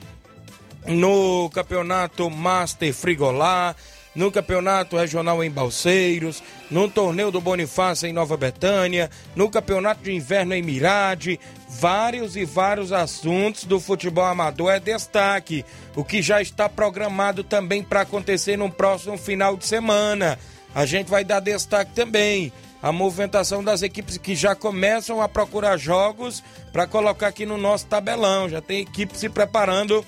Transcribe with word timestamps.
no 0.87 1.49
campeonato 1.49 2.29
Master 2.29 2.93
Frigolá, 2.93 3.75
no 4.15 4.31
campeonato 4.31 4.97
regional 4.97 5.43
em 5.43 5.51
Balseiros, 5.51 6.41
no 6.71 6.89
torneio 6.89 7.29
do 7.31 7.41
Bonifácio 7.41 8.07
em 8.07 8.13
Nova 8.13 8.37
Betânia, 8.37 9.09
no 9.35 9.49
campeonato 9.49 10.03
de 10.03 10.13
inverno 10.13 10.53
em 10.53 10.61
Mirade, 10.61 11.39
vários 11.67 12.35
e 12.35 12.45
vários 12.45 12.91
assuntos 12.93 13.65
do 13.65 13.79
futebol 13.79 14.25
amador 14.25 14.71
é 14.71 14.79
destaque, 14.79 15.65
o 15.95 16.03
que 16.03 16.21
já 16.21 16.41
está 16.41 16.69
programado 16.69 17.43
também 17.43 17.83
para 17.83 18.01
acontecer 18.01 18.57
no 18.57 18.71
próximo 18.71 19.17
final 19.17 19.57
de 19.57 19.65
semana. 19.65 20.39
A 20.73 20.85
gente 20.85 21.09
vai 21.09 21.23
dar 21.23 21.39
destaque 21.39 21.91
também 21.93 22.51
a 22.81 22.91
movimentação 22.91 23.63
das 23.63 23.81
equipes 23.81 24.17
que 24.17 24.35
já 24.35 24.53
começam 24.53 25.21
a 25.21 25.27
procurar 25.27 25.75
jogos 25.75 26.43
para 26.71 26.85
colocar 26.85 27.27
aqui 27.27 27.45
no 27.45 27.57
nosso 27.57 27.87
tabelão. 27.87 28.47
Já 28.47 28.61
tem 28.61 28.81
equipe 28.81 29.17
se 29.17 29.27
preparando 29.27 30.05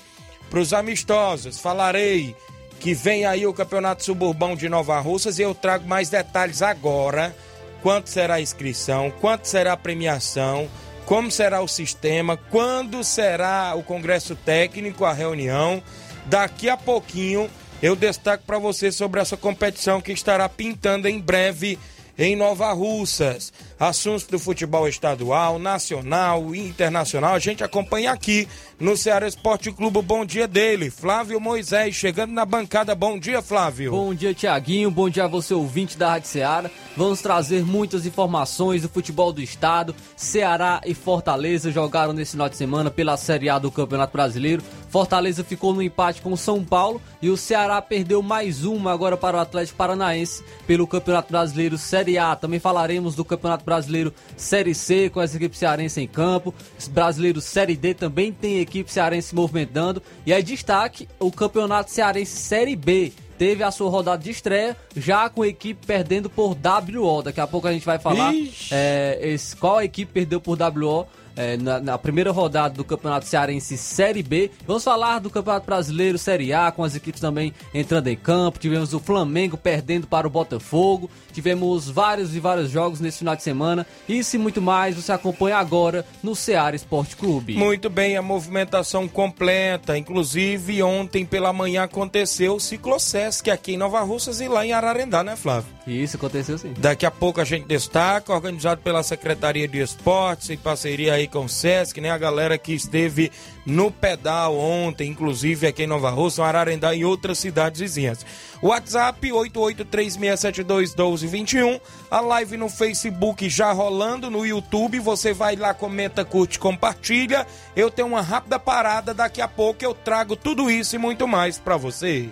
para 0.50 0.60
os 0.60 0.74
amistosos. 0.74 1.60
Falarei 1.60 2.36
que 2.80 2.94
vem 2.94 3.26
aí 3.26 3.46
o 3.46 3.54
Campeonato 3.54 4.04
Suburbão 4.04 4.56
de 4.56 4.70
Nova 4.70 5.00
Russas 5.00 5.40
e 5.40 5.42
eu 5.42 5.54
trago 5.56 5.88
mais 5.88 6.10
detalhes 6.10 6.62
agora. 6.62 7.36
Quanto 7.82 8.10
será 8.10 8.36
a 8.36 8.42
inscrição, 8.42 9.12
quanto 9.22 9.48
será 9.48 9.74
a 9.74 9.78
premiação, 9.78 10.68
como 11.06 11.32
será 11.32 11.62
o 11.62 11.68
sistema, 11.68 12.36
quando 12.36 13.04
será 13.04 13.74
o 13.76 13.84
congresso 13.84 14.36
técnico, 14.36 15.06
a 15.06 15.14
reunião. 15.14 15.82
Daqui 16.26 16.70
a 16.70 16.76
pouquinho 16.76 17.50
eu 17.82 17.96
destaco 17.96 18.44
para 18.46 18.60
você 18.60 18.92
sobre 18.92 19.22
essa 19.22 19.38
competição 19.38 20.02
que 20.02 20.12
estará 20.12 20.50
pintando 20.50 21.08
em 21.08 21.20
breve 21.20 21.78
em 22.18 22.36
Nova 22.36 22.74
Russas. 22.74 23.54
Assuntos 23.80 24.26
do 24.26 24.40
futebol 24.40 24.88
estadual, 24.88 25.60
nacional 25.60 26.56
e 26.56 26.68
internacional, 26.68 27.36
a 27.36 27.40
gente 27.40 27.64
acompanha 27.64 28.12
aqui 28.12 28.48
no 28.80 28.98
Ceará 28.98 29.28
Esporte 29.28 29.72
Clube. 29.72 30.02
Bom 30.02 30.26
dia 30.26 30.48
dele, 30.48 30.90
Flávio 30.90 31.40
Moisés, 31.40 31.94
chegando 31.94 32.34
na 32.34 32.44
bancada. 32.44 32.96
Bom 32.96 33.20
dia, 33.20 33.40
Flávio. 33.40 33.92
Bom 33.92 34.16
dia, 34.16 34.34
Tiaguinho. 34.34 34.90
Bom 34.90 35.10
dia 35.10 35.26
a 35.26 35.28
você, 35.28 35.54
ouvinte 35.54 35.96
da 35.96 36.10
Rádio 36.10 36.30
Ceará. 36.30 36.72
Vamos 36.96 37.22
trazer 37.22 37.64
muitas 37.64 38.08
informações 38.08 38.82
do 38.82 38.90
futebol 38.90 39.32
do 39.32 39.42
estado. 39.42 39.96
Ceará 40.16 40.82
e 40.84 40.96
Fortaleza 40.96 41.72
jogaram 41.72 42.14
nesse 42.14 42.32
final 42.32 42.50
de 42.50 42.58
semana 42.58 42.90
pela 42.90 43.16
Série 43.16 43.48
A 43.48 43.60
do 43.60 43.70
Campeonato 43.70 44.14
Brasileiro. 44.14 44.64
Fortaleza 44.90 45.44
ficou 45.44 45.74
no 45.74 45.84
empate 45.84 46.22
com 46.22 46.36
São 46.36 46.64
Paulo 46.64 47.00
e 47.22 47.30
o 47.30 47.38
Ceará 47.38 47.82
perdeu 47.82 48.24
mais 48.24 48.64
uma 48.64 48.92
agora 48.92 49.18
para 49.18 49.38
o 49.38 49.40
Atlético 49.40 49.78
Paranaense 49.78 50.44
pelo 50.66 50.88
Campeonato 50.88 51.32
Brasileiro 51.32 51.78
Série 51.78 52.18
A. 52.18 52.36
Também 52.36 52.60
falaremos 52.60 53.14
do 53.14 53.26
Campeonato 53.26 53.64
Brasileiro 53.68 54.14
Série 54.38 54.74
C 54.74 55.10
com 55.10 55.20
as 55.20 55.36
equipes 55.36 55.60
cearenses 55.60 55.98
em 55.98 56.08
campo. 56.08 56.56
Brasileiro 56.90 57.42
Série 57.42 57.76
D 57.76 57.94
também 57.94 58.32
tem 58.32 58.62
equipe 58.62 58.90
cearense 58.90 59.28
se 59.28 59.36
movimentando. 59.36 60.02
E 60.26 60.32
aí 60.32 60.42
destaque 60.42 61.06
o 61.20 61.30
Campeonato 61.30 61.92
Cearense 61.92 62.32
Série 62.32 62.78
B 62.78 63.12
teve 63.38 63.64
a 63.64 63.70
sua 63.70 63.90
rodada 63.90 64.24
de 64.24 64.32
estreia, 64.32 64.76
já 64.96 65.30
com 65.30 65.44
a 65.44 65.48
equipe 65.48 65.86
perdendo 65.86 66.30
por 66.30 66.56
WO. 66.56 67.22
Daqui 67.22 67.42
a 67.42 67.46
pouco 67.46 67.68
a 67.68 67.74
gente 67.74 67.86
vai 67.86 68.00
falar 68.00 68.34
é, 68.72 69.20
esse, 69.22 69.56
qual 69.56 69.78
a 69.78 69.84
equipe 69.84 70.12
perdeu 70.12 70.40
por 70.40 70.58
WO. 70.58 71.06
É, 71.38 71.56
na, 71.56 71.80
na, 71.80 71.98
primeira 72.00 72.32
rodada 72.32 72.74
do 72.74 72.84
Campeonato 72.84 73.28
Cearense 73.28 73.78
Série 73.78 74.24
B. 74.24 74.50
Vamos 74.66 74.84
falar 74.84 75.20
do 75.20 75.30
Campeonato 75.30 75.68
Brasileiro 75.68 76.18
Série 76.18 76.52
A, 76.52 76.72
com 76.72 76.84
as 76.84 76.96
equipes 76.96 77.22
também 77.22 77.54
entrando 77.74 78.08
em 78.08 78.16
campo. 78.16 78.58
Tivemos 78.58 78.92
o 78.92 79.00
Flamengo 79.00 79.56
perdendo 79.56 80.08
para 80.08 80.26
o 80.26 80.32
Botafogo. 80.32 81.10
Tivemos 81.32 81.88
vários 81.88 82.36
e 82.36 82.40
vários 82.40 82.72
jogos 82.72 83.00
nesse 83.00 83.20
final 83.20 83.36
de 83.36 83.44
semana. 83.44 83.86
Isso 84.10 84.36
e 84.36 84.40
muito 84.40 84.60
mais 84.60 84.96
você 84.96 85.12
acompanha 85.12 85.58
agora 85.58 86.04
no 86.24 86.36
Ceará 86.36 86.76
Esporte 86.76 87.16
Clube. 87.16 87.56
Muito 87.56 87.88
bem, 87.88 88.18
a 88.18 88.22
movimentação 88.24 89.08
completa. 89.08 89.96
Inclusive, 89.96 90.82
ontem 90.82 91.24
pela 91.24 91.54
manhã 91.54 91.84
aconteceu 91.84 92.56
o 92.56 92.60
Ciclosesc 92.60 93.52
aqui 93.52 93.74
em 93.74 93.78
Nova 93.78 94.02
Russas 94.02 94.42
e 94.42 94.48
lá 94.48 94.66
em 94.66 94.74
Ararendá, 94.74 95.24
né, 95.24 95.36
Flávio? 95.36 95.78
Isso 95.86 96.18
aconteceu 96.18 96.58
sim. 96.58 96.74
Daqui 96.78 97.06
a 97.06 97.12
pouco 97.12 97.40
a 97.40 97.46
gente 97.46 97.68
destaca, 97.68 98.34
organizado 98.34 98.82
pela 98.82 99.04
Secretaria 99.04 99.68
de 99.68 99.80
Esportes, 99.80 100.50
em 100.50 100.58
parceria 100.58 101.14
aí 101.14 101.27
com 101.28 101.46
o 101.46 101.50
Sesc, 101.50 102.02
né? 102.02 102.10
A 102.10 102.18
galera 102.18 102.58
que 102.58 102.74
esteve 102.74 103.32
no 103.66 103.92
pedal 103.92 104.58
ontem, 104.58 105.10
inclusive 105.10 105.68
aqui 105.68 105.84
em 105.84 105.88
Nova 105.88 106.10
Russa, 106.10 106.44
Ararendá 106.44 106.96
e 106.96 107.06
outras 107.06 107.38
cidades 107.40 107.82
vizinhas. 107.82 108.26
WhatsApp 108.62 109.30
8836721221, 109.30 111.82
a 112.10 112.22
live 112.22 112.56
no 112.58 112.70
Facebook 112.70 113.50
já 113.50 113.72
rolando, 113.72 114.32
no 114.32 114.46
YouTube, 114.46 115.00
você 115.00 115.34
vai 115.34 115.56
lá, 115.56 115.74
comenta, 115.74 116.26
curte, 116.26 116.58
compartilha. 116.58 117.46
Eu 117.76 117.92
tenho 117.92 118.08
uma 118.08 118.22
rápida 118.22 118.58
parada, 118.58 119.14
daqui 119.14 119.42
a 119.42 119.48
pouco 119.48 119.84
eu 119.84 119.94
trago 119.94 120.36
tudo 120.36 120.72
isso 120.72 120.96
e 120.96 121.00
muito 121.00 121.28
mais 121.28 121.60
para 121.60 121.78
você. 121.78 122.30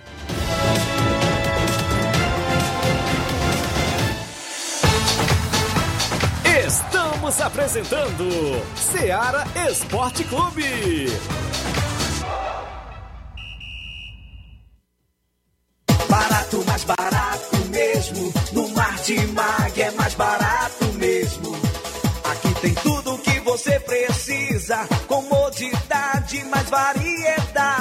Estamos 7.25 7.41
apresentando 7.41 8.29
Seara 8.75 9.43
Esporte 9.67 10.23
Clube. 10.25 11.07
Barato, 16.07 16.63
mais 16.67 16.83
barato 16.83 17.57
mesmo. 17.71 18.31
No 18.51 18.69
Martimag 18.69 19.81
é 19.81 19.89
mais 19.91 20.13
barato 20.13 20.85
mesmo. 20.99 21.55
Aqui 22.25 22.61
tem 22.61 22.73
tudo 22.75 23.15
o 23.15 23.17
que 23.17 23.39
você 23.39 23.79
precisa. 23.79 24.87
Comodidade, 25.07 26.45
mais 26.45 26.69
variedade. 26.69 27.04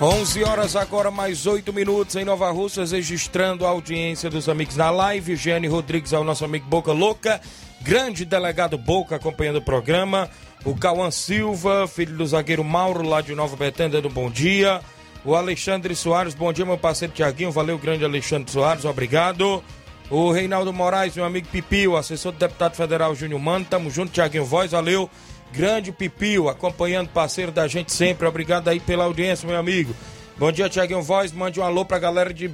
11 0.00 0.42
horas 0.42 0.74
agora, 0.74 1.08
mais 1.08 1.46
8 1.46 1.72
minutos 1.72 2.16
em 2.16 2.24
Nova 2.24 2.50
Russas, 2.50 2.90
registrando 2.90 3.64
a 3.64 3.68
audiência 3.68 4.28
dos 4.28 4.48
amigos 4.48 4.76
na 4.76 4.90
live. 4.90 5.36
Giane 5.36 5.68
Rodrigues 5.68 6.12
ao 6.12 6.24
nosso 6.24 6.44
amigo 6.44 6.66
Boca 6.66 6.90
Louca, 6.92 7.40
grande 7.80 8.24
delegado 8.24 8.76
Boca 8.76 9.14
acompanhando 9.14 9.56
o 9.56 9.62
programa. 9.62 10.28
O 10.64 10.74
Cauã 10.74 11.12
Silva, 11.12 11.86
filho 11.86 12.16
do 12.16 12.26
zagueiro 12.26 12.64
Mauro, 12.64 13.06
lá 13.06 13.20
de 13.20 13.36
Nova 13.36 13.54
Betânia, 13.54 14.02
do 14.02 14.10
Bom 14.10 14.28
Dia. 14.28 14.80
O 15.24 15.36
Alexandre 15.36 15.94
Soares, 15.94 16.34
bom 16.34 16.52
dia, 16.52 16.66
meu 16.66 16.76
parceiro 16.76 17.14
Tiaguinho. 17.14 17.52
Valeu, 17.52 17.78
grande 17.78 18.04
Alexandre 18.04 18.50
Soares, 18.50 18.84
obrigado. 18.84 19.62
O 20.10 20.32
Reinaldo 20.32 20.72
Moraes, 20.72 21.14
meu 21.14 21.24
amigo 21.24 21.46
Pipio, 21.48 21.96
assessor 21.96 22.32
do 22.32 22.38
deputado 22.38 22.74
federal 22.74 23.14
Júnior 23.14 23.40
Mano. 23.40 23.64
Tamo 23.64 23.88
junto, 23.90 24.12
Tiaguinho 24.12 24.44
Voz, 24.44 24.72
valeu. 24.72 25.08
Grande 25.52 25.92
Pipio, 25.92 26.48
acompanhando 26.48 27.08
parceiro 27.08 27.52
da 27.52 27.68
gente 27.68 27.92
sempre. 27.92 28.26
Obrigado 28.26 28.68
aí 28.68 28.80
pela 28.80 29.04
audiência, 29.04 29.48
meu 29.48 29.58
amigo. 29.58 29.94
Bom 30.36 30.50
dia, 30.50 30.68
Tiaguinho 30.68 31.02
Voz. 31.02 31.32
Mande 31.32 31.60
um 31.60 31.62
alô 31.62 31.84
pra 31.84 31.98
galera 31.98 32.34
de, 32.34 32.50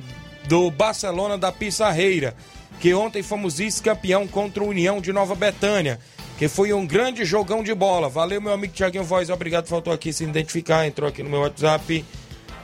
do 0.46 0.70
Barcelona 0.70 1.38
da 1.38 1.50
Pissarreira, 1.50 2.34
que 2.78 2.92
ontem 2.92 3.22
fomos 3.22 3.56
vice-campeão 3.56 4.26
contra 4.26 4.62
o 4.62 4.69
União 4.69 5.00
de 5.00 5.12
Nova 5.12 5.34
Betânia, 5.34 5.98
que 6.38 6.46
foi 6.46 6.72
um 6.72 6.87
grande 6.87 7.25
jogão 7.25 7.62
de 7.62 7.75
bola. 7.75 8.08
Valeu, 8.08 8.40
meu 8.40 8.52
amigo 8.52 8.75
Tiaguinho 8.75 9.04
Voz. 9.04 9.31
Obrigado, 9.31 9.66
faltou 9.66 9.93
aqui 9.93 10.12
se 10.12 10.25
identificar, 10.25 10.86
entrou 10.86 11.08
aqui 11.08 11.22
no 11.22 11.31
meu 11.31 11.40
WhatsApp. 11.40 12.04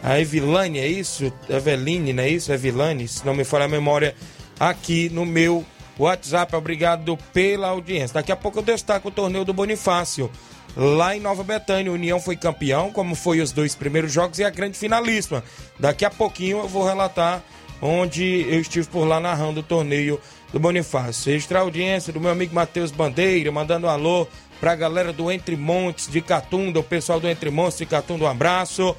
A 0.03 0.21
Evilane, 0.21 0.79
é 0.79 0.87
isso? 0.87 1.33
Eveline, 1.49 2.13
não 2.13 2.23
é 2.23 2.29
isso? 2.29 2.53
Evilane, 2.53 3.09
se 3.09 3.25
não 3.25 3.35
me 3.35 3.45
falha 3.45 3.65
a 3.65 3.69
memória, 3.69 4.15
aqui 4.61 5.09
no 5.09 5.25
meu 5.25 5.65
WhatsApp. 5.99 6.55
Obrigado 6.55 7.17
pela 7.33 7.69
audiência. 7.69 8.15
Daqui 8.15 8.33
a 8.33 8.37
pouco 8.37 8.59
eu 8.59 8.63
destaco 8.63 9.09
o 9.09 9.13
torneio 9.13 9.45
do 9.45 9.53
Bonifácio. 9.53 10.31
Lá 10.77 11.17
em 11.17 11.21
Nova 11.21 11.43
Betânia, 11.43 11.91
União 11.91 12.21
foi 12.21 12.37
campeão, 12.37 12.93
como 12.93 13.15
foi 13.15 13.41
os 13.41 13.51
dois 13.51 13.75
primeiros 13.75 14.13
jogos, 14.13 14.39
e 14.39 14.45
a 14.45 14.51
grande 14.51 14.77
finalíssima. 14.77 15.43
Daqui 15.81 16.05
a 16.05 16.11
pouquinho 16.11 16.59
eu 16.59 16.69
vou 16.69 16.85
relatar 16.85 17.43
onde 17.81 18.47
eu 18.49 18.61
estive 18.61 18.87
por 18.87 19.07
lá 19.07 19.19
narrando 19.19 19.61
o 19.61 19.63
torneio 19.63 20.21
do 20.53 20.61
Bonifácio. 20.61 21.35
Extra 21.35 21.61
audiência 21.61 22.13
do 22.13 22.21
meu 22.21 22.31
amigo 22.31 22.55
Matheus 22.55 22.91
Bandeira, 22.91 23.51
mandando 23.51 23.87
um 23.87 23.91
alô 23.91 24.27
pra 24.61 24.75
galera 24.75 25.13
do 25.13 25.31
Entre 25.31 25.57
Montes 25.57 26.09
de 26.09 26.21
Catunda, 26.21 26.81
o 26.81 26.85
pessoal 26.85 27.21
do 27.21 27.29
Entre 27.29 27.51
Montes 27.51 27.79
de 27.79 27.87
Catunda, 27.87 28.25
um 28.25 28.29
abraço. 28.29 28.95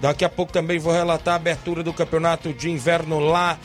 Daqui 0.00 0.24
a 0.24 0.28
pouco 0.28 0.52
também 0.52 0.78
vou 0.78 0.92
relatar 0.92 1.34
a 1.34 1.36
abertura 1.36 1.82
do 1.82 1.92
campeonato 1.92 2.52
de 2.52 2.70
inverno 2.70 3.20
lá 3.20 3.58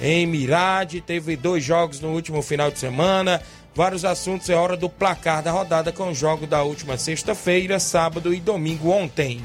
em 0.00 0.26
Mirade. 0.26 1.00
Teve 1.00 1.36
dois 1.36 1.62
jogos 1.62 2.00
no 2.00 2.10
último 2.12 2.42
final 2.42 2.70
de 2.70 2.78
semana. 2.78 3.40
Vários 3.74 4.04
assuntos, 4.04 4.48
é 4.48 4.54
hora 4.54 4.76
do 4.76 4.88
placar 4.88 5.42
da 5.42 5.50
rodada 5.50 5.90
com 5.90 6.10
o 6.10 6.14
jogo 6.14 6.46
da 6.46 6.62
última 6.62 6.96
sexta-feira, 6.96 7.80
sábado 7.80 8.32
e 8.32 8.38
domingo 8.38 8.90
ontem. 8.90 9.42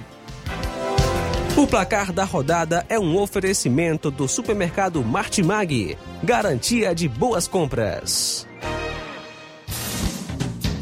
O 1.58 1.66
placar 1.66 2.14
da 2.14 2.24
rodada 2.24 2.86
é 2.88 2.98
um 3.00 3.18
oferecimento 3.18 4.12
do 4.12 4.28
supermercado 4.28 5.04
Martimag. 5.04 5.98
Garantia 6.24 6.94
de 6.94 7.08
boas 7.08 7.48
compras. 7.48 8.48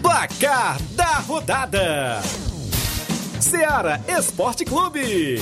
Placar 0.02 0.82
da 0.92 1.14
rodada: 1.20 2.22
Seara 3.40 4.02
Esporte 4.08 4.66
Clube. 4.66 5.42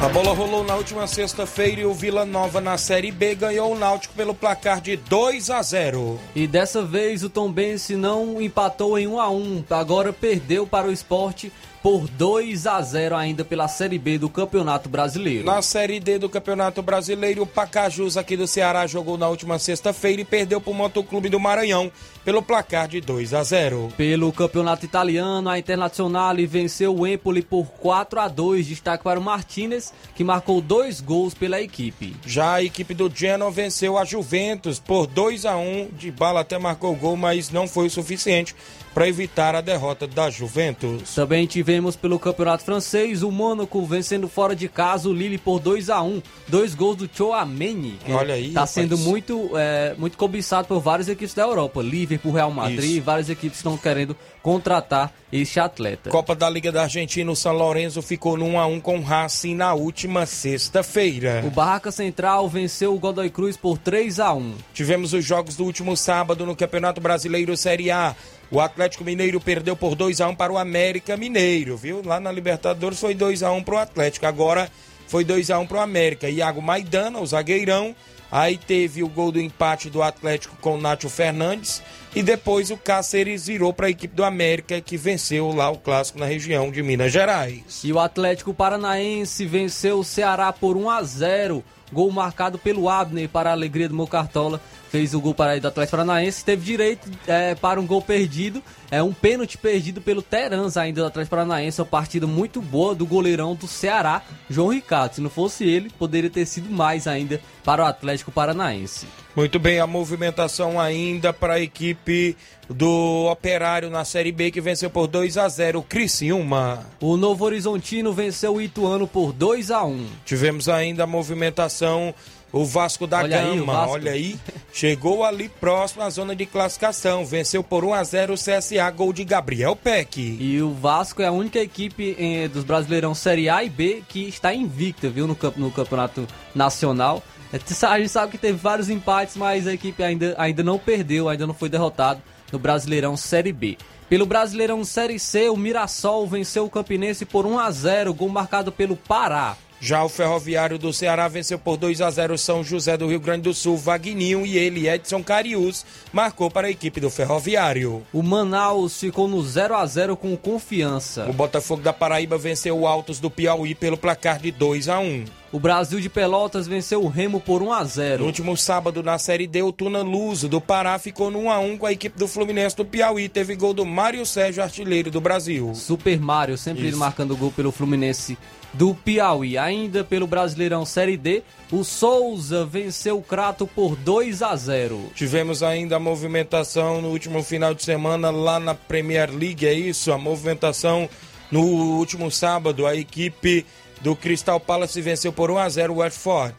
A 0.00 0.08
bola 0.08 0.32
rolou 0.32 0.62
na 0.62 0.76
última 0.76 1.08
sexta-feira 1.08 1.80
e 1.80 1.84
o 1.84 1.92
Vila 1.92 2.24
Nova 2.24 2.60
na 2.60 2.78
Série 2.78 3.10
B 3.10 3.34
ganhou 3.34 3.72
o 3.72 3.76
Náutico 3.76 4.14
pelo 4.14 4.32
placar 4.32 4.80
de 4.80 4.96
2 4.96 5.50
a 5.50 5.60
0. 5.60 6.20
E 6.36 6.46
dessa 6.46 6.84
vez 6.84 7.24
o 7.24 7.28
Tombense 7.28 7.96
não 7.96 8.40
empatou 8.40 8.96
em 8.96 9.08
1 9.08 9.20
a 9.20 9.28
1, 9.28 9.64
agora 9.70 10.12
perdeu 10.12 10.64
para 10.64 10.86
o 10.86 10.92
esporte 10.92 11.52
por 11.82 12.08
2 12.08 12.66
a 12.66 12.80
0 12.82 13.16
ainda 13.16 13.44
pela 13.44 13.68
Série 13.68 13.98
B 13.98 14.18
do 14.18 14.28
Campeonato 14.28 14.88
Brasileiro. 14.88 15.44
Na 15.44 15.62
Série 15.62 16.00
D 16.00 16.18
do 16.18 16.28
Campeonato 16.28 16.82
Brasileiro, 16.82 17.42
o 17.42 17.46
Pacajus 17.46 18.16
aqui 18.16 18.36
do 18.36 18.46
Ceará 18.46 18.86
jogou 18.86 19.16
na 19.16 19.28
última 19.28 19.58
sexta-feira 19.58 20.22
e 20.22 20.24
perdeu 20.24 20.60
para 20.60 20.70
o 20.70 20.74
Motoclube 20.74 21.28
do 21.28 21.38
Maranhão 21.38 21.90
pelo 22.24 22.42
placar 22.42 22.88
de 22.88 23.00
2 23.00 23.32
a 23.32 23.42
0. 23.42 23.92
Pelo 23.96 24.32
Campeonato 24.32 24.84
Italiano, 24.84 25.48
a 25.48 25.58
Internazionale 25.58 26.46
venceu 26.46 26.94
o 26.94 27.06
Empoli 27.06 27.42
por 27.42 27.66
4 27.66 28.20
a 28.20 28.28
2, 28.28 28.66
destaque 28.66 29.04
para 29.04 29.18
o 29.18 29.22
Martinez, 29.22 29.92
que 30.14 30.24
marcou 30.24 30.60
dois 30.60 31.00
gols 31.00 31.32
pela 31.32 31.60
equipe. 31.60 32.14
Já 32.26 32.54
a 32.54 32.62
equipe 32.62 32.92
do 32.92 33.10
Genoa 33.12 33.50
venceu 33.50 33.96
a 33.96 34.04
Juventus 34.04 34.78
por 34.78 35.06
2 35.06 35.46
a 35.46 35.56
1, 35.56 35.88
de 35.92 36.10
bala 36.10 36.40
até 36.40 36.58
marcou 36.58 36.94
gol, 36.94 37.16
mas 37.16 37.50
não 37.50 37.66
foi 37.66 37.86
o 37.86 37.90
suficiente 37.90 38.54
para 38.98 39.06
evitar 39.08 39.54
a 39.54 39.60
derrota 39.60 40.08
da 40.08 40.28
Juventus. 40.28 41.14
Também 41.14 41.46
tivemos 41.46 41.94
pelo 41.94 42.18
Campeonato 42.18 42.64
Francês 42.64 43.22
o 43.22 43.30
Mônaco 43.30 43.86
vencendo 43.86 44.26
fora 44.28 44.56
de 44.56 44.68
casa 44.68 45.08
o 45.08 45.12
Lille 45.12 45.38
por 45.38 45.60
2 45.60 45.88
a 45.88 46.02
1 46.02 46.20
Dois 46.48 46.74
gols 46.74 46.96
do 46.96 47.08
Chouameni. 47.12 47.96
Olha 48.08 48.34
aí, 48.34 48.48
Tá 48.50 48.62
rapaz. 48.62 48.70
sendo 48.70 48.98
muito, 48.98 49.52
é, 49.56 49.94
muito 49.96 50.18
cobiçado 50.18 50.66
por 50.66 50.80
várias 50.80 51.08
equipes 51.08 51.32
da 51.32 51.42
Europa. 51.42 51.80
Liverpool, 51.80 52.32
Real 52.32 52.50
Madrid, 52.50 52.96
Isso. 52.96 53.02
várias 53.02 53.30
equipes 53.30 53.58
estão 53.58 53.76
querendo 53.76 54.16
contratar 54.42 55.12
este 55.30 55.60
atleta. 55.60 56.10
Copa 56.10 56.34
da 56.34 56.48
Liga 56.50 56.72
da 56.72 56.82
Argentina, 56.82 57.30
o 57.30 57.36
São 57.36 57.52
Lourenço 57.52 58.02
ficou 58.02 58.36
no 58.36 58.46
1 58.46 58.58
a 58.58 58.66
1 58.66 58.80
com 58.80 58.98
o 58.98 59.02
Racing 59.02 59.54
na 59.54 59.74
última 59.74 60.26
sexta-feira. 60.26 61.44
O 61.46 61.50
Barraca 61.50 61.92
Central 61.92 62.48
venceu 62.48 62.94
o 62.94 62.98
Godoy 62.98 63.30
Cruz 63.30 63.56
por 63.56 63.78
3 63.78 64.18
a 64.18 64.32
1 64.32 64.54
Tivemos 64.74 65.12
os 65.12 65.24
jogos 65.24 65.54
do 65.54 65.64
último 65.64 65.96
sábado 65.96 66.44
no 66.44 66.56
Campeonato 66.56 67.00
Brasileiro 67.00 67.56
Série 67.56 67.90
A. 67.90 68.16
O 68.50 68.60
Atlético 68.60 69.04
Mineiro 69.04 69.40
perdeu 69.40 69.76
por 69.76 69.94
2 69.94 70.22
a 70.22 70.28
1 70.28 70.34
para 70.34 70.52
o 70.52 70.56
América 70.56 71.16
Mineiro, 71.18 71.76
viu? 71.76 72.02
Lá 72.02 72.18
na 72.18 72.32
Libertadores 72.32 72.98
foi 72.98 73.14
2 73.14 73.42
a 73.42 73.52
1 73.52 73.62
para 73.62 73.74
o 73.74 73.78
Atlético. 73.78 74.24
Agora 74.24 74.70
foi 75.06 75.22
2 75.22 75.50
a 75.50 75.58
1 75.58 75.66
para 75.66 75.78
o 75.78 75.80
América. 75.80 76.30
Iago 76.30 76.62
Maidana, 76.62 77.20
o 77.20 77.26
zagueirão. 77.26 77.94
Aí 78.30 78.58
teve 78.58 79.02
o 79.02 79.08
gol 79.08 79.32
do 79.32 79.40
empate 79.40 79.88
do 79.88 80.02
Atlético 80.02 80.56
com 80.60 80.74
o 80.74 80.80
Nátio 80.80 81.10
Fernandes. 81.10 81.82
E 82.14 82.22
depois 82.22 82.70
o 82.70 82.76
Cáceres 82.76 83.46
virou 83.46 83.72
para 83.72 83.86
a 83.86 83.90
equipe 83.90 84.14
do 84.14 84.24
América, 84.24 84.80
que 84.80 84.96
venceu 84.96 85.52
lá 85.52 85.70
o 85.70 85.78
clássico 85.78 86.18
na 86.18 86.26
região 86.26 86.70
de 86.70 86.82
Minas 86.82 87.12
Gerais. 87.12 87.82
E 87.84 87.92
o 87.92 87.98
Atlético 87.98 88.54
Paranaense 88.54 89.44
venceu 89.44 89.98
o 89.98 90.04
Ceará 90.04 90.52
por 90.52 90.76
1 90.76 90.90
a 90.90 91.02
0. 91.02 91.64
Gol 91.92 92.10
marcado 92.10 92.58
pelo 92.58 92.88
Abner 92.88 93.28
para 93.28 93.50
a 93.50 93.52
alegria 93.52 93.88
do 93.88 93.94
meu 93.94 94.06
Cartola. 94.06 94.60
Fez 94.90 95.14
o 95.14 95.20
gol 95.20 95.34
para 95.34 95.58
do 95.58 95.68
Atlético 95.68 95.96
Paranaense, 95.96 96.44
teve 96.44 96.64
direito 96.64 97.08
é, 97.26 97.54
para 97.54 97.80
um 97.80 97.86
gol 97.86 98.02
perdido, 98.02 98.62
é 98.90 99.02
um 99.02 99.12
pênalti 99.12 99.58
perdido 99.58 100.00
pelo 100.00 100.22
Terans 100.22 100.76
ainda 100.76 101.02
do 101.02 101.06
Atlético 101.06 101.36
Paranaense, 101.36 101.80
uma 101.80 101.86
partida 101.86 102.26
muito 102.26 102.60
boa 102.60 102.94
do 102.94 103.06
goleirão 103.06 103.54
do 103.54 103.66
Ceará, 103.66 104.22
João 104.48 104.68
Ricardo. 104.68 105.14
Se 105.14 105.20
não 105.20 105.30
fosse 105.30 105.64
ele, 105.64 105.90
poderia 105.98 106.30
ter 106.30 106.46
sido 106.46 106.70
mais 106.70 107.06
ainda 107.06 107.40
para 107.64 107.82
o 107.82 107.86
Atlético 107.86 108.32
Paranaense. 108.32 109.06
Muito 109.36 109.58
bem, 109.58 109.78
a 109.78 109.86
movimentação 109.86 110.80
ainda 110.80 111.32
para 111.32 111.54
a 111.54 111.60
equipe 111.60 112.36
do 112.68 113.28
Operário 113.30 113.88
na 113.88 114.04
Série 114.04 114.32
B 114.32 114.50
que 114.50 114.60
venceu 114.60 114.90
por 114.90 115.06
2 115.06 115.38
a 115.38 115.48
0 115.48 115.78
o 115.78 115.82
Criciúma. 115.82 116.84
O 117.00 117.16
Novo 117.16 117.44
Horizontino 117.44 118.12
venceu 118.12 118.54
o 118.54 118.60
Ituano 118.60 119.06
por 119.06 119.32
2 119.32 119.70
a 119.70 119.84
1. 119.84 120.06
Tivemos 120.24 120.68
ainda 120.68 121.04
a 121.04 121.06
movimentação 121.06 122.14
o 122.52 122.64
Vasco 122.64 123.06
da 123.06 123.18
Olha 123.18 123.40
aí, 123.40 123.56
Gama, 123.58 123.72
Vasco. 123.72 123.92
olha 123.92 124.12
aí, 124.12 124.36
chegou 124.72 125.24
ali 125.24 125.48
próximo 125.48 126.02
à 126.02 126.10
zona 126.10 126.34
de 126.34 126.46
classificação, 126.46 127.24
venceu 127.26 127.62
por 127.62 127.84
1 127.84 127.94
a 127.94 128.04
0 128.04 128.34
o 128.34 128.36
CSA, 128.36 128.90
gol 128.90 129.12
de 129.12 129.24
Gabriel 129.24 129.76
Peck. 129.76 130.18
E 130.40 130.60
o 130.62 130.72
Vasco 130.72 131.20
é 131.22 131.26
a 131.26 131.32
única 131.32 131.58
equipe 131.58 132.16
eh, 132.18 132.48
dos 132.48 132.64
Brasileirão 132.64 133.14
Série 133.14 133.48
A 133.48 133.62
e 133.62 133.68
B 133.68 134.02
que 134.08 134.28
está 134.28 134.54
invicta, 134.54 135.08
viu, 135.08 135.26
no, 135.26 135.34
camp- 135.34 135.56
no 135.56 135.70
Campeonato 135.70 136.26
Nacional. 136.54 137.22
É, 137.52 137.56
A 137.86 137.98
gente 137.98 138.08
sabe 138.10 138.32
que 138.32 138.38
teve 138.38 138.58
vários 138.58 138.88
empates, 138.90 139.36
mas 139.36 139.66
a 139.66 139.72
equipe 139.72 140.02
ainda, 140.02 140.34
ainda 140.38 140.62
não 140.62 140.78
perdeu, 140.78 141.28
ainda 141.28 141.46
não 141.46 141.54
foi 141.54 141.68
derrotado 141.68 142.20
no 142.52 142.58
Brasileirão 142.58 143.16
Série 143.16 143.52
B. 143.52 143.76
Pelo 144.08 144.24
Brasileirão 144.24 144.82
Série 144.84 145.18
C, 145.18 145.50
o 145.50 145.56
Mirassol 145.56 146.26
venceu 146.26 146.64
o 146.64 146.70
Campinense 146.70 147.26
por 147.26 147.44
1 147.44 147.58
a 147.58 147.70
0 147.70 148.14
gol 148.14 148.28
marcado 148.30 148.72
pelo 148.72 148.96
Pará. 148.96 149.54
Já 149.80 150.02
o 150.02 150.08
Ferroviário 150.08 150.76
do 150.76 150.92
Ceará 150.92 151.28
venceu 151.28 151.58
por 151.58 151.76
2 151.76 152.00
a 152.00 152.10
0 152.10 152.36
São 152.36 152.64
José 152.64 152.96
do 152.96 153.06
Rio 153.06 153.20
Grande 153.20 153.42
do 153.42 153.54
Sul, 153.54 153.76
Vagninho 153.76 154.44
e 154.44 154.58
ele, 154.58 154.88
Edson 154.88 155.22
Carius, 155.22 155.86
marcou 156.12 156.50
para 156.50 156.66
a 156.66 156.70
equipe 156.70 157.00
do 157.00 157.08
Ferroviário. 157.10 158.02
O 158.12 158.22
Manaus 158.22 158.98
ficou 158.98 159.28
no 159.28 159.40
0 159.42 159.76
a 159.76 159.86
0 159.86 160.16
com 160.16 160.36
confiança. 160.36 161.26
O 161.28 161.32
Botafogo 161.32 161.82
da 161.82 161.92
Paraíba 161.92 162.36
venceu 162.36 162.78
o 162.78 162.86
Altos 162.86 163.20
do 163.20 163.30
Piauí 163.30 163.74
pelo 163.74 163.96
placar 163.96 164.40
de 164.40 164.50
2 164.50 164.88
a 164.88 164.98
1. 164.98 165.24
O 165.50 165.58
Brasil 165.58 165.98
de 165.98 166.10
Pelotas 166.10 166.66
venceu 166.66 167.02
o 167.02 167.08
Remo 167.08 167.40
por 167.40 167.62
1 167.62 167.72
a 167.72 167.80
No 167.80 167.86
0. 167.86 168.24
último 168.26 168.54
sábado, 168.54 169.02
na 169.02 169.16
Série 169.18 169.46
D, 169.46 169.62
o 169.62 169.72
Tuna 169.72 170.02
Luso 170.02 170.46
do 170.46 170.60
Pará 170.60 170.98
ficou 170.98 171.30
no 171.30 171.38
1 171.44 171.50
a 171.50 171.58
1 171.58 171.78
com 171.78 171.86
a 171.86 171.92
equipe 171.92 172.18
do 172.18 172.28
Fluminense 172.28 172.76
do 172.76 172.84
Piauí. 172.84 173.30
Teve 173.30 173.56
gol 173.56 173.72
do 173.72 173.86
Mário 173.86 174.26
Sérgio, 174.26 174.62
artilheiro 174.62 175.10
do 175.10 175.22
Brasil. 175.22 175.74
Super 175.74 176.20
Mario, 176.20 176.58
sempre 176.58 176.88
Isso. 176.88 176.98
marcando 176.98 177.34
gol 177.34 177.50
pelo 177.50 177.72
Fluminense 177.72 178.36
do 178.74 178.94
Piauí. 178.94 179.56
Ainda 179.56 180.04
pelo 180.04 180.26
Brasileirão 180.26 180.84
Série 180.84 181.16
D, 181.16 181.42
o 181.72 181.82
Souza 181.82 182.66
venceu 182.66 183.16
o 183.16 183.22
Crato 183.22 183.66
por 183.66 183.96
2 183.96 184.42
a 184.42 184.54
0. 184.54 185.12
Tivemos 185.14 185.62
ainda 185.62 185.96
a 185.96 186.00
movimentação 186.00 187.00
no 187.00 187.08
último 187.08 187.42
final 187.42 187.72
de 187.72 187.82
semana 187.82 188.30
lá 188.30 188.60
na 188.60 188.74
Premier 188.74 189.30
League, 189.34 189.66
é 189.66 189.72
isso? 189.72 190.12
A 190.12 190.18
movimentação 190.18 191.08
no 191.50 191.62
último 191.62 192.30
sábado, 192.30 192.86
a 192.86 192.94
equipe 192.94 193.64
do 194.00 194.14
Crystal 194.16 194.58
Palace 194.60 195.00
venceu 195.00 195.32
por 195.32 195.50
1 195.50 195.58
a 195.58 195.68
0 195.68 195.92
o 195.94 195.96
Watford. 195.98 196.54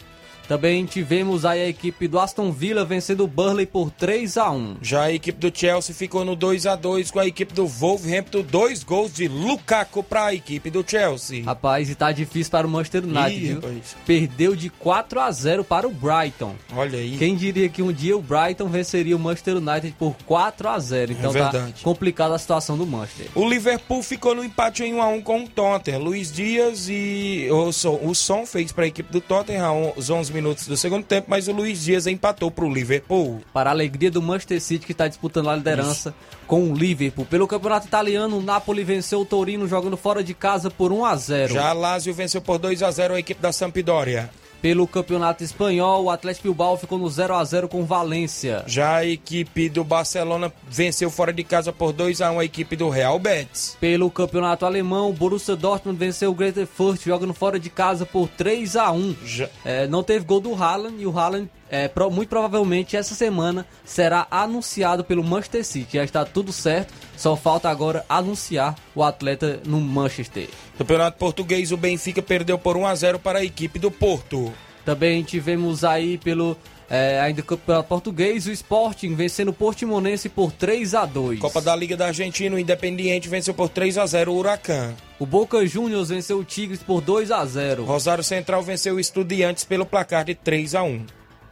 Também 0.50 0.84
tivemos 0.84 1.46
aí 1.46 1.62
a 1.62 1.68
equipe 1.68 2.08
do 2.08 2.20
Aston 2.20 2.52
Villa 2.52 2.84
vencendo 2.84 3.24
o 3.24 3.28
Burley 3.28 3.68
por 3.68 3.92
3 3.92 4.36
a 4.36 4.50
1. 4.50 4.78
Já 4.82 5.04
a 5.04 5.14
equipe 5.14 5.38
do 5.38 5.56
Chelsea 5.56 5.94
ficou 5.94 6.26
no 6.26 6.36
2 6.36 6.66
a 6.66 6.76
2 6.76 7.12
com 7.12 7.20
a 7.20 7.28
equipe 7.28 7.54
do 7.54 7.68
Wolverhampton, 7.68 8.42
dois 8.42 8.84
gols 8.84 9.14
de 9.14 9.28
Lukaku 9.28 10.02
para 10.02 10.26
a 10.26 10.34
equipe 10.34 10.72
do 10.72 10.84
Chelsea. 10.84 11.44
Rapaz, 11.44 11.88
e 11.92 11.94
tá 11.94 12.12
difícil 12.12 12.50
para 12.50 12.66
o 12.66 12.70
Manchester 12.70 13.04
United, 13.04 13.60
Ih. 13.64 13.82
Perdeu 14.08 14.56
de 14.56 14.72
4 14.72 15.20
a 15.20 15.32
0 15.32 15.64
para 15.64 15.88
o 15.88 15.92
Brighton. 15.92 16.56
Olha 16.76 16.98
aí. 16.98 17.16
Quem 17.20 17.36
diria 17.36 17.70
que 17.70 17.84
um 17.84 17.94
dia 17.94 18.18
o 18.18 18.22
Brighton 18.22 18.68
venceria 18.70 19.16
o 19.16 19.20
Manchester 19.20 19.58
United 19.58 19.94
por 20.00 20.16
4 20.26 20.68
a 20.68 20.80
0. 20.80 21.12
Então 21.12 21.32
tá 21.32 21.52
verdade. 21.52 21.84
complicada 21.84 22.34
a 22.34 22.40
situação 22.40 22.76
do 22.76 22.88
Manchester. 22.88 23.28
O 23.36 23.48
Liverpool 23.48 24.02
ficou 24.02 24.34
no 24.34 24.44
empate 24.44 24.84
em 24.84 24.96
1 24.96 25.02
a 25.04 25.08
1 25.10 25.22
com 25.22 25.44
o 25.44 25.48
Tottenham. 25.48 26.00
Luiz 26.00 26.32
Dias 26.32 26.88
e 26.90 27.48
o 27.52 27.72
Son, 27.72 28.00
o 28.02 28.16
Son 28.16 28.48
fez 28.48 28.72
para 28.72 28.86
a 28.86 28.88
equipe 28.88 29.12
do 29.14 29.22
Tottenham 29.22 29.94
aos 29.96 30.10
11 30.10 30.39
minutos 30.42 30.68
do 30.68 30.78
segundo 30.78 31.04
tempo, 31.04 31.28
mas 31.30 31.48
o 31.48 31.52
Luiz 31.52 31.84
Dias 31.84 32.08
empatou 32.08 32.50
para 32.50 32.66
o 32.66 32.74
Liverpool. 32.74 33.42
para 33.54 33.70
a 33.70 33.74
alegria 33.74 34.10
do 34.10 34.22
Manchester 34.22 34.62
City 34.62 34.86
que 34.86 34.92
está 34.94 35.08
disputando 35.08 35.50
a 35.50 35.56
liderança 35.56 36.14
com 36.48 36.72
o 36.72 36.76
Liverpool. 36.76 37.26
Pelo 37.26 37.48
campeonato 37.48 37.88
italiano, 37.88 38.38
o 38.38 38.42
Napoli 38.42 38.84
venceu 38.84 39.22
o 39.22 39.26
Torino 39.26 39.68
jogando 39.68 39.98
fora 39.98 40.24
de 40.24 40.34
casa 40.34 40.70
por 40.70 40.92
1 40.92 41.06
a 41.06 41.16
0. 41.16 41.54
Já 41.54 41.70
a 41.70 41.74
Lazio 41.74 42.14
venceu 42.14 42.42
por 42.42 42.58
2 42.58 42.82
a 42.82 42.92
0 42.92 43.16
a 43.16 43.20
equipe 43.20 43.42
da 43.42 43.52
Sampdoria. 43.52 44.30
Pelo 44.62 44.86
campeonato 44.86 45.44
espanhol, 45.44 46.04
o 46.04 46.10
Atlético 46.10 46.44
Bilbao 46.50 46.76
ficou 46.78 46.98
no 46.98 47.10
0 47.10 47.34
a 47.36 47.44
0 47.44 47.70
com 47.70 47.86
Valência. 47.86 48.64
Já 48.68 48.98
a 48.98 49.06
equipe 49.06 49.70
do 49.70 49.84
Barcelona 49.84 50.52
venceu 50.70 51.10
fora 51.10 51.32
de 51.32 51.44
casa 51.44 51.72
por 51.72 51.94
2 51.94 52.22
a 52.22 52.32
1 52.32 52.40
a 52.40 52.46
equipe 52.46 52.76
do 52.76 52.90
Real 52.90 53.18
Betis. 53.18 53.78
Pelo 53.80 54.12
campeonato 54.12 54.66
alemão, 54.66 55.10
o 55.10 55.14
Borussia 55.14 55.56
Dortmund 55.56 55.98
venceu 55.98 56.32
o 56.32 56.34
Greuther 56.36 56.68
Fürth 56.68 57.04
jogando 57.06 57.34
fora 57.34 57.58
de 57.60 57.70
casa 57.70 58.06
por 58.06 58.28
3 58.28 58.76
a 58.76 58.92
1. 58.92 59.16
Já- 59.26 59.50
É, 59.64 59.88
não 59.88 60.04
teve 60.04 60.26
gol 60.26 60.40
do 60.42 60.54
Haaland 60.54 60.96
e 61.02 61.06
o 61.06 61.18
Haaland, 61.18 61.50
é, 61.70 61.88
pro- 61.88 62.10
muito 62.12 62.30
provavelmente, 62.30 62.98
essa 62.98 63.14
semana 63.16 63.66
será 63.86 64.28
anunciado 64.30 65.04
pelo 65.04 65.24
Manchester 65.24 65.64
City. 65.66 65.98
Já 65.98 66.04
está 66.04 66.26
tudo 66.26 66.52
certo, 66.52 66.94
só 67.16 67.36
falta 67.36 67.70
agora 67.70 68.06
anunciar 68.10 68.76
o 68.96 69.04
atleta 69.04 69.60
no 69.66 69.80
Manchester. 69.80 70.48
Campeonato 70.78 71.18
Português, 71.18 71.72
o 71.72 71.78
Benfica 71.78 72.22
perdeu 72.22 72.58
por 72.58 72.76
1 72.78 72.86
a 72.88 72.96
0 72.96 73.20
para 73.20 73.40
a 73.40 73.44
equipe 73.46 73.78
do 73.80 73.92
Porto. 73.92 74.52
Também 74.86 75.22
tivemos 75.24 75.84
aí 75.84 76.18
pelo 76.18 76.58
é, 76.90 77.20
ainda 77.20 77.44
Campeonato 77.44 77.88
Português, 77.88 78.48
o 78.48 78.52
Sporting 78.52 79.14
vencendo 79.14 79.50
o 79.50 79.54
Portimonense 79.54 80.28
por 80.30 80.52
3 80.52 80.96
a 80.96 81.06
2. 81.06 81.40
Copa 81.40 81.62
da 81.62 81.76
Liga 81.76 81.96
da 81.96 82.08
Argentina, 82.08 82.56
o 82.56 82.60
Independiente 82.60 83.30
venceu 83.30 83.54
por 83.54 83.70
3 83.70 83.98
a 84.00 84.06
0 84.08 84.32
o 84.32 84.38
Huracan. 84.38 84.96
O 85.20 85.26
Boca 85.26 85.64
Juniors 85.68 86.10
venceu 86.10 86.40
o 86.40 86.44
Tigres 86.44 86.82
por 86.82 87.02
2 87.02 87.30
a 87.30 87.46
0. 87.46 87.84
Rosário 87.84 88.24
Central 88.24 88.64
venceu 88.64 88.96
o 88.96 89.00
Estudiantes 89.00 89.64
pelo 89.66 89.86
placar 89.86 90.26
de 90.26 90.34
3 90.34 90.74
a 90.74 90.82
1. 90.82 91.06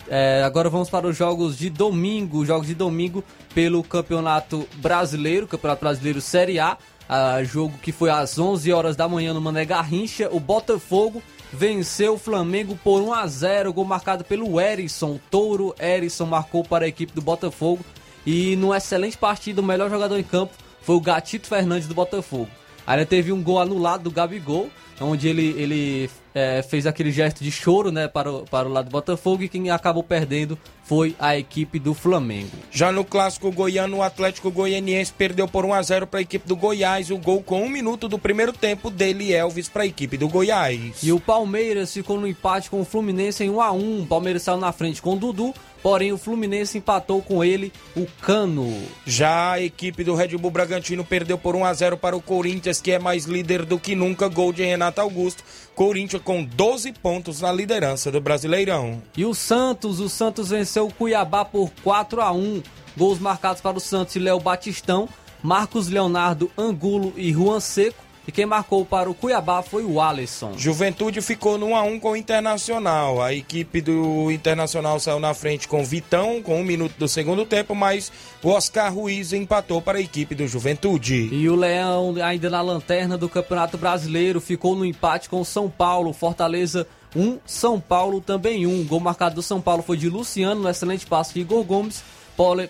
É, 0.09 0.41
agora 0.43 0.69
vamos 0.69 0.89
para 0.89 1.07
os 1.07 1.17
jogos 1.17 1.57
de 1.57 1.69
domingo, 1.69 2.45
jogos 2.45 2.67
de 2.67 2.75
domingo 2.75 3.23
pelo 3.53 3.83
Campeonato 3.83 4.67
Brasileiro, 4.75 5.47
Campeonato 5.47 5.81
Brasileiro 5.81 6.21
Série 6.21 6.59
A, 6.59 6.77
ah, 7.09 7.43
jogo 7.43 7.77
que 7.81 7.91
foi 7.91 8.09
às 8.09 8.37
11 8.37 8.71
horas 8.71 8.95
da 8.95 9.07
manhã 9.07 9.33
no 9.33 9.41
Mané 9.41 9.65
Garrincha, 9.65 10.29
o 10.31 10.39
Botafogo 10.39 11.21
venceu 11.51 12.15
o 12.15 12.17
Flamengo 12.17 12.77
por 12.83 13.01
1 13.01 13.13
a 13.13 13.27
0, 13.27 13.73
gol 13.73 13.85
marcado 13.85 14.23
pelo 14.23 14.59
Erisson, 14.59 15.19
Touro. 15.31 15.73
Erisson 15.79 16.25
marcou 16.25 16.63
para 16.63 16.85
a 16.85 16.87
equipe 16.87 17.13
do 17.13 17.21
Botafogo. 17.21 17.83
E 18.25 18.55
numa 18.57 18.77
excelente 18.77 19.17
partida, 19.17 19.61
o 19.61 19.63
melhor 19.63 19.89
jogador 19.89 20.17
em 20.17 20.23
campo 20.23 20.53
foi 20.81 20.95
o 20.95 21.01
Gatito 21.01 21.47
Fernandes 21.47 21.87
do 21.87 21.93
Botafogo. 21.93 22.49
Ainda 22.85 23.05
teve 23.05 23.31
um 23.31 23.41
gol 23.41 23.59
anulado 23.59 24.03
do 24.03 24.11
Gabigol, 24.11 24.69
onde 24.99 25.27
ele, 25.27 25.55
ele 25.57 26.09
é, 26.33 26.61
fez 26.61 26.85
aquele 26.85 27.11
gesto 27.11 27.43
de 27.43 27.51
choro 27.51 27.91
né, 27.91 28.07
para, 28.07 28.31
o, 28.31 28.43
para 28.45 28.67
o 28.67 28.71
lado 28.71 28.85
do 28.85 28.91
Botafogo 28.91 29.43
e 29.43 29.49
quem 29.49 29.69
acabou 29.69 30.03
perdendo 30.03 30.57
foi 30.87 31.13
a 31.19 31.37
equipe 31.37 31.79
do 31.79 31.93
Flamengo. 31.93 32.51
Já 32.71 32.93
no 32.93 33.03
clássico 33.03 33.51
goiano, 33.51 33.97
o 33.97 34.01
Atlético 34.01 34.49
Goianiense 34.49 35.11
perdeu 35.11 35.45
por 35.45 35.65
1 35.65 35.73
a 35.73 35.81
0 35.81 36.07
para 36.07 36.19
a 36.19 36.21
equipe 36.21 36.47
do 36.47 36.55
Goiás. 36.55 37.11
O 37.11 37.17
gol 37.17 37.43
com 37.43 37.61
um 37.61 37.69
minuto 37.69 38.07
do 38.07 38.17
primeiro 38.17 38.53
tempo 38.53 38.89
dele, 38.89 39.33
Elvis, 39.33 39.67
para 39.67 39.83
a 39.83 39.85
equipe 39.85 40.15
do 40.15 40.29
Goiás. 40.29 41.03
E 41.03 41.11
o 41.11 41.19
Palmeiras 41.19 41.93
ficou 41.93 42.17
no 42.17 42.25
empate 42.25 42.69
com 42.69 42.79
o 42.79 42.85
Fluminense 42.85 43.43
em 43.43 43.49
1 43.49 43.61
a 43.61 43.71
1 43.73 44.01
O 44.03 44.07
Palmeiras 44.07 44.43
saiu 44.43 44.57
na 44.57 44.71
frente 44.71 45.01
com 45.01 45.15
o 45.15 45.17
Dudu, 45.17 45.53
porém 45.83 46.13
o 46.13 46.17
Fluminense 46.17 46.77
empatou 46.77 47.21
com 47.21 47.43
ele, 47.43 47.73
o 47.93 48.07
Cano. 48.21 48.73
Já 49.05 49.53
a 49.53 49.61
equipe 49.61 50.05
do 50.05 50.15
Red 50.15 50.37
Bull 50.37 50.51
Bragantino 50.51 51.03
perdeu 51.03 51.37
por 51.37 51.53
1 51.53 51.65
a 51.65 51.73
0 51.73 51.97
para 51.97 52.15
o 52.15 52.21
Corinthians, 52.21 52.79
que 52.79 52.91
é 52.91 52.99
mais 52.99 53.25
líder 53.25 53.65
do 53.65 53.77
que 53.77 53.93
nunca. 53.93 54.29
Gol 54.29 54.53
de 54.53 54.63
Renato 54.63 55.01
Augusto. 55.01 55.43
Corinthians 55.77 56.23
com 56.23 56.43
12 56.43 56.91
pontos 56.93 57.39
na 57.39 57.51
liderança 57.51 58.11
do 58.11 58.19
Brasileirão. 58.19 58.99
E 59.15 59.23
o 59.23 59.35
Santos, 59.35 59.99
o 59.99 60.09
Santos 60.09 60.49
venceu 60.49 60.87
o 60.87 60.91
Cuiabá 60.91 61.45
por 61.45 61.69
4 61.83 62.19
a 62.19 62.31
1 62.31 62.63
Gols 62.97 63.19
marcados 63.19 63.61
para 63.61 63.77
o 63.77 63.79
Santos 63.79 64.15
e 64.15 64.19
Léo 64.19 64.39
Batistão, 64.39 65.07
Marcos 65.43 65.87
Leonardo, 65.87 66.49
Angulo 66.57 67.13
e 67.15 67.31
Juan 67.31 67.59
Seco. 67.59 68.06
E 68.27 68.31
quem 68.31 68.45
marcou 68.45 68.85
para 68.85 69.09
o 69.09 69.13
Cuiabá 69.13 69.61
foi 69.61 69.85
o 69.85 70.01
Alisson. 70.01 70.51
Juventude 70.57 71.21
ficou 71.21 71.57
no 71.57 71.67
1 71.67 71.75
a 71.77 71.81
1 71.83 71.99
com 72.01 72.11
o 72.11 72.15
Internacional. 72.17 73.21
A 73.21 73.33
equipe 73.33 73.79
do 73.79 74.29
Internacional 74.29 74.99
saiu 74.99 75.17
na 75.17 75.33
frente 75.33 75.65
com 75.65 75.81
o 75.81 75.85
Vitão, 75.85 76.41
com 76.41 76.59
um 76.59 76.63
minuto 76.63 76.95
do 76.97 77.07
segundo 77.07 77.45
tempo, 77.45 77.73
mas 77.73 78.11
o 78.43 78.49
Oscar 78.49 78.93
Ruiz 78.93 79.31
empatou 79.31 79.81
para 79.81 79.97
a 79.97 80.01
equipe 80.01 80.35
do 80.35 80.45
Juventude. 80.45 81.29
E 81.31 81.47
o 81.47 81.55
Leão, 81.55 82.15
ainda 82.21 82.49
na 82.49 82.61
lanterna 82.61 83.17
do 83.17 83.29
Campeonato 83.29 83.77
Brasileiro, 83.77 84.41
ficou 84.41 84.75
no 84.75 84.85
empate 84.85 85.29
com 85.29 85.39
o 85.39 85.45
São 85.45 85.69
Paulo. 85.69 86.11
Fortaleza 86.11 86.85
1, 87.15 87.39
São 87.45 87.79
Paulo 87.79 88.19
também 88.19 88.67
1. 88.67 88.85
Gol 88.87 88.99
marcado 88.99 89.35
do 89.35 89.41
São 89.41 89.61
Paulo 89.61 89.81
foi 89.81 89.95
de 89.95 90.09
Luciano, 90.09 90.61
no 90.61 90.69
excelente 90.69 91.05
passe 91.05 91.33
de 91.33 91.39
Igor 91.39 91.63
Gomes. 91.63 92.03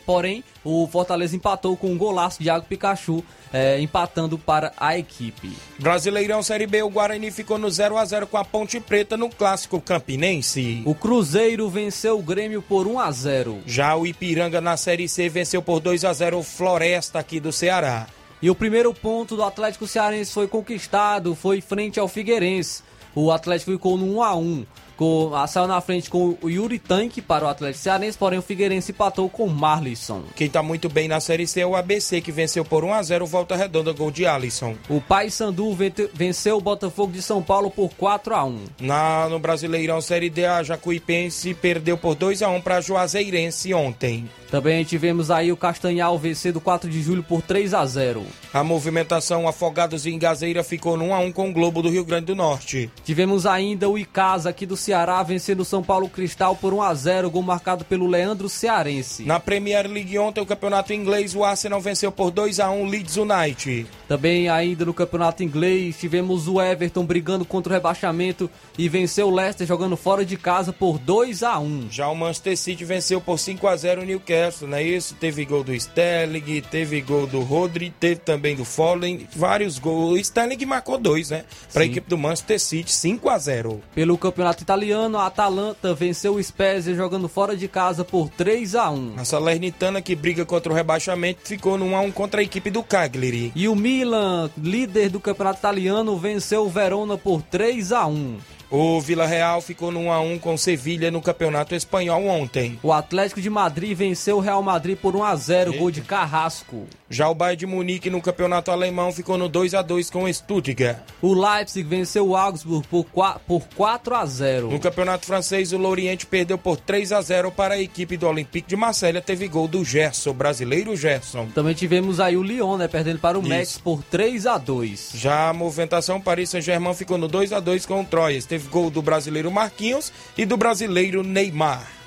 Porém, 0.05 0.45
o 0.63 0.87
Fortaleza 0.87 1.35
empatou 1.35 1.75
com 1.75 1.91
um 1.91 1.97
golaço 1.97 2.39
de 2.41 2.47
Iago 2.47 2.65
Pikachu, 2.65 3.21
é, 3.51 3.79
empatando 3.81 4.37
para 4.37 4.71
a 4.77 4.97
equipe. 4.97 5.51
Brasileirão 5.77 6.41
Série 6.41 6.65
B, 6.65 6.81
o 6.83 6.89
Guarani 6.89 7.29
ficou 7.31 7.57
no 7.57 7.69
0 7.69 7.97
a 7.97 8.05
0 8.05 8.27
com 8.27 8.37
a 8.37 8.45
Ponte 8.45 8.79
Preta 8.79 9.17
no 9.17 9.29
clássico 9.29 9.81
campinense. 9.81 10.81
O 10.85 10.95
Cruzeiro 10.95 11.69
venceu 11.69 12.17
o 12.17 12.23
Grêmio 12.23 12.61
por 12.61 12.87
1 12.87 12.99
a 12.99 13.11
0. 13.11 13.59
Já 13.65 13.95
o 13.95 14.07
Ipiranga 14.07 14.61
na 14.61 14.77
Série 14.77 15.09
C 15.09 15.27
venceu 15.27 15.61
por 15.61 15.81
2 15.81 16.05
a 16.05 16.13
0 16.13 16.39
o 16.39 16.43
Floresta 16.43 17.19
aqui 17.19 17.39
do 17.39 17.51
Ceará. 17.51 18.07
E 18.41 18.49
o 18.49 18.55
primeiro 18.55 18.93
ponto 18.93 19.35
do 19.35 19.43
Atlético 19.43 19.87
Cearense 19.87 20.31
foi 20.31 20.47
conquistado, 20.47 21.35
foi 21.35 21.59
frente 21.59 21.99
ao 21.99 22.07
Figueirense. 22.07 22.83
O 23.13 23.31
Atlético 23.31 23.71
ficou 23.71 23.97
no 23.97 24.17
1 24.17 24.23
a 24.23 24.35
1 24.35 24.65
com, 24.97 25.33
a, 25.33 25.47
saiu 25.47 25.67
na 25.67 25.79
frente 25.79 26.09
com 26.09 26.35
o 26.41 26.49
Yuri 26.49 26.79
Tanque 26.79 27.21
para 27.21 27.45
o 27.45 27.47
Atlético 27.47 27.83
Cearense, 27.83 28.17
porém 28.17 28.39
o 28.39 28.41
Figueirense 28.41 28.91
empatou 28.91 29.29
com 29.29 29.45
o 29.45 29.49
Marlisson. 29.49 30.23
Quem 30.35 30.47
está 30.47 30.63
muito 30.63 30.89
bem 30.89 31.07
na 31.07 31.19
Série 31.19 31.47
C 31.47 31.61
é 31.61 31.67
o 31.67 31.75
ABC, 31.75 32.19
que 32.19 32.31
venceu 32.31 32.65
por 32.65 32.83
1 32.83 32.93
a 32.93 33.03
0 33.03 33.25
Volta 33.27 33.55
Redonda, 33.55 33.93
gol 33.93 34.11
de 34.11 34.25
Alisson. 34.25 34.75
O 34.89 34.99
Paysandu 34.99 35.77
venceu 36.13 36.57
o 36.57 36.61
Botafogo 36.61 37.13
de 37.13 37.21
São 37.21 37.41
Paulo 37.41 37.69
por 37.69 37.93
4 37.93 38.35
a 38.35 38.43
1 38.43 38.59
na, 38.81 39.29
No 39.29 39.39
Brasileirão 39.39 40.01
Série 40.01 40.29
D, 40.29 40.45
a 40.45 40.63
Jacuipense 40.63 41.53
perdeu 41.53 41.97
por 41.97 42.15
2 42.15 42.41
a 42.41 42.49
1 42.49 42.61
para 42.61 42.77
a 42.77 42.81
Juazeirense 42.81 43.73
ontem. 43.73 44.27
Também 44.49 44.83
tivemos 44.85 45.29
aí 45.29 45.51
o 45.51 45.57
Castanhal 45.57 46.17
vencendo 46.17 46.61
4 46.61 46.89
de 46.89 47.01
julho 47.01 47.21
por 47.21 47.41
3 47.41 47.73
a 47.73 47.85
0 47.85 48.25
A 48.53 48.63
movimentação 48.63 49.47
Afogados 49.47 50.05
e 50.05 50.11
Engazeira 50.11 50.63
ficou 50.63 50.95
no 50.95 51.05
1 51.05 51.13
a 51.13 51.19
1 51.19 51.31
com 51.33 51.49
o 51.49 51.53
Globo 51.53 51.81
do 51.81 51.89
Rio 51.89 52.05
Grande 52.05 52.27
do 52.27 52.35
Norte. 52.35 52.89
Tivemos 53.03 53.45
ainda 53.45 53.89
o 53.89 53.97
Icasa 53.97 54.49
aqui 54.49 54.65
do 54.65 54.77
Ceará 54.87 55.21
vencendo 55.21 55.59
o 55.59 55.65
São 55.65 55.83
Paulo 55.83 56.07
Cristal 56.07 56.55
por 56.55 56.73
1 56.73 56.81
a 56.81 56.93
0 56.93 57.29
gol 57.29 57.41
marcado 57.41 57.83
pelo 57.83 58.07
Leandro 58.07 58.47
Cearense. 58.47 59.25
Na 59.25 59.37
Premier 59.37 59.85
League 59.85 60.17
ontem, 60.17 60.39
o 60.39 60.45
campeonato 60.45 60.93
inglês, 60.93 61.35
o 61.35 61.43
Arsenal 61.43 61.81
venceu 61.81 62.09
por 62.09 62.31
2 62.31 62.61
a 62.61 62.71
1 62.71 62.85
Leeds 62.85 63.17
United. 63.17 63.85
Também 64.07 64.47
ainda 64.47 64.85
no 64.85 64.93
campeonato 64.93 65.43
inglês, 65.43 65.97
tivemos 65.99 66.47
o 66.47 66.61
Everton 66.61 67.03
brigando 67.03 67.43
contra 67.43 67.73
o 67.73 67.75
rebaixamento 67.75 68.49
e 68.77 68.87
venceu 68.87 69.27
o 69.27 69.35
Leicester 69.35 69.67
jogando 69.67 69.97
fora 69.97 70.23
de 70.23 70.37
casa 70.37 70.71
por 70.71 70.97
2 70.97 71.43
a 71.43 71.59
1 71.59 71.87
Já 71.91 72.07
o 72.07 72.15
Manchester 72.15 72.57
City 72.57 72.85
venceu 72.85 73.19
por 73.19 73.37
5 73.37 73.67
a 73.67 73.75
0 73.75 74.03
o 74.03 74.05
Newcastle, 74.05 74.69
não 74.69 74.77
é 74.77 74.83
isso? 74.83 75.15
Teve 75.15 75.43
gol 75.43 75.65
do 75.65 75.73
Sterling, 75.73 76.61
teve 76.61 77.01
gol 77.01 77.27
do 77.27 77.41
Rodri, 77.41 77.93
teve 77.99 78.21
também 78.21 78.55
do 78.55 78.63
Fallen, 78.63 79.27
vários 79.35 79.79
gols. 79.79 80.13
O 80.13 80.17
Sterling 80.17 80.65
marcou 80.65 80.97
dois, 80.97 81.29
né? 81.29 81.43
Para 81.73 81.83
a 81.83 81.85
equipe 81.85 82.09
do 82.09 82.17
Manchester 82.17 82.57
City, 82.57 82.93
5 82.93 83.29
a 83.29 83.37
0 83.37 83.81
Pelo 83.93 84.17
campeonato 84.17 84.63
italiano, 84.63 84.76
a 85.17 85.25
Atalanta 85.25 85.93
venceu 85.93 86.35
o 86.35 86.43
Spezia 86.43 86.93
jogando 86.93 87.27
fora 87.27 87.55
de 87.55 87.67
casa 87.67 88.03
por 88.03 88.29
3 88.29 88.75
a 88.75 88.89
1 88.89 89.13
A 89.17 89.25
Salernitana, 89.25 90.01
que 90.01 90.15
briga 90.15 90.45
contra 90.45 90.71
o 90.71 90.75
rebaixamento, 90.75 91.41
ficou 91.43 91.77
no 91.77 91.85
1 91.85 91.95
a 91.95 92.01
1 92.01 92.11
contra 92.11 92.41
a 92.41 92.43
equipe 92.43 92.69
do 92.69 92.83
Cagliari. 92.83 93.51
E 93.55 93.67
o 93.67 93.75
Milan, 93.75 94.49
líder 94.57 95.09
do 95.09 95.19
campeonato 95.19 95.59
italiano, 95.59 96.17
venceu 96.17 96.65
o 96.65 96.69
Verona 96.69 97.17
por 97.17 97.41
3 97.41 97.91
a 97.91 98.05
1 98.05 98.37
o 98.69 98.99
Vila 98.99 99.25
Real 99.25 99.61
ficou 99.61 99.91
no 99.91 100.01
1x1 100.01 100.39
com 100.39 100.57
Sevilha 100.57 101.09
no 101.09 101.21
Campeonato 101.21 101.73
Espanhol 101.75 102.25
ontem. 102.25 102.77
O 102.83 102.91
Atlético 102.91 103.41
de 103.41 103.49
Madrid 103.49 103.97
venceu 103.97 104.37
o 104.37 104.41
Real 104.41 104.61
Madrid 104.61 104.97
por 104.97 105.13
1x0, 105.13 105.77
gol 105.77 105.91
de 105.91 106.01
Carrasco. 106.01 106.85
Já 107.09 107.29
o 107.29 107.35
Bayern 107.35 107.57
de 107.57 107.65
Munique 107.65 108.09
no 108.09 108.21
Campeonato 108.21 108.69
Alemão 108.69 109.13
ficou 109.13 109.37
no 109.37 109.49
2x2 109.49 110.11
com 110.11 110.31
Stuttgart. 110.31 110.97
O 111.21 111.33
Leipzig 111.33 111.87
venceu 111.87 112.27
o 112.27 112.35
Augsburg 112.35 112.85
por 112.87 113.05
4x0. 113.05 114.69
No 114.69 114.79
Campeonato 114.79 115.25
Francês, 115.25 115.71
o 115.71 115.77
Lorient 115.77 116.25
perdeu 116.25 116.57
por 116.57 116.77
3x0 116.77 117.51
para 117.51 117.75
a 117.75 117.81
equipe 117.81 118.17
do 118.17 118.27
Olympique 118.27 118.67
de 118.67 118.75
Marselha. 118.75 119.21
Teve 119.21 119.47
gol 119.47 119.67
do 119.67 119.85
Gerson, 119.85 120.33
brasileiro 120.33 120.95
Gerson. 120.97 121.47
Também 121.55 121.73
tivemos 121.73 122.19
aí 122.19 122.35
o 122.35 122.43
Lyon, 122.43 122.77
né, 122.77 122.87
perdendo 122.89 123.19
para 123.19 123.37
o 123.37 123.41
Isso. 123.41 123.49
Metz 123.49 123.77
por 123.77 124.03
3x2. 124.11 125.15
Já 125.15 125.49
a 125.49 125.53
movimentação 125.53 126.19
Paris 126.19 126.49
Saint-Germain 126.49 126.93
ficou 126.93 127.17
no 127.17 127.29
2x2 127.29 127.87
com 127.87 128.01
o 128.01 128.05
Troyes 128.05 128.45
teve 128.45 128.56
gol 128.65 128.89
do 128.89 129.01
brasileiro 129.01 129.51
Marquinhos 129.51 130.11
e 130.37 130.45
do 130.45 130.57
brasileiro 130.57 131.23
Neymar. 131.23 131.97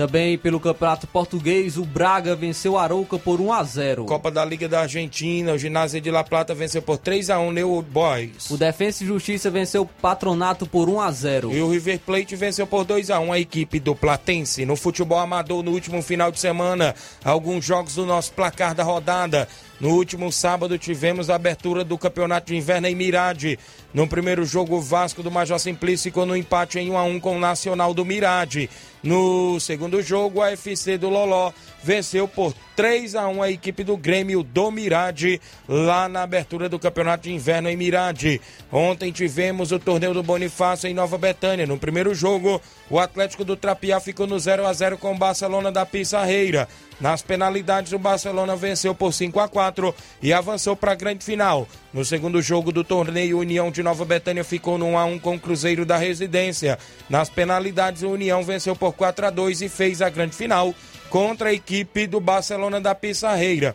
Também 0.00 0.38
pelo 0.38 0.58
Campeonato 0.58 1.06
Português, 1.06 1.76
o 1.76 1.84
Braga 1.84 2.34
venceu 2.34 2.72
o 2.72 2.78
Arouca 2.78 3.18
por 3.18 3.38
1 3.38 3.52
a 3.52 3.62
0. 3.62 4.04
Copa 4.06 4.30
da 4.30 4.42
Liga 4.42 4.66
da 4.66 4.80
Argentina, 4.80 5.52
o 5.52 5.58
Ginásio 5.58 6.00
de 6.00 6.10
La 6.10 6.24
Plata 6.24 6.54
venceu 6.54 6.80
por 6.80 6.96
3 6.96 7.28
a 7.28 7.38
1 7.38 7.52
New 7.52 7.82
Boys. 7.82 8.48
O 8.48 8.56
Defensa 8.56 9.04
e 9.04 9.06
Justiça 9.06 9.50
venceu 9.50 9.82
o 9.82 9.86
Patronato 9.86 10.64
por 10.64 10.88
1 10.88 11.00
a 11.02 11.12
0. 11.12 11.52
E 11.52 11.60
o 11.60 11.70
River 11.70 11.98
Plate 11.98 12.34
venceu 12.34 12.66
por 12.66 12.84
2 12.84 13.10
a 13.10 13.20
1 13.20 13.30
a 13.30 13.38
equipe 13.40 13.78
do 13.78 13.94
Platense. 13.94 14.64
No 14.64 14.74
futebol 14.74 15.18
amador, 15.18 15.62
no 15.62 15.72
último 15.72 16.00
final 16.00 16.32
de 16.32 16.40
semana, 16.40 16.94
alguns 17.22 17.62
jogos 17.62 17.94
do 17.94 18.06
nosso 18.06 18.32
placar 18.32 18.74
da 18.74 18.82
rodada. 18.82 19.46
No 19.80 19.94
último 19.94 20.30
sábado 20.30 20.76
tivemos 20.76 21.30
a 21.30 21.36
abertura 21.36 21.82
do 21.82 21.96
Campeonato 21.96 22.48
de 22.48 22.56
Inverno 22.56 22.86
em 22.86 22.94
Mirade. 22.94 23.58
No 23.94 24.06
primeiro 24.06 24.44
jogo, 24.44 24.76
o 24.76 24.80
Vasco 24.80 25.22
do 25.22 25.30
Major 25.30 25.58
Simplício 25.58 26.10
ficou 26.10 26.26
no 26.26 26.36
empate 26.36 26.78
em 26.78 26.90
1 26.90 26.98
a 26.98 27.02
1 27.04 27.20
com 27.20 27.36
o 27.36 27.40
Nacional 27.40 27.94
do 27.94 28.04
Mirade. 28.04 28.68
No 29.02 29.58
segundo 29.58 30.02
jogo, 30.02 30.42
a 30.42 30.50
FC 30.50 30.98
do 30.98 31.08
Loló 31.08 31.50
venceu 31.82 32.28
por 32.28 32.54
3 32.80 33.14
a 33.14 33.28
1 33.28 33.42
a 33.42 33.50
equipe 33.50 33.84
do 33.84 33.94
Grêmio 33.94 34.42
do 34.42 34.70
Mirade, 34.70 35.38
lá 35.68 36.08
na 36.08 36.22
abertura 36.22 36.66
do 36.66 36.78
Campeonato 36.78 37.24
de 37.24 37.34
Inverno 37.34 37.68
em 37.68 37.76
Mirade. 37.76 38.40
Ontem 38.72 39.12
tivemos 39.12 39.70
o 39.70 39.78
torneio 39.78 40.14
do 40.14 40.22
Bonifácio 40.22 40.88
em 40.88 40.94
Nova 40.94 41.18
Betânia. 41.18 41.66
No 41.66 41.76
primeiro 41.76 42.14
jogo, 42.14 42.58
o 42.88 42.98
Atlético 42.98 43.44
do 43.44 43.54
Trapiá 43.54 44.00
ficou 44.00 44.26
no 44.26 44.38
0 44.38 44.66
a 44.66 44.72
0 44.72 44.96
com 44.96 45.12
o 45.12 45.18
Barcelona 45.18 45.70
da 45.70 45.84
Pissarreira. 45.84 46.66
Nas 46.98 47.20
penalidades, 47.20 47.92
o 47.92 47.98
Barcelona 47.98 48.56
venceu 48.56 48.94
por 48.94 49.12
5 49.12 49.38
a 49.40 49.46
4 49.46 49.94
e 50.22 50.32
avançou 50.32 50.74
para 50.74 50.92
a 50.92 50.94
grande 50.94 51.22
final. 51.22 51.68
No 51.92 52.02
segundo 52.02 52.40
jogo 52.40 52.72
do 52.72 52.82
torneio, 52.82 53.40
União 53.40 53.70
de 53.70 53.82
Nova 53.82 54.06
Betânia 54.06 54.42
ficou 54.42 54.78
no 54.78 54.86
1 54.86 54.98
a 54.98 55.04
1 55.04 55.18
com 55.18 55.34
o 55.34 55.40
Cruzeiro 55.40 55.84
da 55.84 55.98
Residência. 55.98 56.78
Nas 57.10 57.28
penalidades, 57.28 58.02
o 58.02 58.08
União 58.08 58.42
venceu 58.42 58.74
por 58.74 58.94
4 58.94 59.26
a 59.26 59.30
2 59.30 59.60
e 59.60 59.68
fez 59.68 60.00
a 60.00 60.08
grande 60.08 60.34
final 60.34 60.74
contra 61.10 61.50
a 61.50 61.52
equipe 61.52 62.06
do 62.06 62.20
Barcelona 62.20 62.80
da 62.80 62.94
Pissarreira. 62.94 63.74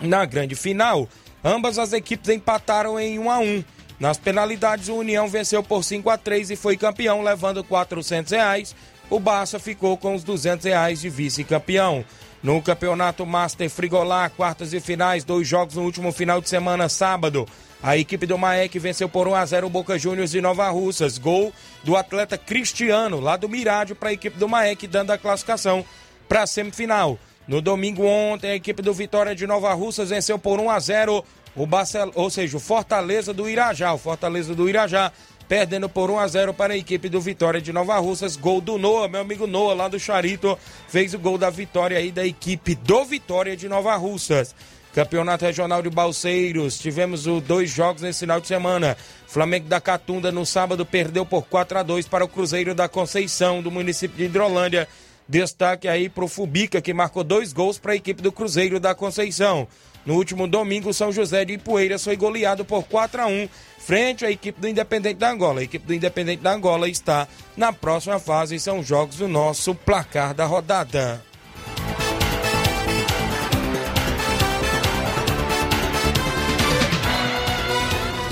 Na 0.00 0.24
grande 0.24 0.54
final, 0.54 1.08
ambas 1.42 1.78
as 1.78 1.92
equipes 1.92 2.28
empataram 2.28 2.98
em 3.00 3.18
1 3.18 3.30
a 3.30 3.38
1. 3.38 3.64
Nas 3.98 4.18
penalidades, 4.18 4.88
o 4.88 4.96
União 4.96 5.26
venceu 5.28 5.62
por 5.62 5.82
5 5.82 6.10
a 6.10 6.18
3 6.18 6.50
e 6.50 6.56
foi 6.56 6.76
campeão, 6.76 7.22
levando 7.22 7.64
400 7.64 8.32
reais. 8.32 8.74
O 9.08 9.18
Barça 9.18 9.58
ficou 9.58 9.96
com 9.96 10.14
os 10.14 10.22
200 10.22 10.66
reais 10.66 11.00
de 11.00 11.08
vice-campeão. 11.08 12.04
No 12.42 12.62
Campeonato 12.62 13.26
Master 13.26 13.68
Frigolá, 13.68 14.28
quartas 14.28 14.72
e 14.72 14.78
finais, 14.78 15.24
dois 15.24 15.48
jogos 15.48 15.74
no 15.74 15.82
último 15.82 16.12
final 16.12 16.40
de 16.40 16.48
semana, 16.48 16.88
sábado. 16.88 17.46
A 17.82 17.96
equipe 17.96 18.26
do 18.26 18.38
Maek 18.38 18.78
venceu 18.78 19.08
por 19.08 19.26
1 19.26 19.34
a 19.34 19.46
0 19.46 19.66
o 19.66 19.70
Boca 19.70 19.98
Juniors 19.98 20.30
de 20.30 20.40
Nova 20.40 20.68
Russas. 20.68 21.18
Gol 21.18 21.52
do 21.82 21.96
atleta 21.96 22.36
Cristiano, 22.36 23.18
lá 23.18 23.36
do 23.36 23.48
Mirádio, 23.48 23.96
para 23.96 24.10
a 24.10 24.12
equipe 24.12 24.38
do 24.38 24.48
Maek, 24.48 24.86
dando 24.86 25.10
a 25.10 25.18
classificação 25.18 25.84
para 26.28 26.42
a 26.42 26.46
semifinal. 26.46 27.18
No 27.46 27.62
domingo 27.62 28.04
ontem, 28.04 28.50
a 28.50 28.54
equipe 28.54 28.82
do 28.82 28.92
Vitória 28.92 29.34
de 29.34 29.46
Nova 29.46 29.72
Russas 29.72 30.10
venceu 30.10 30.38
por 30.38 30.60
1 30.60 30.70
a 30.70 30.78
0 30.78 31.24
o 31.56 31.66
ou 32.14 32.30
seja, 32.30 32.56
o 32.56 32.60
Fortaleza 32.60 33.34
do 33.34 33.48
Irajá. 33.48 33.92
O 33.92 33.98
Fortaleza 33.98 34.54
do 34.54 34.68
Irajá 34.68 35.10
perdendo 35.48 35.88
por 35.88 36.10
1 36.10 36.18
a 36.18 36.28
0 36.28 36.54
para 36.54 36.74
a 36.74 36.76
equipe 36.76 37.08
do 37.08 37.20
Vitória 37.20 37.60
de 37.60 37.72
Nova 37.72 37.98
Russas. 37.98 38.36
Gol 38.36 38.60
do 38.60 38.76
Noah, 38.78 39.08
meu 39.08 39.22
amigo 39.22 39.46
Noah, 39.46 39.74
lá 39.74 39.88
do 39.88 39.98
Charito, 39.98 40.58
fez 40.86 41.14
o 41.14 41.18
gol 41.18 41.38
da 41.38 41.48
vitória 41.48 41.96
aí 41.96 42.12
da 42.12 42.24
equipe 42.24 42.74
do 42.74 43.04
Vitória 43.04 43.56
de 43.56 43.68
Nova 43.68 43.96
Russas. 43.96 44.54
Campeonato 44.94 45.44
Regional 45.44 45.82
de 45.82 45.90
Balseiros, 45.90 46.78
tivemos 46.78 47.26
o 47.26 47.40
dois 47.40 47.70
jogos 47.70 48.02
nesse 48.02 48.20
final 48.20 48.40
de 48.40 48.46
semana. 48.46 48.96
Flamengo 49.26 49.68
da 49.68 49.80
Catunda 49.80 50.30
no 50.30 50.44
sábado 50.44 50.84
perdeu 50.84 51.24
por 51.24 51.44
4 51.46 51.78
a 51.78 51.82
2 51.82 52.08
para 52.08 52.24
o 52.24 52.28
Cruzeiro 52.28 52.74
da 52.74 52.88
Conceição, 52.88 53.62
do 53.62 53.70
município 53.70 54.16
de 54.16 54.24
Hidrolândia. 54.24 54.88
Destaque 55.28 55.86
aí 55.86 56.08
para 56.08 56.24
o 56.24 56.28
Fubica, 56.28 56.80
que 56.80 56.94
marcou 56.94 57.22
dois 57.22 57.52
gols 57.52 57.78
para 57.78 57.92
a 57.92 57.96
equipe 57.96 58.22
do 58.22 58.32
Cruzeiro 58.32 58.80
da 58.80 58.94
Conceição. 58.94 59.68
No 60.06 60.14
último 60.14 60.48
domingo, 60.48 60.94
São 60.94 61.12
José 61.12 61.44
de 61.44 61.52
Ipueiras 61.52 62.02
foi 62.02 62.16
goleado 62.16 62.64
por 62.64 62.82
4 62.84 63.20
a 63.20 63.26
1 63.26 63.48
frente 63.78 64.24
à 64.24 64.30
equipe 64.30 64.58
do 64.58 64.66
Independente 64.66 65.18
da 65.18 65.30
Angola. 65.30 65.60
A 65.60 65.64
equipe 65.64 65.86
do 65.86 65.92
Independente 65.92 66.42
da 66.42 66.54
Angola 66.54 66.88
está 66.88 67.28
na 67.56 67.74
próxima 67.74 68.18
fase 68.18 68.54
e 68.54 68.60
são 68.60 68.82
jogos 68.82 69.16
do 69.16 69.28
nosso 69.28 69.74
placar 69.74 70.32
da 70.32 70.46
rodada. 70.46 71.27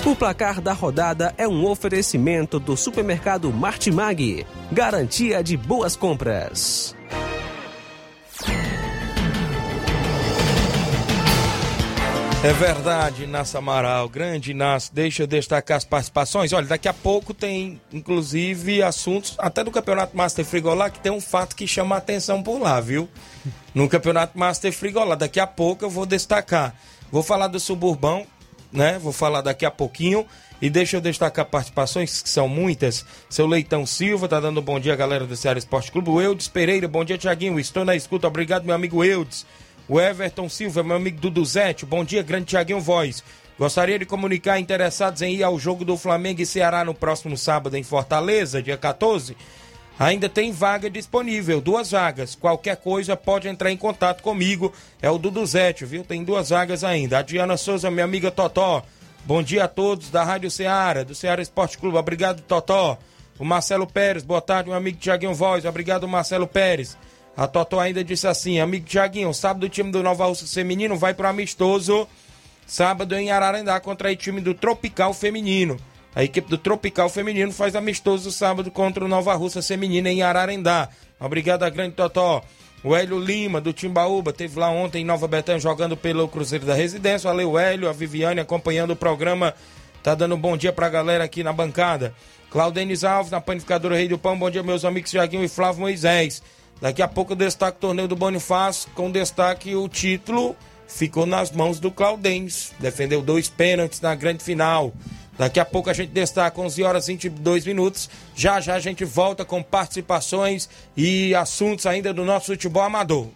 O 0.07 0.14
placar 0.14 0.61
da 0.61 0.73
rodada 0.73 1.35
é 1.37 1.49
um 1.49 1.66
oferecimento 1.66 2.61
do 2.61 2.77
supermercado 2.77 3.53
Martimag, 3.53 4.47
garantia 4.71 5.42
de 5.42 5.57
boas 5.57 5.97
compras. 5.97 6.95
É 12.45 12.53
verdade, 12.53 13.25
Inácio 13.25 13.59
Amaral, 13.59 14.09
grande 14.09 14.53
Inácio. 14.53 14.95
Deixa 14.95 15.25
eu 15.25 15.27
destacar 15.27 15.77
as 15.77 15.85
participações. 15.85 16.53
Olha, 16.53 16.69
daqui 16.69 16.87
a 16.87 16.95
pouco 16.95 17.35
tem, 17.35 17.81
inclusive, 17.92 18.85
assuntos 18.85 19.35
até 19.40 19.64
do 19.64 19.73
Campeonato 19.73 20.16
Master 20.16 20.45
Frigolá, 20.45 20.88
que 20.88 21.01
tem 21.01 21.11
um 21.11 21.21
fato 21.21 21.57
que 21.57 21.66
chama 21.66 21.97
a 21.97 21.99
atenção 21.99 22.45
por 22.45 22.61
lá, 22.61 22.81
viu? 22.81 23.09
No 23.75 23.88
Campeonato 23.88 24.38
Master 24.38 24.73
Frigolá. 24.73 25.16
Daqui 25.16 25.40
a 25.40 25.49
pouco 25.49 25.85
eu 25.85 25.90
vou 25.90 26.07
destacar. 26.07 26.77
Vou 27.11 27.25
falar 27.25 27.49
do 27.49 27.59
Suburbão, 27.59 28.25
né? 28.72 28.98
Vou 28.98 29.12
falar 29.12 29.40
daqui 29.40 29.64
a 29.64 29.70
pouquinho. 29.70 30.26
E 30.61 30.70
deixa 30.70 30.96
eu 30.96 31.00
destacar 31.02 31.44
participações, 31.44 32.22
que 32.22 32.29
são 32.29 32.48
muitas. 32.48 33.05
Seu 33.29 33.46
Leitão 33.46 33.85
Silva 33.85 34.26
tá 34.26 34.40
dando 34.40 34.61
um 34.61 34.62
bom 34.62 34.81
dia, 34.81 34.96
galera 34.96 35.26
do 35.26 35.37
Ceará 35.37 35.59
Esporte 35.59 35.92
Clube. 35.92 36.09
O 36.09 36.20
Eudes 36.20 36.48
Pereira, 36.48 36.88
bom 36.88 37.05
dia, 37.05 37.18
Tiaguinho. 37.18 37.61
Estou 37.61 37.85
na 37.85 37.94
escuta. 37.94 38.26
Obrigado, 38.26 38.64
meu 38.64 38.74
amigo 38.74 39.05
Eudes. 39.05 39.44
O 39.88 40.00
Everton 40.00 40.48
Silva, 40.48 40.83
meu 40.83 40.96
amigo 40.96 41.20
Duduzete, 41.20 41.87
bom 41.87 42.05
dia, 42.05 42.20
grande 42.20 42.46
Tiaguinho 42.46 42.81
Voz. 42.81 43.22
Gostaria 43.57 43.98
de 43.98 44.05
comunicar 44.05 44.59
interessados 44.59 45.22
em 45.22 45.37
ir 45.37 45.44
ao 45.44 45.59
jogo 45.59 45.85
do 45.85 45.96
Flamengo 45.96 46.42
e 46.42 46.46
Ceará 46.46 46.85
no 46.85 46.92
próximo 46.92 47.37
sábado 47.38 47.76
em 47.76 47.83
Fortaleza, 47.83 48.61
dia 48.61 48.76
14. 48.76 49.37
Ainda 49.98 50.28
tem 50.28 50.52
vaga 50.52 50.90
disponível, 50.90 51.61
duas 51.61 51.90
vagas. 51.90 52.35
Qualquer 52.35 52.76
coisa 52.76 53.16
pode 53.16 53.48
entrar 53.48 53.72
em 53.72 53.76
contato 53.76 54.22
comigo. 54.22 54.72
É 55.00 55.11
o 55.11 55.16
Duduzete, 55.16 55.87
viu? 55.87 56.04
Tem 56.04 56.22
duas 56.22 56.50
vagas 56.50 56.85
ainda. 56.85 57.18
A 57.18 57.22
Diana 57.22 57.56
Souza, 57.56 57.90
minha 57.90 58.04
amiga 58.04 58.30
Totó. 58.30 58.82
Bom 59.24 59.42
dia 59.42 59.64
a 59.64 59.68
todos 59.68 60.11
da 60.11 60.22
Rádio 60.22 60.50
Ceará, 60.50 61.02
do 61.02 61.14
Ceará 61.14 61.40
Esporte 61.40 61.78
Clube. 61.78 61.96
Obrigado, 61.96 62.42
Totó. 62.42 62.98
O 63.38 63.44
Marcelo 63.44 63.87
Pérez, 63.87 64.22
boa 64.22 64.40
tarde, 64.40 64.68
meu 64.68 64.78
amigo 64.78 64.98
Tiaguinho 64.98 65.35
Voz. 65.35 65.64
Obrigado, 65.64 66.06
Marcelo 66.06 66.46
Pérez. 66.46 66.96
A 67.35 67.46
Totó 67.46 67.80
ainda 67.80 68.04
disse 68.04 68.26
assim: 68.28 68.61
Amigo 68.61 68.87
Tiaguinho, 68.87 69.32
sábado 69.32 69.64
o 69.64 69.68
time 69.68 69.90
do 69.90 70.02
Nova 70.02 70.26
Russa 70.26 70.46
Feminino 70.46 70.96
vai 70.96 71.14
para 71.14 71.30
amistoso. 71.30 72.06
Sábado 72.66 73.14
em 73.14 73.30
Ararendá 73.30 73.78
contra 73.80 74.11
o 74.11 74.16
time 74.16 74.40
do 74.40 74.52
Tropical 74.52 75.14
Feminino. 75.14 75.78
A 76.16 76.24
equipe 76.24 76.48
do 76.48 76.57
Tropical 76.57 77.11
Feminino 77.11 77.52
faz 77.52 77.76
amistoso 77.76 78.33
sábado 78.33 78.70
contra 78.70 79.05
o 79.05 79.09
Nova 79.09 79.35
Russa 79.35 79.61
Feminina 79.61 80.11
em 80.11 80.22
Ararendá. 80.22 80.88
Obrigado 81.20 81.62
a 81.62 81.68
grande 81.68 81.94
Totó. 81.94 82.42
O 82.83 82.96
Hélio 82.96 83.18
Lima, 83.18 83.61
do 83.61 83.70
Timbaúba, 83.70 84.33
teve 84.33 84.59
lá 84.59 84.70
ontem 84.70 85.02
em 85.02 85.05
Nova 85.05 85.29
Betânia 85.29 85.61
jogando 85.61 85.94
pelo 85.94 86.26
Cruzeiro 86.26 86.64
da 86.64 86.72
Residência. 86.72 87.29
Valeu, 87.29 87.59
Hélio, 87.59 87.87
a 87.87 87.92
Viviane 87.92 88.40
acompanhando 88.40 88.92
o 88.92 88.96
programa. 88.96 89.52
Tá 90.02 90.14
dando 90.14 90.37
um 90.37 90.40
bom 90.40 90.57
dia 90.57 90.72
pra 90.72 90.88
galera 90.88 91.22
aqui 91.22 91.44
na 91.44 91.52
bancada. 91.52 92.14
Claudenis 92.50 93.05
Alves, 93.05 93.31
na 93.31 93.40
panificadora 93.42 93.94
Rei 93.94 94.09
do 94.09 94.16
Pão. 94.16 94.38
Bom 94.38 94.48
dia, 94.48 94.62
meus 94.62 94.87
amigos 94.87 95.11
Tiaguinho 95.11 95.44
e 95.44 95.48
Flávio 95.48 95.83
Moisés. 95.83 96.42
Daqui 96.81 97.02
a 97.02 97.09
pouco 97.09 97.37
destaque 97.37 97.76
o 97.76 97.81
torneio 97.81 98.09
do 98.09 98.16
Bonifácio, 98.16 98.88
com 98.94 99.11
destaque 99.11 99.76
o 99.76 99.87
título 99.87 100.57
ficou 100.88 101.26
nas 101.26 101.50
mãos 101.50 101.81
do 101.81 101.90
Claudens. 101.90 102.72
Defendeu 102.79 103.22
dois 103.22 103.48
pênaltis 103.48 104.00
na 104.00 104.14
grande 104.14 104.42
final. 104.42 104.92
Daqui 105.38 105.61
a 105.61 105.64
pouco 105.64 105.90
a 105.90 105.92
gente 105.92 106.11
destaca 106.11 106.61
11 106.61 106.83
horas 106.83 107.09
e 107.09 107.12
22 107.12 107.66
minutos. 107.66 108.09
Já 108.35 108.61
já 108.61 108.75
a 108.75 108.81
gente 108.81 109.05
volta 109.05 109.44
com 109.44 109.62
participações 109.62 110.68
e 110.96 111.35
assuntos 111.35 111.87
ainda 111.87 112.12
do 112.12 112.25
nosso 112.25 112.46
futebol 112.46 112.83
amador. 112.83 113.29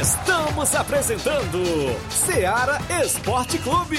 Estamos 0.00 0.74
apresentando 0.74 1.62
Seara 2.10 2.78
Esporte 3.04 3.58
Clube. 3.58 3.98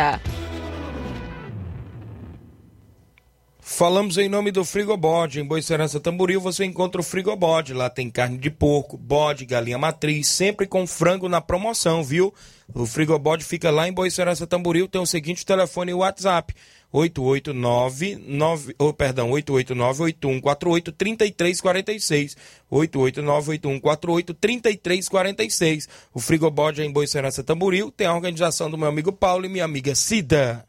Falamos 3.81 4.17
em 4.17 4.27
nome 4.29 4.51
do 4.51 4.65
Frigobode. 4.65 5.39
Em 5.39 5.45
Boicerança 5.45 5.99
Tamboril 5.99 6.41
você 6.41 6.65
encontra 6.65 6.99
o 6.99 7.03
Frigobode. 7.03 7.73
Lá 7.73 7.89
tem 7.89 8.09
carne 8.09 8.37
de 8.37 8.51
porco, 8.51 8.97
bode, 8.97 9.45
galinha 9.45 9.77
matriz, 9.77 10.27
sempre 10.27 10.67
com 10.67 10.85
frango 10.85 11.29
na 11.29 11.39
promoção, 11.39 12.03
viu? 12.03 12.33
O 12.75 12.85
Frigobode 12.85 13.43
fica 13.43 13.71
lá 13.71 13.87
em 13.87 13.93
Boicerança 13.93 14.45
Tamboril. 14.45 14.87
Tem 14.87 15.01
o 15.01 15.05
seguinte 15.05 15.45
telefone 15.45 15.91
e 15.91 15.95
WhatsApp. 15.95 16.53
889 16.91 18.17
9, 18.27 18.75
oh, 18.77 18.93
perdão, 18.93 19.31
889 19.31 20.03
8148 20.03 20.91
3346 20.91 22.37
889 22.69 23.49
8148 23.51 24.33
3346 24.33 25.89
O 26.13 26.19
Frigobode 26.19 26.81
é 26.81 26.85
em 26.85 26.91
Boicerança 26.91 27.43
Tamboril 27.43 27.91
tem 27.91 28.07
a 28.07 28.13
organização 28.13 28.69
do 28.69 28.77
meu 28.77 28.87
amigo 28.87 29.11
Paulo 29.11 29.45
e 29.45 29.49
minha 29.49 29.65
amiga 29.65 29.95
Cida. 29.95 30.65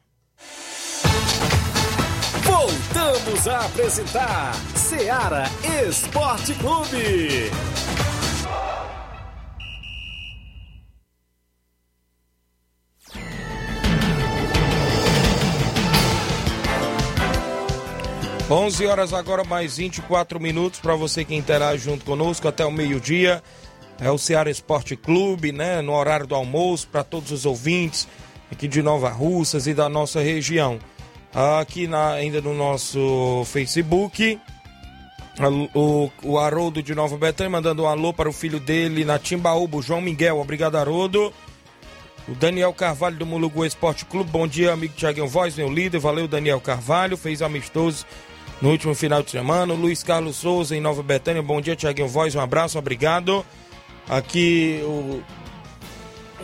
Voltamos 2.45 3.49
a 3.49 3.67
apresentar 3.67 4.55
Seara 4.77 5.45
Esporte 5.89 6.55
Clube. 6.55 7.51
Onze 18.53 18.87
horas 18.87 19.15
agora, 19.15 19.45
mais 19.45 19.79
24 19.79 20.39
minutos 20.39 20.79
para 20.79 20.95
você 20.95 21.25
que 21.25 21.35
interage 21.35 21.85
junto 21.85 22.05
conosco 22.05 22.47
até 22.47 22.67
o 22.67 22.71
meio-dia. 22.71 23.43
É 23.99 24.11
o 24.11 24.19
Ceará 24.19 24.51
Esporte 24.51 24.95
Clube, 24.95 25.53
né? 25.53 25.81
No 25.81 25.95
horário 25.95 26.27
do 26.27 26.35
almoço, 26.35 26.87
para 26.89 27.03
todos 27.03 27.33
os 27.33 27.47
ouvintes 27.47 28.07
aqui 28.51 28.69
de 28.69 28.83
Nova 28.83 29.09
Russas 29.09 29.67
e 29.67 29.73
da 29.73 29.89
nossa 29.89 30.21
região. 30.21 30.79
Aqui 31.61 31.87
na, 31.87 32.11
ainda 32.11 32.43
no 32.43 32.53
nosso 32.53 33.43
Facebook, 33.47 34.39
o, 35.73 36.11
o 36.23 36.39
Haroldo 36.39 36.83
de 36.83 36.95
Nova 36.95 37.17
Betânia 37.17 37.49
mandando 37.49 37.85
um 37.85 37.89
alô 37.89 38.13
para 38.13 38.29
o 38.29 38.35
filho 38.35 38.61
dele 38.61 39.03
na 39.03 39.19
Timbaúba, 39.19 39.81
João 39.81 40.03
Miguel. 40.03 40.39
Obrigado, 40.39 40.77
Haroldo. 40.77 41.33
O 42.29 42.35
Daniel 42.35 42.75
Carvalho 42.75 43.17
do 43.17 43.25
Mulugu 43.25 43.65
Esporte 43.65 44.05
Clube. 44.05 44.31
Bom 44.31 44.47
dia, 44.47 44.75
amigo 44.75 44.93
Tiaguinho 44.95 45.27
Voz, 45.27 45.57
meu 45.57 45.73
líder. 45.73 45.99
Valeu, 45.99 46.29
Daniel 46.29 46.61
Carvalho. 46.61 47.17
Fez 47.17 47.41
amistoso 47.41 48.05
no 48.63 48.71
último 48.71 48.95
final 48.95 49.23
de 49.23 49.33
semana. 49.33 49.75
Luiz 49.75 50.05
Carlos 50.05 50.37
Souza 50.37 50.77
em 50.77 50.81
Nova 50.81 51.03
Betânia. 51.03 51.43
Bom 51.43 51.61
dia, 51.61 51.75
Tiaguinho 51.75 52.07
Voz. 52.07 52.35
Um 52.37 52.41
abraço, 52.41 52.79
obrigado. 52.79 53.45
Aqui 54.09 54.81
o, 54.85 55.23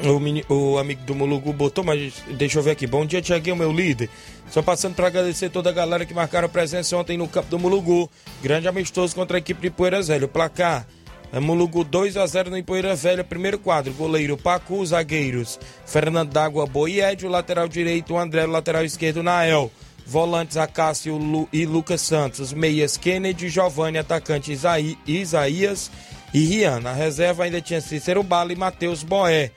o, 0.04 0.54
o 0.54 0.78
amigo 0.78 1.02
do 1.04 1.14
Mulugu 1.14 1.52
botou, 1.52 1.85
mas 1.85 2.14
deixa 2.37 2.59
eu 2.59 2.62
ver 2.62 2.72
aqui. 2.72 2.88
Bom 2.88 3.07
dia, 3.07 3.22
Tiaguinho, 3.22 3.54
meu 3.54 3.72
líder. 3.72 4.11
Só 4.50 4.61
passando 4.61 4.96
para 4.96 5.07
agradecer 5.07 5.48
toda 5.48 5.70
a 5.70 5.72
galera 5.72 6.04
que 6.04 6.12
marcaram 6.12 6.48
presença 6.48 6.96
ontem 6.96 7.16
no 7.16 7.28
campo 7.28 7.50
do 7.50 7.59
Mulugu. 7.59 8.11
Grande 8.42 8.66
amistoso 8.66 9.14
contra 9.14 9.37
a 9.37 9.38
equipe 9.38 9.61
de 9.61 9.70
Poeira 9.70 10.02
Velha. 10.02 10.24
O 10.24 10.28
placar 10.28 10.88
é 11.33 11.38
Mulugu 11.38 11.85
2 11.85 12.16
a 12.16 12.26
0 12.26 12.50
no 12.50 12.64
Poeira 12.64 12.96
Velha, 12.96 13.22
primeiro 13.22 13.61
quadro. 13.61 13.92
Goleiro 13.92 14.37
Pacu, 14.37 14.85
zagueiros 14.85 15.61
Fernando 15.87 16.33
D'Água 16.33 16.66
Boi 16.66 16.94
e 16.94 17.00
Ed, 17.00 17.24
o 17.24 17.31
lateral 17.31 17.68
direito 17.68 18.18
André, 18.18 18.44
lateral 18.44 18.85
esquerdo 18.85 19.22
Nael. 19.22 19.70
Volantes 20.09 20.57
Acácio 20.57 21.18
Lu, 21.18 21.47
e 21.53 21.66
Lucas 21.66 22.01
Santos, 22.01 22.51
meias 22.55 22.97
Kennedy, 22.97 23.51
Giovanni, 23.51 23.99
atacante 23.99 24.51
Isaí, 24.51 24.97
Isaías 25.07 25.90
e 26.33 26.47
Rian. 26.47 26.81
Na 26.81 26.94
reserva 26.94 27.44
ainda 27.44 27.61
tinha 27.61 27.81
Cícero 27.81 28.23
Bala 28.23 28.51
e 28.51 28.57
Matheus 28.57 29.03
Boé. 29.03 29.51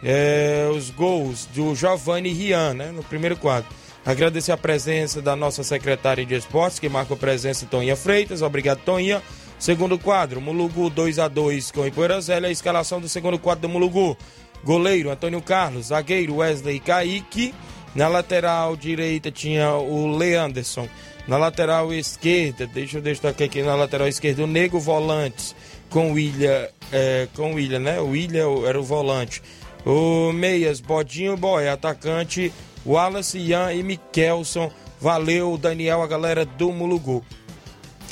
É, 0.00 0.68
os 0.72 0.90
gols 0.90 1.46
do 1.46 1.74
Giovanni 1.74 2.28
e 2.28 2.32
Rian, 2.32 2.74
né, 2.74 2.92
no 2.92 3.02
primeiro 3.02 3.36
quadro. 3.36 3.68
Agradecer 4.06 4.52
a 4.52 4.56
presença 4.56 5.20
da 5.20 5.34
nossa 5.34 5.64
secretária 5.64 6.24
de 6.24 6.36
esportes, 6.36 6.78
que 6.78 6.88
marcou 6.88 7.16
presença 7.16 7.66
Toninha 7.66 7.96
Freitas. 7.96 8.40
Obrigado, 8.40 8.78
Toninha. 8.84 9.20
Segundo 9.58 9.98
quadro, 9.98 10.40
Mulugu 10.40 10.88
2 10.88 11.18
a 11.18 11.26
2 11.26 11.72
com 11.72 11.84
Ipoeirazela. 11.84 12.46
A 12.46 12.52
escalação 12.52 13.00
do 13.00 13.08
segundo 13.08 13.36
quadro 13.36 13.62
do 13.62 13.68
Mulugu. 13.68 14.16
Goleiro, 14.62 15.10
Antônio 15.10 15.42
Carlos. 15.42 15.86
Zagueiro, 15.86 16.36
Wesley 16.36 16.78
Kaique. 16.78 17.52
Na 17.94 18.08
lateral 18.08 18.76
direita 18.76 19.30
tinha 19.30 19.72
o 19.72 20.16
Leanderson. 20.16 20.88
Na 21.26 21.36
lateral 21.36 21.92
esquerda, 21.92 22.66
deixa 22.66 22.98
eu 22.98 23.02
destacar 23.02 23.46
aqui 23.46 23.62
na 23.62 23.74
lateral 23.74 24.08
esquerda, 24.08 24.44
o 24.44 24.46
Nego 24.46 24.80
Volantes 24.80 25.54
com 25.90 26.10
o 26.10 26.14
William, 26.14 26.68
é, 26.92 27.28
com 27.34 27.54
o 27.54 27.78
né? 27.78 28.00
O 28.00 28.08
William 28.08 28.66
era 28.66 28.80
o 28.80 28.82
volante. 28.82 29.42
O 29.84 30.32
Meias, 30.32 30.80
Bodinho 30.80 31.36
Boy, 31.36 31.68
atacante, 31.68 32.52
Wallace 32.84 33.38
Ian 33.38 33.72
e 33.72 33.82
Mikelson 33.82 34.70
Valeu, 35.00 35.56
Daniel, 35.56 36.02
a 36.02 36.06
galera 36.06 36.44
do 36.44 36.72
Mulugu. 36.72 37.24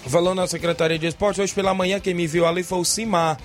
Falando 0.06 0.36
na 0.36 0.46
Secretaria 0.46 0.98
de 0.98 1.08
Esporte, 1.08 1.40
hoje 1.40 1.52
pela 1.52 1.74
manhã 1.74 1.98
quem 1.98 2.14
me 2.14 2.26
viu 2.26 2.46
ali 2.46 2.62
foi 2.62 2.78
o 2.78 2.84
Simar. 2.84 3.38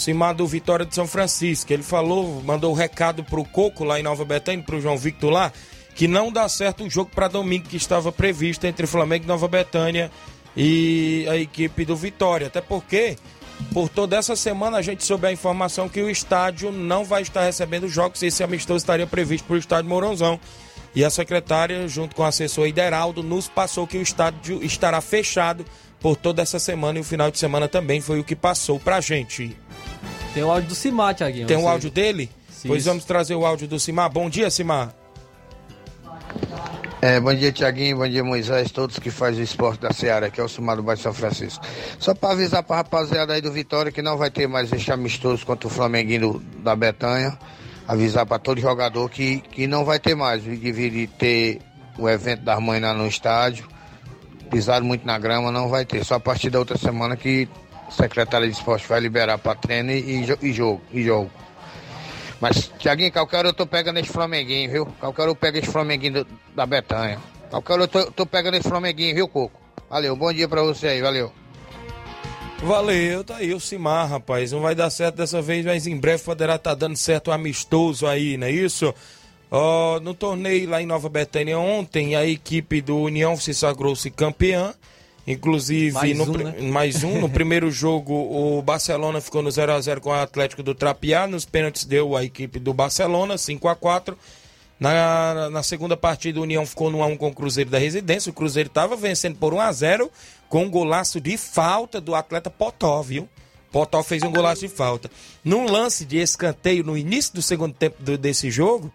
Simar 0.00 0.34
do 0.34 0.46
Vitória 0.46 0.86
de 0.86 0.94
São 0.94 1.06
Francisco. 1.06 1.72
Ele 1.72 1.82
falou, 1.82 2.42
mandou 2.42 2.70
o 2.70 2.74
um 2.74 2.76
recado 2.76 3.22
pro 3.22 3.44
Coco 3.44 3.84
lá 3.84 4.00
em 4.00 4.02
Nova 4.02 4.24
Betânia, 4.24 4.64
pro 4.64 4.80
João 4.80 4.96
Victor 4.96 5.30
lá, 5.30 5.52
que 5.94 6.08
não 6.08 6.32
dá 6.32 6.48
certo 6.48 6.84
o 6.84 6.90
jogo 6.90 7.10
para 7.14 7.28
domingo 7.28 7.68
que 7.68 7.76
estava 7.76 8.10
previsto 8.10 8.66
entre 8.66 8.86
Flamengo 8.86 9.24
e 9.24 9.28
Nova 9.28 9.46
Betânia 9.46 10.10
e 10.56 11.26
a 11.28 11.36
equipe 11.36 11.84
do 11.84 11.94
Vitória. 11.94 12.46
Até 12.46 12.60
porque, 12.60 13.16
por 13.72 13.88
toda 13.88 14.16
essa 14.16 14.34
semana, 14.34 14.78
a 14.78 14.82
gente 14.82 15.04
soube 15.04 15.26
a 15.26 15.32
informação 15.32 15.88
que 15.88 16.00
o 16.00 16.08
estádio 16.08 16.72
não 16.72 17.04
vai 17.04 17.22
estar 17.22 17.44
recebendo 17.44 17.86
jogos. 17.88 18.22
Esse 18.22 18.42
amistoso 18.42 18.78
estaria 18.78 19.06
previsto 19.06 19.44
para 19.44 19.54
o 19.54 19.58
estádio 19.58 19.90
Mourãozão. 19.90 20.40
E 20.94 21.04
a 21.04 21.10
secretária, 21.10 21.86
junto 21.86 22.16
com 22.16 22.22
o 22.22 22.26
assessor 22.26 22.66
Ideraldo, 22.66 23.22
nos 23.22 23.48
passou 23.48 23.86
que 23.86 23.98
o 23.98 24.02
estádio 24.02 24.64
estará 24.64 25.00
fechado 25.00 25.64
por 26.00 26.16
toda 26.16 26.42
essa 26.42 26.58
semana 26.58 26.98
e 26.98 27.02
o 27.02 27.04
final 27.04 27.30
de 27.30 27.38
semana 27.38 27.68
também 27.68 28.00
foi 28.00 28.18
o 28.18 28.24
que 28.24 28.34
passou 28.34 28.80
pra 28.80 29.00
gente. 29.00 29.56
Tem 30.32 30.42
o 30.42 30.50
áudio 30.50 30.70
do 30.70 30.74
Simar, 30.74 31.14
Tiaguinho. 31.14 31.46
Tem 31.46 31.56
o 31.56 31.68
áudio 31.68 31.90
dele? 31.90 32.30
Sim, 32.50 32.68
pois 32.68 32.84
vamos 32.86 33.04
trazer 33.04 33.34
o 33.34 33.44
áudio 33.44 33.68
do 33.68 33.78
Simar. 33.78 34.10
Bom 34.10 34.30
dia, 34.30 34.50
Simar. 34.50 34.94
É, 37.02 37.18
bom 37.18 37.34
dia, 37.34 37.50
Tiaguinho, 37.50 37.96
bom 37.96 38.08
dia, 38.08 38.22
Moisés, 38.22 38.70
todos 38.70 38.98
que 38.98 39.10
fazem 39.10 39.40
o 39.40 39.44
esporte 39.44 39.80
da 39.80 39.90
Seara, 39.90 40.26
aqui 40.26 40.38
é 40.38 40.44
o 40.44 40.48
Simar 40.48 40.76
do 40.76 40.82
Bairro 40.82 41.00
São 41.00 41.14
Francisco. 41.14 41.64
Só 41.98 42.14
para 42.14 42.32
avisar 42.32 42.62
para 42.62 42.76
a 42.76 42.78
rapaziada 42.78 43.32
aí 43.32 43.40
do 43.40 43.50
Vitória 43.50 43.90
que 43.90 44.02
não 44.02 44.18
vai 44.18 44.30
ter 44.30 44.46
mais 44.46 44.70
este 44.70 44.92
amistoso 44.92 45.44
contra 45.46 45.66
o 45.66 45.70
Flamenguinho 45.70 46.42
da 46.58 46.76
Betanha. 46.76 47.38
Avisar 47.88 48.26
para 48.26 48.38
todo 48.38 48.60
jogador 48.60 49.08
que, 49.08 49.40
que 49.40 49.66
não 49.66 49.84
vai 49.84 49.98
ter 49.98 50.14
mais, 50.14 50.42
deveria 50.42 51.08
ter 51.08 51.60
o 51.98 52.08
evento 52.08 52.42
das 52.42 52.60
mães 52.60 52.80
lá 52.80 52.92
no 52.92 53.06
estádio 53.06 53.66
pisaram 54.50 54.84
muito 54.84 55.06
na 55.06 55.18
grama, 55.18 55.50
não 55.50 55.68
vai 55.68 55.84
ter. 55.84 56.04
Só 56.04 56.16
a 56.16 56.20
partir 56.20 56.50
da 56.50 56.58
outra 56.58 56.76
semana 56.76 57.16
que 57.16 57.48
a 57.88 57.90
secretária 57.90 58.46
de 58.46 58.52
esporte 58.52 58.86
vai 58.86 59.00
liberar 59.00 59.38
para 59.38 59.54
treino 59.54 59.90
e, 59.90 60.26
e, 60.42 60.52
jogo. 60.52 60.82
E 60.92 61.02
jogo. 61.02 61.30
Mas, 62.40 62.72
Tiaguinho, 62.78 63.12
qualquer 63.12 63.38
hora 63.38 63.48
eu 63.48 63.54
tô 63.54 63.66
pegando 63.66 63.98
esse 63.98 64.10
Flamenguinho, 64.10 64.70
viu? 64.70 64.86
Qualquer 64.98 65.22
hora 65.22 65.30
eu 65.30 65.36
pego 65.36 65.58
esse 65.58 65.70
Flamenguinho 65.70 66.24
do, 66.24 66.26
da 66.54 66.66
Betanha. 66.66 67.18
Qualquer 67.50 67.72
hora 67.74 67.82
eu 67.82 67.88
tô, 67.88 68.10
tô 68.10 68.26
pegando 68.26 68.56
esse 68.56 68.68
Flamenguinho, 68.68 69.14
viu, 69.14 69.28
Coco? 69.28 69.60
Valeu, 69.88 70.16
bom 70.16 70.32
dia 70.32 70.48
pra 70.48 70.62
você 70.62 70.88
aí, 70.88 71.02
valeu. 71.02 71.32
Valeu, 72.62 73.24
tá 73.24 73.36
aí 73.36 73.54
o 73.54 73.60
Simar, 73.60 74.08
rapaz. 74.08 74.52
Não 74.52 74.60
vai 74.60 74.74
dar 74.74 74.90
certo 74.90 75.16
dessa 75.16 75.40
vez, 75.40 75.64
mas 75.64 75.86
em 75.86 75.96
breve 75.96 76.22
poderá 76.22 76.56
estar 76.56 76.70
tá 76.70 76.76
dando 76.76 76.96
certo 76.96 77.32
amistoso 77.32 78.06
aí, 78.06 78.36
não 78.36 78.46
é 78.46 78.50
isso? 78.50 78.94
Oh, 79.50 79.98
no 80.00 80.14
torneio 80.14 80.68
lá 80.68 80.80
em 80.80 80.86
Nova 80.86 81.08
Betânia 81.08 81.58
ontem, 81.58 82.14
a 82.14 82.24
equipe 82.24 82.80
do 82.80 82.96
União 82.96 83.36
se 83.36 83.52
sagrou-se 83.52 84.10
campeã. 84.10 84.74
Inclusive, 85.26 85.92
mais, 85.92 86.16
no, 86.16 86.24
um, 86.24 86.36
né? 86.38 86.60
mais 86.70 87.04
um. 87.04 87.20
No 87.20 87.28
primeiro 87.28 87.70
jogo, 87.72 88.14
o 88.14 88.62
Barcelona 88.62 89.20
ficou 89.20 89.42
no 89.42 89.50
0 89.50 89.72
a 89.72 89.80
0 89.80 90.00
com 90.00 90.10
o 90.10 90.12
Atlético 90.12 90.62
do 90.62 90.74
Trapiá. 90.74 91.26
Nos 91.26 91.44
pênaltis 91.44 91.84
deu 91.84 92.16
a 92.16 92.24
equipe 92.24 92.58
do 92.58 92.72
Barcelona, 92.72 93.36
5 93.36 93.68
a 93.68 93.74
4 93.74 94.16
na, 94.80 95.50
na 95.50 95.62
segunda 95.62 95.94
partida, 95.94 96.40
o 96.40 96.42
União 96.42 96.64
ficou 96.64 96.90
no 96.90 96.98
1x1 97.00 97.18
com 97.18 97.28
o 97.28 97.34
Cruzeiro 97.34 97.68
da 97.68 97.78
Residência. 97.78 98.30
O 98.30 98.32
Cruzeiro 98.32 98.68
estava 98.68 98.96
vencendo 98.96 99.36
por 99.36 99.52
1x0 99.52 100.08
com 100.48 100.64
um 100.64 100.70
golaço 100.70 101.20
de 101.20 101.36
falta 101.36 102.00
do 102.00 102.14
atleta 102.14 102.48
Potó, 102.48 103.02
viu? 103.02 103.28
Potó 103.70 104.02
fez 104.02 104.22
um 104.22 104.32
golaço 104.32 104.62
de 104.62 104.68
falta. 104.68 105.10
Num 105.44 105.70
lance 105.70 106.06
de 106.06 106.16
escanteio 106.16 106.82
no 106.82 106.96
início 106.96 107.34
do 107.34 107.42
segundo 107.42 107.74
tempo 107.74 108.02
do, 108.02 108.16
desse 108.16 108.50
jogo, 108.50 108.90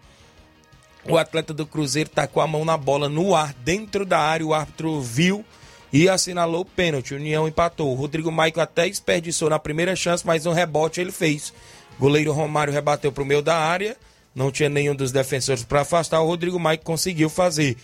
o 1.08 1.16
atleta 1.16 1.52
do 1.52 1.66
Cruzeiro 1.66 2.10
tá 2.10 2.26
com 2.26 2.40
a 2.40 2.46
mão 2.46 2.64
na 2.64 2.76
bola 2.76 3.08
no 3.08 3.34
ar, 3.34 3.54
dentro 3.64 4.04
da 4.04 4.18
área. 4.18 4.46
O 4.46 4.54
árbitro 4.54 5.00
viu 5.00 5.44
e 5.92 6.08
assinalou 6.08 6.62
o 6.62 6.64
pênalti. 6.64 7.14
União 7.14 7.46
empatou. 7.46 7.92
O 7.92 7.94
Rodrigo 7.94 8.30
Maico 8.30 8.60
até 8.60 8.88
desperdiçou 8.88 9.48
na 9.48 9.58
primeira 9.58 9.94
chance, 9.94 10.26
mas 10.26 10.46
um 10.46 10.52
rebote 10.52 11.00
ele 11.00 11.12
fez. 11.12 11.52
O 11.96 12.00
goleiro 12.00 12.32
Romário 12.32 12.72
rebateu 12.72 13.12
para 13.12 13.22
o 13.22 13.26
meio 13.26 13.42
da 13.42 13.56
área. 13.56 13.96
Não 14.34 14.50
tinha 14.50 14.68
nenhum 14.68 14.94
dos 14.94 15.12
defensores 15.12 15.64
para 15.64 15.80
afastar. 15.80 16.20
O 16.20 16.26
Rodrigo 16.26 16.58
Maico 16.58 16.84
conseguiu 16.84 17.30
fazer. 17.30 17.76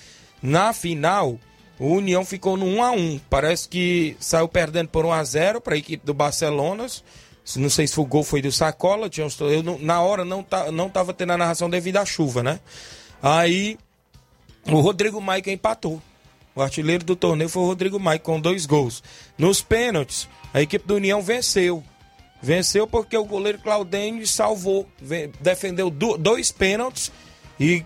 Na 0.42 0.72
final, 0.72 1.38
o 1.78 1.94
União 1.94 2.24
ficou 2.24 2.56
no 2.56 2.66
1 2.66 2.82
a 2.82 2.90
1 2.90 3.20
Parece 3.30 3.68
que 3.68 4.16
saiu 4.20 4.48
perdendo 4.48 4.88
por 4.88 5.06
1 5.06 5.12
a 5.12 5.24
0 5.24 5.60
para 5.60 5.74
a 5.74 5.78
equipe 5.78 6.04
do 6.04 6.12
Barcelona. 6.12 6.86
Não 7.56 7.70
sei 7.70 7.86
se 7.86 7.98
o 7.98 8.04
gol 8.04 8.22
foi 8.22 8.42
do 8.42 8.52
Sacola. 8.52 9.08
Eu, 9.40 9.78
na 9.80 10.00
hora 10.02 10.24
não, 10.24 10.42
tá, 10.42 10.70
não 10.70 10.88
tava 10.88 11.14
tendo 11.14 11.32
a 11.32 11.38
narração 11.38 11.70
devido 11.70 11.96
à 11.96 12.04
chuva, 12.04 12.42
né? 12.42 12.60
Aí 13.22 13.78
o 14.66 14.80
Rodrigo 14.80 15.20
Maica 15.20 15.50
empatou. 15.50 16.02
O 16.54 16.60
artilheiro 16.60 17.04
do 17.04 17.16
torneio 17.16 17.48
foi 17.48 17.62
o 17.62 17.66
Rodrigo 17.66 17.98
Maica 17.98 18.24
com 18.24 18.40
dois 18.40 18.66
gols. 18.66 19.02
Nos 19.38 19.62
pênaltis, 19.62 20.28
a 20.52 20.60
equipe 20.60 20.86
do 20.86 20.96
União 20.96 21.22
venceu. 21.22 21.82
Venceu 22.42 22.86
porque 22.86 23.16
o 23.16 23.24
goleiro 23.24 23.58
Claudênio 23.58 24.26
salvou, 24.26 24.86
defendeu 25.40 25.88
dois 25.90 26.50
pênaltis 26.50 27.12
e 27.58 27.84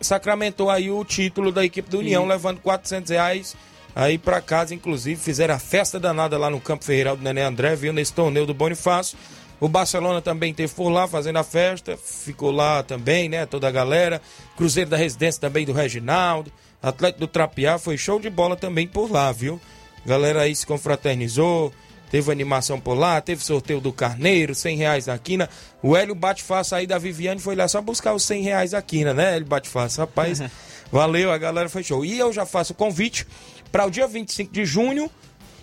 sacramentou 0.00 0.70
aí 0.70 0.88
o 0.88 1.04
título 1.04 1.50
da 1.50 1.64
equipe 1.64 1.90
do 1.90 1.98
União, 1.98 2.24
e... 2.24 2.28
levando 2.28 2.60
400 2.60 3.10
reais 3.10 3.56
aí 3.96 4.16
para 4.16 4.40
casa. 4.40 4.72
Inclusive, 4.72 5.20
fizeram 5.20 5.56
a 5.56 5.58
festa 5.58 5.98
danada 5.98 6.38
lá 6.38 6.48
no 6.48 6.60
Campo 6.60 6.84
Ferreira 6.84 7.16
do 7.16 7.22
Nenê 7.22 7.42
André, 7.42 7.74
viu, 7.74 7.92
nesse 7.92 8.12
torneio 8.12 8.46
do 8.46 8.54
Bonifácio. 8.54 9.18
O 9.60 9.68
Barcelona 9.68 10.22
também 10.22 10.54
teve 10.54 10.72
por 10.72 10.88
lá 10.88 11.08
fazendo 11.08 11.36
a 11.36 11.44
festa, 11.44 11.96
ficou 11.96 12.50
lá 12.50 12.82
também, 12.82 13.28
né? 13.28 13.44
Toda 13.44 13.66
a 13.66 13.70
galera. 13.70 14.22
Cruzeiro 14.56 14.90
da 14.90 14.96
Residência 14.96 15.40
também 15.40 15.66
do 15.66 15.72
Reginaldo. 15.72 16.52
Atlético 16.80 17.20
do 17.20 17.26
Trapiá 17.26 17.78
foi 17.78 17.96
show 17.96 18.20
de 18.20 18.30
bola 18.30 18.56
também 18.56 18.86
por 18.86 19.10
lá, 19.10 19.32
viu? 19.32 19.60
Galera 20.06 20.42
aí 20.42 20.54
se 20.54 20.64
confraternizou, 20.64 21.72
teve 22.10 22.30
animação 22.30 22.80
por 22.80 22.94
lá, 22.94 23.20
teve 23.20 23.44
sorteio 23.44 23.80
do 23.80 23.92
Carneiro, 23.92 24.54
100 24.54 24.76
reais 24.76 25.06
na 25.06 25.18
quina. 25.18 25.50
O 25.82 25.96
Hélio 25.96 26.14
Bate-Faça 26.14 26.76
aí 26.76 26.86
da 26.86 26.96
Viviane 26.96 27.40
foi 27.40 27.56
lá 27.56 27.66
só 27.66 27.80
buscar 27.80 28.14
os 28.14 28.22
100 28.22 28.42
reais 28.42 28.72
na 28.72 28.80
quina, 28.80 29.12
né, 29.12 29.36
Hélio 29.36 29.46
Bate-Faça? 29.46 30.02
Rapaz, 30.02 30.40
valeu, 30.90 31.32
a 31.32 31.38
galera 31.38 31.68
foi 31.68 31.82
show. 31.82 32.04
E 32.04 32.16
eu 32.16 32.32
já 32.32 32.46
faço 32.46 32.72
o 32.72 32.76
convite 32.76 33.26
para 33.72 33.84
o 33.84 33.90
dia 33.90 34.06
25 34.06 34.52
de 34.52 34.64
junho, 34.64 35.10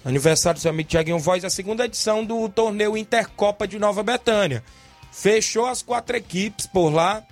Aniversário 0.05 0.59
do 0.59 0.61
seu 0.61 0.69
amigo 0.69 0.87
Tiaguinho 0.87 1.17
Voz, 1.17 1.43
a 1.43 1.49
segunda 1.49 1.83
edição 1.83 2.23
do 2.23 2.47
torneio 2.47 2.95
Intercopa 2.95 3.67
de 3.67 3.79
Nova 3.79 4.03
Betânia. 4.03 4.63
Fechou 5.11 5.65
as 5.65 5.81
quatro 5.81 6.15
equipes 6.15 6.67
por 6.67 6.93
lá. 6.93 7.23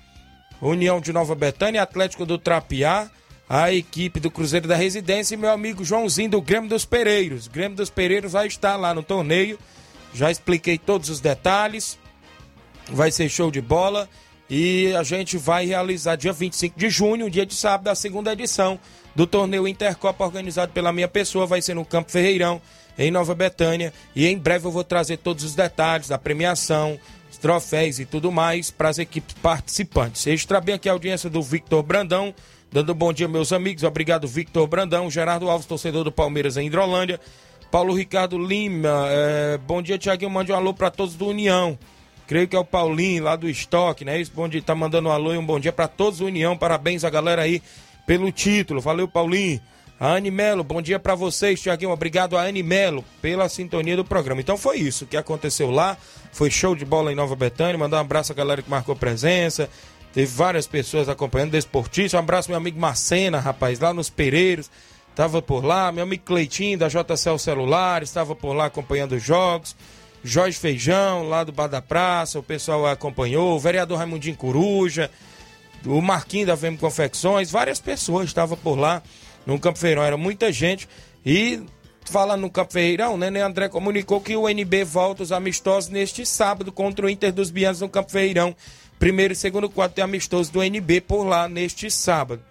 União 0.59 0.99
de 0.99 1.13
Nova 1.13 1.35
Betânia, 1.35 1.83
Atlético 1.83 2.25
do 2.25 2.39
Trapiá, 2.39 3.11
a 3.47 3.71
equipe 3.71 4.19
do 4.19 4.31
Cruzeiro 4.31 4.67
da 4.67 4.75
Residência 4.75 5.35
e 5.35 5.37
meu 5.37 5.51
amigo 5.51 5.85
Joãozinho 5.85 6.31
do 6.31 6.41
Grêmio 6.41 6.67
dos 6.67 6.83
Pereiros. 6.83 7.47
Grêmio 7.47 7.77
dos 7.77 7.91
Pereiros 7.91 8.31
vai 8.31 8.47
estar 8.47 8.75
lá 8.75 8.91
no 8.91 9.03
torneio. 9.03 9.59
Já 10.11 10.31
expliquei 10.31 10.79
todos 10.79 11.09
os 11.09 11.19
detalhes. 11.19 11.99
Vai 12.89 13.11
ser 13.11 13.29
show 13.29 13.51
de 13.51 13.61
bola. 13.61 14.09
E 14.49 14.95
a 14.95 15.03
gente 15.03 15.37
vai 15.37 15.67
realizar 15.67 16.15
dia 16.15 16.33
25 16.33 16.79
de 16.79 16.89
junho, 16.89 17.29
dia 17.29 17.45
de 17.45 17.53
sábado, 17.53 17.89
a 17.89 17.95
segunda 17.95 18.33
edição 18.33 18.79
do 19.15 19.27
torneio 19.27 19.67
Intercopa 19.67 20.23
organizado 20.23 20.71
pela 20.71 20.91
minha 20.91 21.07
pessoa. 21.07 21.45
Vai 21.45 21.61
ser 21.61 21.73
no 21.73 21.85
Campo 21.85 22.11
Ferreirão, 22.11 22.61
em 22.97 23.11
Nova 23.11 23.35
Betânia. 23.35 23.93
E 24.15 24.27
em 24.27 24.37
breve 24.37 24.67
eu 24.67 24.71
vou 24.71 24.83
trazer 24.83 25.17
todos 25.17 25.43
os 25.43 25.55
detalhes 25.55 26.07
da 26.07 26.17
premiação, 26.17 26.99
os 27.31 27.37
troféus 27.37 27.99
e 27.99 28.05
tudo 28.05 28.31
mais 28.31 28.71
para 28.71 28.89
as 28.89 28.99
equipes 28.99 29.35
participantes. 29.41 30.25
Extra 30.27 30.59
bem 30.59 30.75
aqui 30.75 30.89
a 30.89 30.91
audiência 30.91 31.29
do 31.29 31.41
Victor 31.41 31.83
Brandão. 31.83 32.33
Dando 32.71 32.95
bom 32.95 33.13
dia, 33.13 33.27
meus 33.27 33.53
amigos. 33.53 33.83
Obrigado, 33.83 34.27
Victor 34.27 34.65
Brandão. 34.67 35.09
Gerardo 35.09 35.49
Alves, 35.49 35.67
torcedor 35.67 36.03
do 36.03 36.11
Palmeiras 36.11 36.57
em 36.57 36.67
Hidrolândia. 36.67 37.19
Paulo 37.69 37.93
Ricardo 37.93 38.37
Lima. 38.37 39.05
É... 39.09 39.57
Bom 39.59 39.81
dia, 39.81 39.97
Tiaguinho. 39.97 40.31
Mande 40.31 40.51
um 40.51 40.55
alô 40.55 40.73
para 40.73 40.89
todos 40.89 41.15
do 41.15 41.27
União. 41.27 41.77
Creio 42.25 42.47
que 42.47 42.55
é 42.55 42.59
o 42.59 42.63
Paulinho 42.63 43.25
lá 43.25 43.35
do 43.35 43.49
estoque, 43.49 44.05
né? 44.05 44.19
Isso, 44.19 44.31
bom 44.33 44.47
dia, 44.47 44.61
tá 44.61 44.73
mandando 44.73 45.09
um 45.09 45.11
alô 45.11 45.33
e 45.33 45.37
um 45.37 45.45
bom 45.45 45.59
dia 45.59 45.73
para 45.73 45.87
todos 45.87 46.19
do 46.19 46.25
União. 46.25 46.57
Parabéns 46.57 47.03
a 47.03 47.09
galera 47.09 47.41
aí 47.41 47.61
pelo 48.05 48.31
título. 48.31 48.81
Valeu, 48.81 49.07
Paulinho. 49.07 49.61
A 49.99 50.15
Anne 50.15 50.31
Melo, 50.31 50.63
bom 50.63 50.81
dia 50.81 50.99
para 50.99 51.15
vocês, 51.15 51.61
Tiaguinho. 51.61 51.91
Obrigado 51.91 52.37
a 52.37 52.41
Anne 52.41 52.61
Melo 52.61 53.05
pela 53.21 53.47
sintonia 53.47 53.95
do 53.95 54.03
programa. 54.03 54.41
Então 54.41 54.57
foi 54.57 54.77
isso 54.77 55.05
que 55.05 55.15
aconteceu 55.15 55.71
lá. 55.71 55.95
Foi 56.31 56.51
show 56.51 56.75
de 56.75 56.83
bola 56.83 57.11
em 57.11 57.15
Nova 57.15 57.35
Betânia. 57.35 57.77
Mandar 57.77 57.97
um 57.97 58.01
abraço 58.01 58.31
a 58.31 58.35
galera 58.35 58.61
que 58.61 58.69
marcou 58.69 58.95
presença. 58.95 59.69
Teve 60.11 60.27
várias 60.27 60.67
pessoas 60.67 61.07
acompanhando, 61.07 61.51
desportista. 61.51 62.17
Um 62.17 62.19
abraço 62.19 62.49
meu 62.49 62.57
amigo 62.57 62.79
Macena, 62.79 63.39
rapaz, 63.39 63.79
lá 63.79 63.93
nos 63.93 64.09
Pereiros. 64.09 64.69
Tava 65.15 65.41
por 65.41 65.63
lá. 65.63 65.91
Meu 65.91 66.03
amigo 66.03 66.23
Cleitinho, 66.25 66.77
da 66.77 66.87
JCL 66.89 67.37
Celular, 67.37 68.03
estava 68.03 68.35
por 68.35 68.53
lá 68.53 68.65
acompanhando 68.65 69.13
os 69.13 69.23
jogos. 69.23 69.75
Jorge 70.23 70.57
Feijão, 70.57 71.29
lá 71.29 71.43
do 71.43 71.51
Bar 71.51 71.67
da 71.67 71.81
Praça, 71.81 72.39
o 72.39 72.43
pessoal 72.43 72.85
acompanhou. 72.87 73.55
O 73.55 73.59
vereador 73.59 73.99
Raimundinho 73.99 74.35
Coruja 74.35 75.09
o 75.85 76.01
Marquinhos 76.01 76.47
da 76.47 76.55
VM 76.55 76.77
Confecções, 76.77 77.51
várias 77.51 77.79
pessoas 77.79 78.25
estavam 78.25 78.57
por 78.57 78.77
lá 78.77 79.01
no 79.45 79.59
Campo 79.59 79.79
Feirão, 79.79 80.03
era 80.03 80.17
muita 80.17 80.51
gente. 80.51 80.87
E 81.25 81.61
falando 82.05 82.41
no 82.41 82.49
Campo 82.49 82.73
Feirão, 82.73 83.17
né, 83.17 83.29
né, 83.29 83.41
André 83.41 83.69
comunicou 83.69 84.21
que 84.21 84.35
o 84.35 84.47
NB 84.47 84.83
volta 84.83 85.23
os 85.23 85.31
amistosos 85.31 85.89
neste 85.89 86.25
sábado 86.25 86.71
contra 86.71 87.05
o 87.05 87.09
Inter 87.09 87.31
dos 87.31 87.49
Bianos 87.49 87.81
no 87.81 87.89
Campo 87.89 88.11
Feirão. 88.11 88.55
Primeiro 88.99 89.33
e 89.33 89.35
segundo 89.35 89.69
quadro 89.69 89.95
tem 89.95 90.03
amistoso 90.03 90.51
do 90.51 90.63
NB 90.63 91.01
por 91.01 91.23
lá 91.23 91.49
neste 91.49 91.89
sábado. 91.89 92.41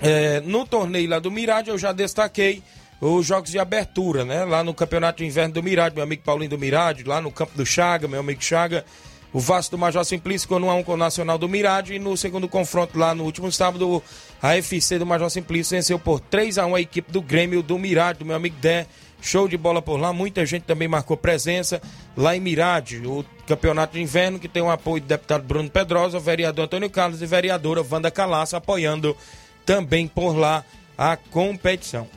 É, 0.00 0.40
no 0.40 0.66
torneio 0.66 1.08
lá 1.08 1.18
do 1.18 1.30
Mirade, 1.30 1.70
eu 1.70 1.78
já 1.78 1.92
destaquei 1.92 2.62
os 3.00 3.26
jogos 3.26 3.50
de 3.50 3.58
abertura, 3.58 4.24
né? 4.24 4.44
Lá 4.44 4.62
no 4.62 4.72
Campeonato 4.72 5.18
de 5.18 5.26
Inverno 5.26 5.54
do 5.54 5.62
Mirade, 5.62 5.94
meu 5.94 6.04
amigo 6.04 6.22
Paulinho 6.22 6.50
do 6.50 6.58
Mirade, 6.58 7.02
lá 7.02 7.20
no 7.20 7.32
Campo 7.32 7.52
do 7.56 7.66
Chaga, 7.66 8.06
meu 8.06 8.20
amigo 8.20 8.42
Chaga. 8.42 8.84
O 9.32 9.40
Vasco 9.40 9.76
do 9.76 9.78
Major 9.78 10.04
Simplício 10.04 10.42
ficou 10.42 10.60
no 10.60 10.66
1x1 10.66 10.84
com 10.84 10.92
o 10.92 10.96
Nacional 10.96 11.38
do 11.38 11.48
Mirade. 11.48 11.94
E 11.94 11.98
no 11.98 12.16
segundo 12.16 12.46
confronto, 12.46 12.98
lá 12.98 13.14
no 13.14 13.24
último 13.24 13.50
sábado, 13.50 14.02
a 14.42 14.56
FC 14.56 14.98
do 14.98 15.06
Major 15.06 15.30
Simplício 15.30 15.74
venceu 15.74 15.98
por 15.98 16.20
3x1 16.20 16.76
a 16.76 16.80
equipe 16.80 17.10
do 17.10 17.22
Grêmio 17.22 17.62
do 17.62 17.78
Mirade, 17.78 18.18
do 18.18 18.24
meu 18.24 18.36
amigo 18.36 18.56
Dé. 18.60 18.86
Show 19.22 19.46
de 19.46 19.56
bola 19.56 19.80
por 19.80 19.98
lá, 19.98 20.12
muita 20.12 20.44
gente 20.44 20.64
também 20.64 20.88
marcou 20.88 21.16
presença 21.16 21.80
lá 22.16 22.36
em 22.36 22.40
Mirade, 22.40 23.06
o 23.06 23.24
campeonato 23.46 23.92
de 23.92 24.02
inverno 24.02 24.36
que 24.36 24.48
tem 24.48 24.60
o 24.60 24.68
apoio 24.68 25.00
do 25.00 25.06
deputado 25.06 25.44
Bruno 25.44 25.70
Pedrosa, 25.70 26.18
vereador 26.18 26.64
Antônio 26.64 26.90
Carlos 26.90 27.22
e 27.22 27.26
vereadora 27.26 27.86
Wanda 27.88 28.10
Calaça 28.10 28.56
apoiando 28.56 29.16
também 29.64 30.08
por 30.08 30.36
lá 30.36 30.64
a 30.98 31.16
competição. 31.16 32.08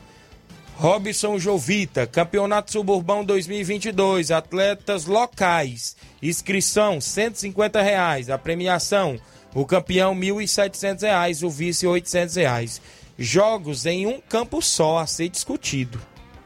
Robson 0.78 1.38
Jovita, 1.38 2.06
Campeonato 2.06 2.70
Suburbão 2.70 3.24
2022, 3.24 4.30
atletas 4.30 5.06
locais, 5.06 5.96
inscrição 6.22 7.00
150 7.00 7.80
reais, 7.80 8.28
a 8.28 8.36
premiação, 8.36 9.18
o 9.54 9.64
campeão 9.64 10.14
1.700 10.14 11.00
reais, 11.00 11.42
o 11.42 11.48
vice 11.48 11.86
800 11.86 12.36
reais. 12.36 12.82
Jogos 13.18 13.86
em 13.86 14.06
um 14.06 14.20
campo 14.20 14.60
só 14.60 14.98
a 14.98 15.06
ser 15.06 15.30
discutido. 15.30 15.98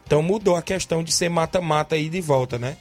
Então 0.07 0.23
mudou 0.23 0.55
a 0.55 0.63
questão 0.63 1.03
de 1.03 1.11
ser 1.11 1.29
mata-mata 1.29 1.97
e 1.97 2.09
de 2.09 2.21
volta, 2.21 2.57
né? 2.57 2.77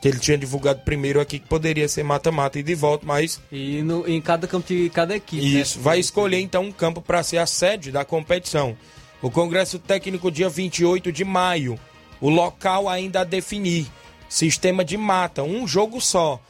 Que 0.00 0.06
ele 0.06 0.20
tinha 0.20 0.38
divulgado 0.38 0.82
primeiro 0.82 1.20
aqui 1.20 1.40
que 1.40 1.48
poderia 1.48 1.88
ser 1.88 2.04
mata-mata 2.04 2.60
e 2.60 2.62
de 2.62 2.74
volta, 2.76 3.04
mas. 3.04 3.40
E 3.50 3.82
no, 3.82 4.08
em 4.08 4.20
cada 4.20 4.46
campo 4.46 4.68
de 4.68 4.88
cada 4.90 5.16
equipe. 5.16 5.60
Isso, 5.60 5.78
né? 5.78 5.84
vai 5.84 5.98
escolher 5.98 6.38
então 6.38 6.62
um 6.62 6.72
campo 6.72 7.02
para 7.02 7.20
ser 7.24 7.38
a 7.38 7.46
sede 7.46 7.90
da 7.90 8.04
competição. 8.04 8.76
O 9.22 9.30
Congresso 9.30 9.78
Técnico, 9.78 10.32
dia 10.32 10.48
28 10.48 11.12
de 11.12 11.24
maio. 11.24 11.78
O 12.20 12.28
local 12.28 12.88
ainda 12.88 13.20
a 13.20 13.24
definir. 13.24 13.86
Sistema 14.28 14.84
de 14.84 14.96
mata, 14.96 15.44
um 15.44 15.64
jogo 15.64 16.00
só. 16.00 16.40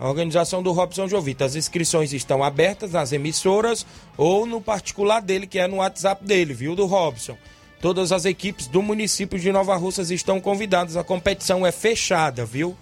A 0.00 0.08
organização 0.08 0.62
do 0.62 0.72
Robson 0.72 1.06
Jovita. 1.06 1.44
As 1.44 1.56
inscrições 1.56 2.10
estão 2.14 2.42
abertas 2.42 2.92
nas 2.92 3.12
emissoras 3.12 3.84
ou 4.16 4.46
no 4.46 4.62
particular 4.62 5.20
dele, 5.20 5.46
que 5.46 5.58
é 5.58 5.66
no 5.66 5.76
WhatsApp 5.76 6.24
dele, 6.24 6.54
viu, 6.54 6.74
do 6.74 6.86
Robson. 6.86 7.36
Todas 7.82 8.12
as 8.12 8.24
equipes 8.24 8.66
do 8.66 8.80
município 8.80 9.38
de 9.38 9.52
Nova 9.52 9.76
Russas 9.76 10.10
estão 10.10 10.40
convidadas. 10.40 10.96
A 10.96 11.04
competição 11.04 11.66
é 11.66 11.70
fechada, 11.70 12.46
viu? 12.46 12.74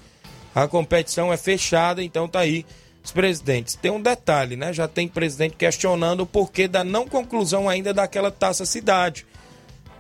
A 0.55 0.69
competição 0.69 1.33
é 1.33 1.37
fechada, 1.37 2.05
então 2.05 2.29
tá 2.29 2.39
aí 2.39 2.65
os 3.03 3.11
presidentes. 3.11 3.75
Tem 3.75 3.91
um 3.91 4.01
detalhe, 4.01 4.55
né? 4.55 4.73
Já 4.73 4.87
tem 4.87 5.09
presidente 5.09 5.57
questionando 5.57 6.21
o 6.21 6.27
porquê 6.27 6.69
da 6.69 6.85
não 6.85 7.09
conclusão 7.09 7.69
ainda 7.69 7.93
daquela 7.93 8.31
taça 8.31 8.65
cidade, 8.65 9.27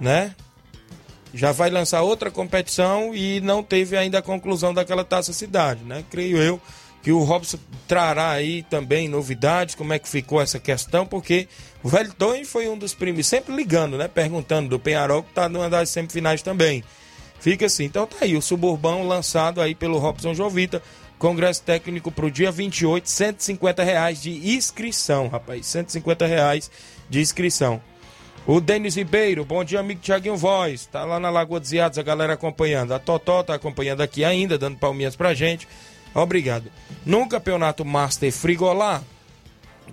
né? 0.00 0.34
Já 1.32 1.52
vai 1.52 1.70
lançar 1.70 2.02
outra 2.02 2.30
competição 2.30 3.14
e 3.14 3.40
não 3.40 3.62
teve 3.62 3.96
ainda 3.96 4.18
a 4.18 4.22
conclusão 4.22 4.74
daquela 4.74 5.04
taça 5.04 5.32
cidade, 5.32 5.84
né? 5.84 6.04
Creio 6.10 6.38
eu 6.38 6.60
que 7.02 7.12
o 7.12 7.22
Robson 7.22 7.58
trará 7.88 8.30
aí 8.30 8.62
também 8.64 9.08
novidades, 9.08 9.74
como 9.74 9.92
é 9.92 9.98
que 9.98 10.08
ficou 10.08 10.40
essa 10.40 10.58
questão, 10.58 11.06
porque 11.06 11.48
o 11.82 11.88
velho 11.88 12.12
Tony 12.12 12.44
foi 12.44 12.68
um 12.68 12.76
dos 12.76 12.92
primeiros, 12.92 13.26
sempre 13.26 13.54
ligando, 13.54 13.96
né? 13.96 14.06
Perguntando 14.06 14.68
do 14.68 14.78
Penharol, 14.78 15.22
que 15.22 15.32
tá 15.32 15.48
numa 15.48 15.70
das 15.70 15.88
semifinais 15.88 16.42
também. 16.42 16.84
Fica 17.40 17.66
assim. 17.66 17.84
Então 17.84 18.06
tá 18.06 18.18
aí, 18.20 18.36
o 18.36 18.42
Suburbão 18.42 19.06
lançado 19.06 19.60
aí 19.60 19.74
pelo 19.74 19.98
Robson 19.98 20.34
Jovita. 20.34 20.82
Congresso 21.18 21.62
técnico 21.62 22.10
pro 22.10 22.30
dia 22.30 22.50
28, 22.50 23.08
150 23.08 23.82
reais 23.82 24.22
de 24.22 24.54
inscrição, 24.54 25.28
rapaz. 25.28 25.66
150 25.66 26.26
reais 26.26 26.70
de 27.08 27.20
inscrição. 27.20 27.80
O 28.52 28.60
Denis 28.60 28.96
Ribeiro, 28.96 29.44
bom 29.44 29.62
dia, 29.62 29.78
amigo 29.78 30.00
Tiaguinho 30.00 30.36
Voz. 30.36 30.84
Tá 30.84 31.04
lá 31.04 31.20
na 31.20 31.30
Lagoa 31.30 31.60
dos 31.60 31.70
Iados, 31.70 31.98
a 31.98 32.02
galera 32.02 32.32
acompanhando. 32.32 32.92
A 32.92 32.98
Totó 32.98 33.44
tá 33.44 33.54
acompanhando 33.54 34.00
aqui 34.00 34.24
ainda, 34.24 34.58
dando 34.58 34.76
palminhas 34.76 35.14
pra 35.14 35.32
gente. 35.32 35.68
Obrigado. 36.12 36.64
No 37.06 37.28
campeonato 37.28 37.84
Master 37.84 38.32
Frigolá, 38.32 39.04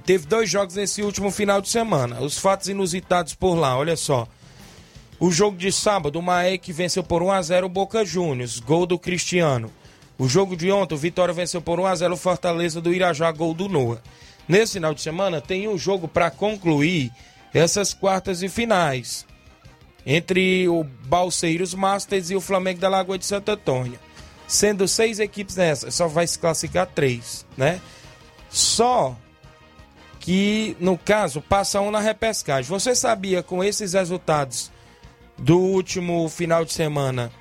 teve 0.03 0.25
dois 0.25 0.49
jogos 0.49 0.73
nesse 0.73 1.03
último 1.03 1.29
final 1.29 1.61
de 1.61 1.69
semana. 1.69 2.19
Os 2.19 2.39
fatos 2.39 2.67
inusitados 2.67 3.35
por 3.35 3.53
lá, 3.53 3.77
olha 3.77 3.95
só. 3.95 4.27
O 5.19 5.29
jogo 5.29 5.55
de 5.55 5.71
sábado, 5.71 6.17
o 6.17 6.23
Maek 6.23 6.73
venceu 6.73 7.03
por 7.03 7.21
1x0 7.21 7.65
o 7.65 7.69
Boca 7.69 8.03
Juniors, 8.03 8.59
gol 8.59 8.87
do 8.87 8.97
Cristiano. 8.97 9.71
O 10.17 10.27
jogo 10.27 10.57
de 10.57 10.71
ontem, 10.71 10.95
o 10.95 10.97
Vitória 10.97 11.31
venceu 11.31 11.61
por 11.61 11.77
1x0 11.77 12.11
o 12.11 12.17
Fortaleza 12.17 12.81
do 12.81 12.91
Irajá, 12.91 13.31
gol 13.31 13.53
do 13.53 13.69
Noah. 13.69 14.01
Nesse 14.47 14.73
final 14.73 14.95
de 14.95 15.01
semana, 15.01 15.39
tem 15.39 15.67
um 15.67 15.77
jogo 15.77 16.07
para 16.07 16.31
concluir 16.31 17.11
essas 17.53 17.93
quartas 17.93 18.41
e 18.43 18.49
finais. 18.49 19.25
Entre 20.05 20.67
o 20.69 20.83
Balseiros 20.83 21.73
Masters 21.73 22.29
e 22.29 22.36
o 22.36 22.41
Flamengo 22.41 22.79
da 22.79 22.89
Lagoa 22.89 23.17
de 23.17 23.25
Santo 23.25 23.51
Antônio. 23.51 23.99
Sendo 24.47 24.88
seis 24.88 25.19
equipes 25.19 25.57
nessa, 25.57 25.91
só 25.91 26.07
vai 26.07 26.25
se 26.25 26.39
classificar 26.39 26.88
três, 26.88 27.45
né? 27.57 27.81
Só 28.49 29.15
que, 30.19 30.77
no 30.79 30.97
caso, 30.97 31.41
passa 31.41 31.81
um 31.81 31.91
na 31.91 31.99
repescagem. 31.99 32.69
Você 32.69 32.95
sabia 32.95 33.43
com 33.43 33.62
esses 33.62 33.93
resultados 33.93 34.71
do 35.38 35.60
último 35.60 36.27
final 36.29 36.63
de 36.63 36.73
semana 36.73 37.31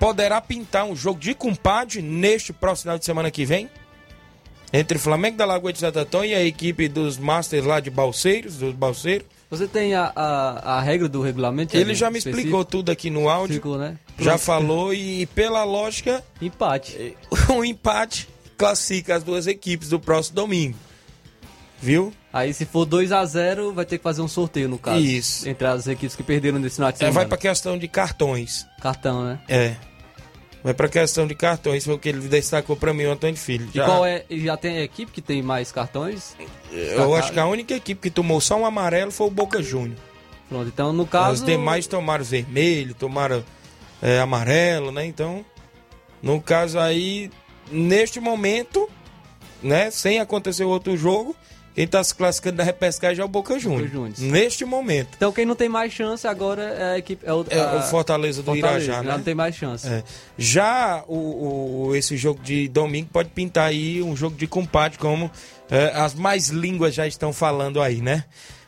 poderá 0.00 0.40
pintar 0.40 0.84
um 0.84 0.96
jogo 0.96 1.20
de 1.20 1.34
compadre 1.34 2.00
neste 2.00 2.54
próximo 2.54 2.84
final 2.84 2.98
de 2.98 3.04
semana 3.04 3.30
que 3.30 3.44
vem? 3.44 3.68
Entre 4.72 4.98
Flamengo 4.98 5.36
da 5.36 5.44
Lagoa 5.44 5.72
de 5.72 5.80
Santo 5.80 6.24
e 6.24 6.34
a 6.34 6.44
equipe 6.44 6.88
dos 6.88 7.18
Masters 7.18 7.64
lá 7.64 7.80
de 7.80 7.90
Balseiros, 7.90 8.56
dos 8.56 8.74
Balseiros. 8.74 9.26
Você 9.50 9.66
tem 9.66 9.94
a, 9.94 10.12
a, 10.14 10.76
a 10.76 10.80
regra 10.80 11.08
do 11.08 11.20
regulamento? 11.20 11.76
Ele 11.76 11.92
já 11.92 12.08
me 12.08 12.18
específico? 12.18 12.38
explicou 12.38 12.64
tudo 12.64 12.92
aqui 12.92 13.10
no 13.10 13.28
áudio. 13.28 13.54
Explicou, 13.54 13.76
né? 13.76 13.98
Já 14.16 14.38
falou 14.38 14.94
e 14.94 15.26
pela 15.26 15.64
lógica. 15.64 16.22
Empate. 16.40 17.16
Um 17.50 17.64
empate 17.64 18.28
classifica 18.56 19.16
as 19.16 19.24
duas 19.24 19.48
equipes 19.48 19.88
do 19.88 19.98
próximo 19.98 20.36
domingo. 20.36 20.76
Viu? 21.82 22.12
Aí 22.32 22.54
se 22.54 22.64
for 22.64 22.84
2 22.84 23.10
a 23.10 23.24
0 23.24 23.72
vai 23.72 23.84
ter 23.84 23.98
que 23.98 24.04
fazer 24.04 24.22
um 24.22 24.28
sorteio 24.28 24.68
no 24.68 24.78
caso. 24.78 25.00
Isso. 25.00 25.48
Entre 25.48 25.66
as 25.66 25.88
equipes 25.88 26.14
que 26.14 26.22
perderam 26.22 26.60
nesse 26.60 26.76
final 26.76 26.92
de 26.92 26.98
semana. 26.98 27.12
É, 27.12 27.14
vai 27.14 27.26
pra 27.26 27.36
questão 27.36 27.76
de 27.76 27.88
cartões. 27.88 28.66
Cartão, 28.80 29.24
né? 29.24 29.40
É. 29.48 29.74
Vai 30.62 30.74
pra 30.74 30.88
questão 30.88 31.26
de 31.26 31.34
cartões, 31.34 31.84
foi 31.84 31.94
o 31.94 31.98
que 31.98 32.10
ele 32.10 32.28
destacou 32.28 32.76
pra 32.76 32.92
mim, 32.92 33.04
o 33.04 33.12
Antônio 33.12 33.36
Filho. 33.36 33.68
Já... 33.72 33.82
E 33.82 33.86
qual 33.86 34.04
é? 34.04 34.24
Já 34.30 34.56
tem 34.56 34.78
a 34.78 34.82
equipe 34.82 35.10
que 35.10 35.22
tem 35.22 35.42
mais 35.42 35.72
cartões? 35.72 36.36
Eu 36.70 37.14
acho 37.14 37.32
que 37.32 37.40
a 37.40 37.46
única 37.46 37.74
equipe 37.74 38.00
que 38.00 38.10
tomou 38.10 38.40
só 38.40 38.56
um 38.56 38.66
amarelo 38.66 39.10
foi 39.10 39.26
o 39.26 39.30
Boca 39.30 39.62
Júnior. 39.62 39.96
Pronto, 40.48 40.68
então 40.68 40.92
no 40.92 41.06
caso. 41.06 41.34
Os 41.34 41.44
demais 41.44 41.86
tomaram 41.86 42.24
vermelho, 42.24 42.94
tomaram 42.94 43.42
é, 44.02 44.18
amarelo, 44.18 44.90
né? 44.92 45.06
Então, 45.06 45.44
no 46.22 46.40
caso 46.40 46.78
aí, 46.78 47.30
neste 47.70 48.20
momento, 48.20 48.88
né, 49.62 49.90
sem 49.90 50.18
acontecer 50.18 50.64
outro 50.64 50.96
jogo, 50.96 51.34
quem 51.80 51.86
está 51.86 52.04
se 52.04 52.14
classificando 52.14 52.58
na 52.58 52.62
repescagem 52.62 53.22
é 53.22 53.24
o 53.24 53.28
Boca 53.28 53.58
Juniors. 53.58 54.18
Neste 54.18 54.66
momento. 54.66 55.12
Então 55.16 55.32
quem 55.32 55.46
não 55.46 55.54
tem 55.54 55.66
mais 55.66 55.90
chance 55.90 56.28
agora 56.28 56.62
é 56.62 56.92
a 56.92 56.98
equipe. 56.98 57.24
É 57.26 57.32
o, 57.32 57.42
é 57.48 57.76
o 57.76 57.80
Fortaleza 57.84 58.42
do 58.42 58.52
Fortaleza, 58.52 58.84
Irajá, 58.84 59.02
né? 59.02 59.12
não 59.12 59.22
tem 59.22 59.34
mais 59.34 59.54
chance. 59.54 59.88
É. 59.88 60.04
Já 60.36 61.02
o, 61.08 61.86
o, 61.86 61.96
esse 61.96 62.18
jogo 62.18 62.38
de 62.42 62.68
domingo 62.68 63.08
pode 63.10 63.30
pintar 63.30 63.68
aí 63.68 64.02
um 64.02 64.14
jogo 64.14 64.36
de 64.36 64.46
compadre, 64.46 64.98
como 64.98 65.30
é, 65.70 65.86
as 65.94 66.14
mais 66.14 66.48
línguas 66.48 66.94
já 66.94 67.06
estão 67.06 67.32
falando 67.32 67.80
aí, 67.80 68.02
né? 68.02 68.24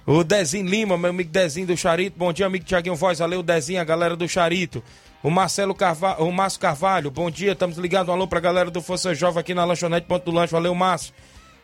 O 0.07 0.25
Dezinho 0.25 0.67
Lima, 0.67 0.97
meu 0.97 1.11
amigo 1.11 1.29
Dezinho 1.29 1.67
do 1.67 1.77
Charito. 1.77 2.19
Bom 2.19 2.33
dia, 2.33 2.47
amigo 2.47 2.65
Tiaguinho 2.65 2.97
Voz. 2.97 3.19
Valeu, 3.19 3.43
Dezinho, 3.43 3.79
a 3.83 3.85
galera 3.85 4.17
do 4.17 4.27
Charito. 4.27 4.83
O 5.23 5.29
Marcelo 5.29 5.75
Carvalho, 5.75 6.25
o 6.25 6.33
Márcio 6.33 6.59
Carvalho, 6.59 7.11
bom 7.11 7.31
dia, 7.31 7.53
estamos 7.53 7.77
ligados. 7.77 8.09
Um 8.09 8.13
alô 8.13 8.27
pra 8.27 8.41
galera 8.41 8.71
do 8.71 8.81
Força 8.81 9.15
Jovem 9.15 9.39
aqui 9.39 9.53
na 9.53 9.67
Lanchonete 9.67 10.07
Ponto 10.07 10.25
do 10.25 10.31
Lanche. 10.31 10.51
Valeu, 10.51 10.75
Márcio. 10.75 11.13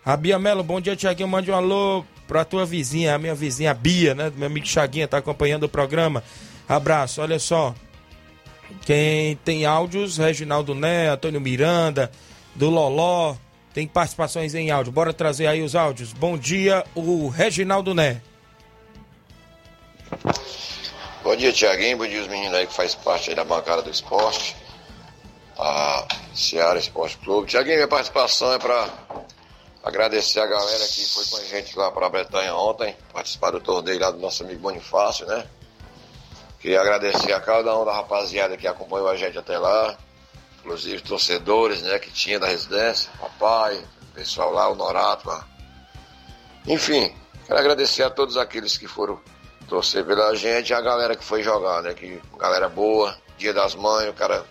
A 0.09 0.17
Bia 0.17 0.39
Melo, 0.39 0.65
bom 0.65 0.81
dia, 0.81 0.97
Tiaguinho. 0.97 1.29
Mande 1.29 1.51
um 1.51 1.55
alô 1.55 2.03
pra 2.27 2.43
tua 2.43 2.65
vizinha, 2.65 3.15
a 3.15 3.19
minha 3.19 3.35
vizinha 3.35 3.75
Bia, 3.75 4.15
né? 4.15 4.33
Meu 4.35 4.47
amigo 4.47 4.67
Chaguinha 4.67 5.07
tá 5.07 5.19
acompanhando 5.19 5.65
o 5.65 5.69
programa. 5.69 6.25
Abraço, 6.67 7.21
olha 7.21 7.39
só. 7.39 7.75
Quem 8.87 9.37
tem 9.45 9.67
áudios, 9.67 10.17
Reginaldo 10.17 10.75
Né, 10.75 11.11
Antônio 11.11 11.39
Miranda, 11.43 12.11
do 12.55 12.71
Loló, 12.71 13.37
tem 13.75 13.87
participações 13.87 14.55
em 14.55 14.71
áudio. 14.71 14.91
Bora 14.91 15.13
trazer 15.13 15.47
aí 15.47 15.61
os 15.61 15.77
áudios. 15.77 16.15
Bom 16.15 16.39
dia, 16.39 16.87
o 16.95 17.29
Reginaldo 17.29 17.93
Né. 17.95 18.23
Bom 21.23 21.37
dia, 21.37 21.53
Tiaguinho. 21.53 21.99
Bom 21.99 22.07
dia, 22.07 22.23
os 22.23 22.29
meninos 22.29 22.55
aí 22.55 22.67
que 22.67 22.73
faz 22.73 22.95
parte 22.95 23.35
da 23.35 23.45
bancada 23.45 23.83
do 23.83 23.91
esporte. 23.91 24.57
A 25.59 26.09
Seara 26.33 26.79
Esporte 26.79 27.19
Clube. 27.19 27.47
Tiaguinho, 27.47 27.77
minha 27.77 27.89
participação 27.89 28.55
é 28.55 28.59
para 28.59 28.89
Agradecer 29.89 30.41
a 30.41 30.47
galera 30.47 30.87
que 30.87 31.03
foi 31.07 31.25
com 31.25 31.39
a 31.39 31.45
gente 31.45 31.79
lá 31.79 31.91
para 31.91 32.05
a 32.05 32.11
Bretanha 32.11 32.55
ontem, 32.55 32.95
participar 33.11 33.53
do 33.53 33.59
torneio 33.59 33.99
lá 33.99 34.11
do 34.11 34.19
nosso 34.19 34.45
amigo 34.45 34.61
Bonifácio, 34.61 35.25
né? 35.25 35.47
Queria 36.61 36.83
agradecer 36.83 37.33
a 37.33 37.41
cada 37.41 37.75
um 37.75 37.87
da 37.87 37.95
rapaziada 37.95 38.55
que 38.55 38.69
acompanhou 38.69 39.09
a 39.09 39.17
gente 39.17 39.39
até 39.39 39.57
lá, 39.57 39.97
inclusive 40.59 41.01
torcedores, 41.01 41.81
né, 41.81 41.99
que 41.99 42.11
tinha 42.11 42.39
da 42.39 42.47
residência, 42.47 43.11
papai, 43.19 43.83
pessoal 44.13 44.53
lá, 44.53 44.69
o 44.69 44.75
Norato 44.75 45.27
lá. 45.27 45.49
Enfim, 46.67 47.17
quero 47.47 47.59
agradecer 47.59 48.03
a 48.03 48.11
todos 48.11 48.37
aqueles 48.37 48.77
que 48.77 48.87
foram 48.87 49.19
torcer 49.71 50.05
pela 50.05 50.37
gente 50.37 50.69
e 50.69 50.75
a 50.75 50.83
galera 50.83 51.17
que 51.17 51.25
foi 51.25 51.43
jogar, 51.43 51.83
né? 51.83 51.95
Que 51.95 52.21
galera 52.37 52.69
boa, 52.69 53.17
dia 53.39 53.55
das 53.55 53.75
mães, 53.75 54.11
o 54.11 54.13
cara 54.13 54.45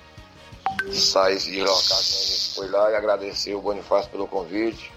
sai 0.91 1.37
de 1.37 1.61
local, 1.61 1.75
a 1.75 2.01
gente 2.01 2.55
foi 2.55 2.67
lá 2.69 2.89
e 2.89 2.95
agradecer 2.95 3.53
o 3.53 3.61
Bonifácio 3.61 4.09
pelo 4.09 4.27
convite. 4.27 4.96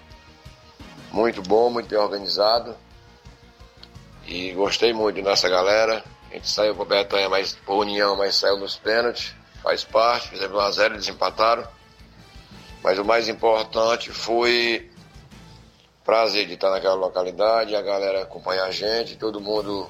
Muito 1.12 1.42
bom, 1.42 1.70
muito 1.70 1.88
bem 1.88 1.98
organizado. 1.98 2.76
E 4.26 4.52
gostei 4.52 4.92
muito 4.92 5.20
dessa 5.22 5.48
galera. 5.48 6.04
A 6.30 6.34
gente 6.34 6.48
saiu 6.48 6.74
para 6.74 6.84
Betanha 6.84 7.28
mais 7.28 7.52
por 7.52 7.78
união, 7.78 8.16
mas 8.16 8.36
saiu 8.36 8.58
nos 8.58 8.76
pênaltis. 8.76 9.34
Faz 9.62 9.84
parte, 9.84 10.28
fizemos 10.28 10.56
1 10.56 10.60
a 10.60 10.70
0 10.70 10.94
eles 10.94 11.08
empataram. 11.08 11.66
Mas 12.82 12.98
o 12.98 13.04
mais 13.04 13.28
importante 13.28 14.10
foi 14.10 14.90
prazer 16.04 16.46
de 16.46 16.54
estar 16.54 16.70
naquela 16.70 16.94
localidade, 16.94 17.74
a 17.74 17.82
galera 17.82 18.22
acompanhar 18.22 18.64
a 18.64 18.70
gente, 18.70 19.16
todo 19.16 19.40
mundo 19.40 19.88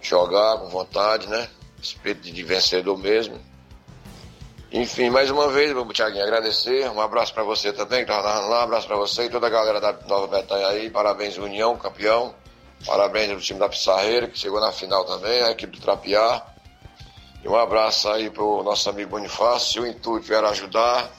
jogar 0.00 0.58
com 0.58 0.68
vontade, 0.68 1.28
né? 1.28 1.48
Espírito 1.80 2.32
de 2.32 2.42
vencedor 2.42 2.98
mesmo. 2.98 3.38
Enfim, 4.72 5.10
mais 5.10 5.30
uma 5.30 5.48
vez, 5.48 5.72
vou 5.72 5.84
Thiaguinho 5.92 6.22
agradecer. 6.22 6.88
Um 6.90 7.00
abraço 7.00 7.34
para 7.34 7.42
você 7.42 7.72
também, 7.72 8.04
que 8.04 8.10
estava 8.12 8.38
lá. 8.40 8.60
Um 8.60 8.64
abraço 8.64 8.86
para 8.86 8.96
você 8.96 9.24
e 9.24 9.28
toda 9.28 9.48
a 9.48 9.50
galera 9.50 9.80
da 9.80 9.92
Nova 10.06 10.28
Betânia 10.28 10.68
aí. 10.68 10.88
Parabéns, 10.88 11.36
União, 11.38 11.76
campeão. 11.76 12.34
Parabéns 12.86 13.30
ao 13.30 13.38
time 13.38 13.58
da 13.58 13.68
Pissarreira, 13.68 14.28
que 14.28 14.38
chegou 14.38 14.60
na 14.60 14.72
final 14.72 15.04
também, 15.04 15.42
a 15.42 15.50
equipe 15.50 15.76
do 15.76 15.82
Trapiá. 15.82 16.42
E 17.42 17.48
um 17.48 17.56
abraço 17.56 18.08
aí 18.10 18.30
pro 18.30 18.62
nosso 18.62 18.88
amigo 18.88 19.10
Bonifácio. 19.10 19.82
O 19.82 19.86
intuito 19.86 20.32
era 20.32 20.48
ajudar, 20.50 21.10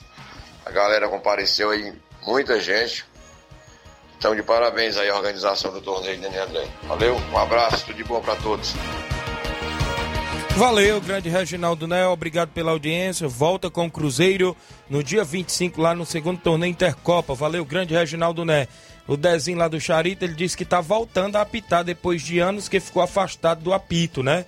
a 0.66 0.72
galera 0.72 1.10
compareceu 1.10 1.72
aí, 1.72 1.94
muita 2.26 2.60
gente. 2.60 3.06
Então, 4.18 4.36
de 4.36 4.44
parabéns 4.44 4.98
aí 4.98 5.10
à 5.10 5.16
organização 5.16 5.74
do 5.74 5.82
torneio 5.82 6.26
André. 6.26 6.68
Valeu, 6.84 7.16
um 7.16 7.38
abraço, 7.38 7.86
tudo 7.86 7.96
de 7.96 8.04
bom 8.04 8.22
para 8.22 8.36
todos. 8.38 8.74
Valeu, 10.62 11.02
grande 11.02 11.28
Reginaldo 11.28 11.88
Né, 11.88 12.06
obrigado 12.06 12.50
pela 12.50 12.70
audiência. 12.70 13.28
Volta 13.28 13.68
com 13.68 13.88
o 13.88 13.90
Cruzeiro 13.90 14.56
no 14.88 15.04
dia 15.04 15.24
25, 15.24 15.82
lá 15.82 15.96
no 15.96 16.06
segundo 16.06 16.38
torneio 16.40 16.70
Intercopa. 16.70 17.34
Valeu, 17.34 17.66
grande 17.66 17.96
Reginaldo 17.96 18.46
Né. 18.46 18.68
O 19.08 19.18
Dezinho 19.18 19.58
lá 19.58 19.68
do 19.68 19.82
Charito, 19.82 20.24
ele 20.24 20.36
disse 20.36 20.56
que 20.56 20.64
tá 20.64 20.80
voltando 20.80 21.36
a 21.38 21.42
apitar 21.42 21.84
depois 21.84 22.22
de 22.22 22.38
anos 22.38 22.70
que 22.70 22.80
ficou 22.80 23.02
afastado 23.02 23.64
do 23.64 23.74
apito, 23.74 24.22
né? 24.22 24.46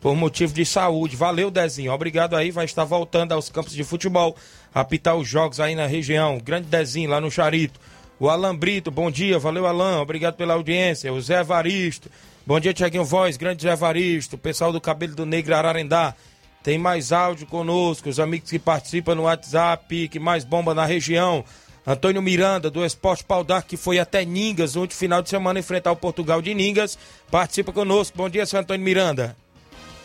Por 0.00 0.16
motivo 0.16 0.52
de 0.52 0.66
saúde. 0.66 1.14
Valeu, 1.14 1.48
Dezinho. 1.48 1.92
Obrigado 1.92 2.34
aí. 2.34 2.50
Vai 2.50 2.64
estar 2.64 2.82
voltando 2.82 3.30
aos 3.30 3.48
campos 3.48 3.72
de 3.72 3.84
futebol, 3.84 4.34
apitar 4.74 5.14
os 5.14 5.28
jogos 5.28 5.60
aí 5.60 5.76
na 5.76 5.86
região. 5.86 6.40
Grande 6.40 6.66
Dezinho 6.66 7.08
lá 7.08 7.20
no 7.20 7.30
Charito. 7.30 7.78
O 8.18 8.28
Alan 8.28 8.56
Brito, 8.56 8.90
bom 8.90 9.12
dia. 9.12 9.38
Valeu, 9.38 9.64
Alan. 9.64 10.00
Obrigado 10.00 10.34
pela 10.34 10.54
audiência. 10.54 11.12
O 11.12 11.20
Zé 11.20 11.38
Evaristo. 11.38 12.10
Bom 12.44 12.58
dia, 12.58 12.74
Tiaguinho 12.74 13.04
Voz, 13.04 13.36
grande 13.36 13.68
Evaristo, 13.68 14.36
pessoal 14.36 14.72
do 14.72 14.80
Cabelo 14.80 15.14
do 15.14 15.24
Negro 15.24 15.54
Ararendá. 15.54 16.12
Tem 16.60 16.76
mais 16.76 17.12
áudio 17.12 17.46
conosco, 17.46 18.08
os 18.08 18.18
amigos 18.18 18.50
que 18.50 18.58
participam 18.58 19.14
no 19.14 19.22
WhatsApp, 19.22 20.08
que 20.08 20.18
mais 20.18 20.44
bomba 20.44 20.74
na 20.74 20.84
região. 20.84 21.44
Antônio 21.86 22.20
Miranda, 22.20 22.68
do 22.68 22.84
Esporte 22.84 23.22
Pau 23.22 23.44
D'Arco, 23.44 23.68
que 23.68 23.76
foi 23.76 24.00
até 24.00 24.24
Ningas, 24.24 24.74
no 24.74 24.80
último 24.80 24.98
final 24.98 25.22
de 25.22 25.28
semana, 25.28 25.60
enfrentar 25.60 25.92
o 25.92 25.96
Portugal 25.96 26.42
de 26.42 26.52
Ningas, 26.52 26.98
participa 27.30 27.72
conosco. 27.72 28.18
Bom 28.18 28.28
dia, 28.28 28.44
seu 28.44 28.58
Antônio 28.58 28.84
Miranda. 28.84 29.36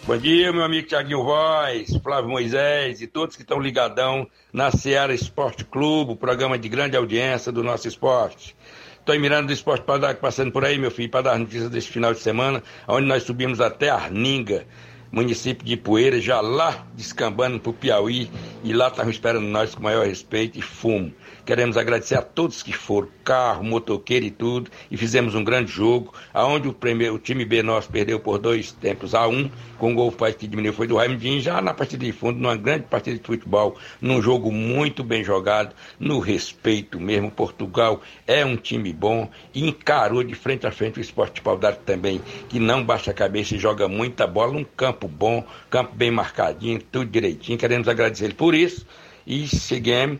Bom 0.06 0.16
dia, 0.16 0.54
meu 0.54 0.64
amigo 0.64 0.88
Tiaguinho 0.88 1.24
Voz, 1.24 1.90
Flávio 2.04 2.30
Moisés 2.30 3.02
e 3.02 3.08
todos 3.08 3.36
que 3.36 3.42
estão 3.42 3.60
ligadão 3.60 4.28
na 4.54 4.70
Seara 4.70 5.14
Esporte 5.14 5.66
Clube, 5.66 6.12
o 6.12 6.16
programa 6.16 6.58
de 6.58 6.70
grande 6.70 6.96
audiência 6.96 7.52
do 7.52 7.64
nosso 7.64 7.88
esporte. 7.88 8.56
Estou 9.08 9.22
mirando 9.22 9.47
do 9.47 9.53
Esporte 9.53 9.86
Padar, 9.86 10.16
passando 10.16 10.51
por 10.51 10.66
aí, 10.66 10.78
meu 10.78 10.91
filho, 10.91 11.10
para 11.10 11.22
dar 11.22 11.39
notícias 11.39 11.70
deste 11.70 11.93
final 11.93 12.14
de 12.14 12.20
semana, 12.20 12.62
onde 12.86 13.08
nós 13.08 13.24
subimos 13.24 13.62
até 13.62 13.88
Arninga, 13.89 14.68
município 15.10 15.66
de 15.66 15.78
Poeira, 15.78 16.20
já 16.20 16.41
lá 16.41 16.86
descambando 16.93 17.58
para 17.58 17.70
o 17.70 17.74
Piauí, 17.74 18.30
e 18.66 18.74
lá 18.74 18.89
estavam 18.89 19.10
esperando 19.10 19.45
nós 19.45 19.74
com 19.74 19.82
maior 19.82 20.05
respeito 20.05 20.60
e 20.60 20.62
fumo. 20.62 21.14
Queremos 21.48 21.78
agradecer 21.78 22.16
a 22.16 22.22
todos 22.22 22.62
que 22.62 22.74
foram, 22.74 23.08
carro, 23.24 23.64
motoqueiro 23.64 24.26
e 24.26 24.30
tudo, 24.30 24.70
e 24.91 24.98
fizemos 24.98 25.34
um 25.34 25.45
grande 25.45 25.72
jogo, 25.72 26.14
aonde 26.34 26.68
o, 26.68 26.74
primeiro, 26.74 27.16
o 27.16 27.20
time 27.20 27.45
B 27.45 27.64
nosso 27.64 27.89
perdeu 27.89 28.20
por 28.20 28.38
dois 28.38 28.74
tempos 28.74 29.16
a 29.16 29.26
um, 29.30 29.50
com 29.78 29.93
o 29.93 29.95
gol 29.95 30.12
que 30.38 30.45
diminuiu 30.45 30.74
foi 30.74 30.88
do 30.88 30.98
Raimundinho, 30.98 31.39
já 31.39 31.62
na 31.62 31.74
partida 31.74 32.04
de 32.04 32.12
fundo, 32.12 32.38
numa 32.38 32.58
grande 32.58 32.84
partida 32.89 33.18
de 33.18 33.24
futebol, 33.24 33.78
num 34.02 34.22
jogo 34.22 34.52
muito 34.52 35.06
bem 35.06 35.24
jogado, 35.24 35.74
no 35.98 36.20
respeito 36.20 37.00
mesmo. 37.00 37.32
Portugal 37.32 38.02
é 38.28 38.45
um 38.45 38.58
time 38.58 38.91
bom 38.91 39.30
e 39.56 39.66
encarou 39.66 40.26
de 40.26 40.36
frente 40.36 40.68
a 40.68 40.72
frente 40.72 41.00
o 41.00 41.02
esporte 41.02 41.41
pau 41.41 41.58
também, 41.86 42.22
que 42.50 42.60
não 42.60 42.84
baixa 42.84 43.12
a 43.12 43.14
cabeça 43.14 43.56
e 43.56 43.58
joga 43.58 43.88
muita 43.88 44.28
bola, 44.28 44.52
um 44.52 44.66
campo 44.66 45.08
bom, 45.08 45.45
campo 45.70 45.95
bem 45.95 46.12
marcadinho, 46.12 46.82
tudo 46.91 47.10
direitinho. 47.10 47.58
Queremos 47.58 47.88
agradecer 47.88 48.26
ele 48.26 48.34
por 48.34 48.54
isso 48.54 48.86
e 49.26 49.48
seguimos 49.48 50.20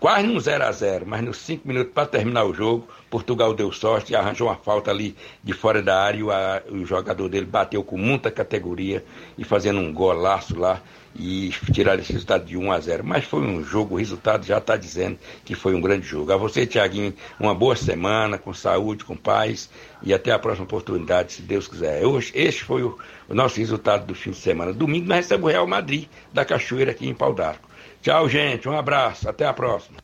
quase 0.00 0.26
no 0.26 0.40
0 0.40 0.64
a 0.64 0.72
0 0.72 1.06
mas 1.06 1.22
nos 1.22 1.38
5 1.38 1.66
minutos 1.66 1.92
para 1.92 2.06
terminar 2.06 2.44
o 2.44 2.54
jogo, 2.54 2.88
Portugal 3.10 3.54
deu 3.54 3.72
sorte 3.72 4.12
e 4.12 4.16
arranjou 4.16 4.48
uma 4.48 4.56
falta 4.56 4.90
ali 4.90 5.16
de 5.42 5.52
fora 5.52 5.82
da 5.82 6.02
área. 6.02 6.24
O, 6.24 6.30
a, 6.30 6.62
o 6.70 6.84
jogador 6.84 7.28
dele 7.28 7.46
bateu 7.46 7.82
com 7.82 7.96
muita 7.96 8.30
categoria 8.30 9.04
e 9.36 9.44
fazendo 9.44 9.80
um 9.80 9.92
golaço 9.92 10.58
lá 10.58 10.82
e 11.16 11.50
tirar 11.72 11.98
esse 11.98 12.12
resultado 12.12 12.44
de 12.44 12.56
1 12.56 12.70
a 12.70 12.80
0 12.80 13.04
Mas 13.04 13.24
foi 13.24 13.40
um 13.40 13.62
jogo, 13.62 13.94
o 13.94 13.98
resultado 13.98 14.46
já 14.46 14.58
está 14.58 14.76
dizendo 14.76 15.18
que 15.44 15.54
foi 15.54 15.74
um 15.74 15.80
grande 15.80 16.06
jogo. 16.06 16.32
A 16.32 16.36
você, 16.36 16.66
Tiaguinho, 16.66 17.14
uma 17.40 17.54
boa 17.54 17.74
semana, 17.74 18.38
com 18.38 18.52
saúde, 18.54 19.04
com 19.04 19.16
paz 19.16 19.68
e 20.02 20.14
até 20.14 20.30
a 20.30 20.38
próxima 20.38 20.64
oportunidade, 20.64 21.32
se 21.32 21.42
Deus 21.42 21.66
quiser. 21.66 22.04
Hoje, 22.04 22.30
este 22.34 22.62
foi 22.62 22.82
o, 22.82 22.96
o 23.28 23.34
nosso 23.34 23.58
resultado 23.58 24.06
do 24.06 24.14
fim 24.14 24.30
de 24.30 24.36
semana. 24.36 24.72
Domingo 24.72 25.08
nós 25.08 25.18
recebemos 25.18 25.50
o 25.50 25.52
Real 25.52 25.66
Madrid 25.66 26.06
da 26.32 26.44
Cachoeira 26.44 26.92
aqui 26.92 27.08
em 27.08 27.14
Pau 27.14 27.34
d'Arco. 27.34 27.67
Tchau, 28.02 28.28
gente. 28.28 28.68
Um 28.68 28.76
abraço. 28.76 29.28
Até 29.28 29.46
a 29.46 29.52
próxima. 29.52 29.98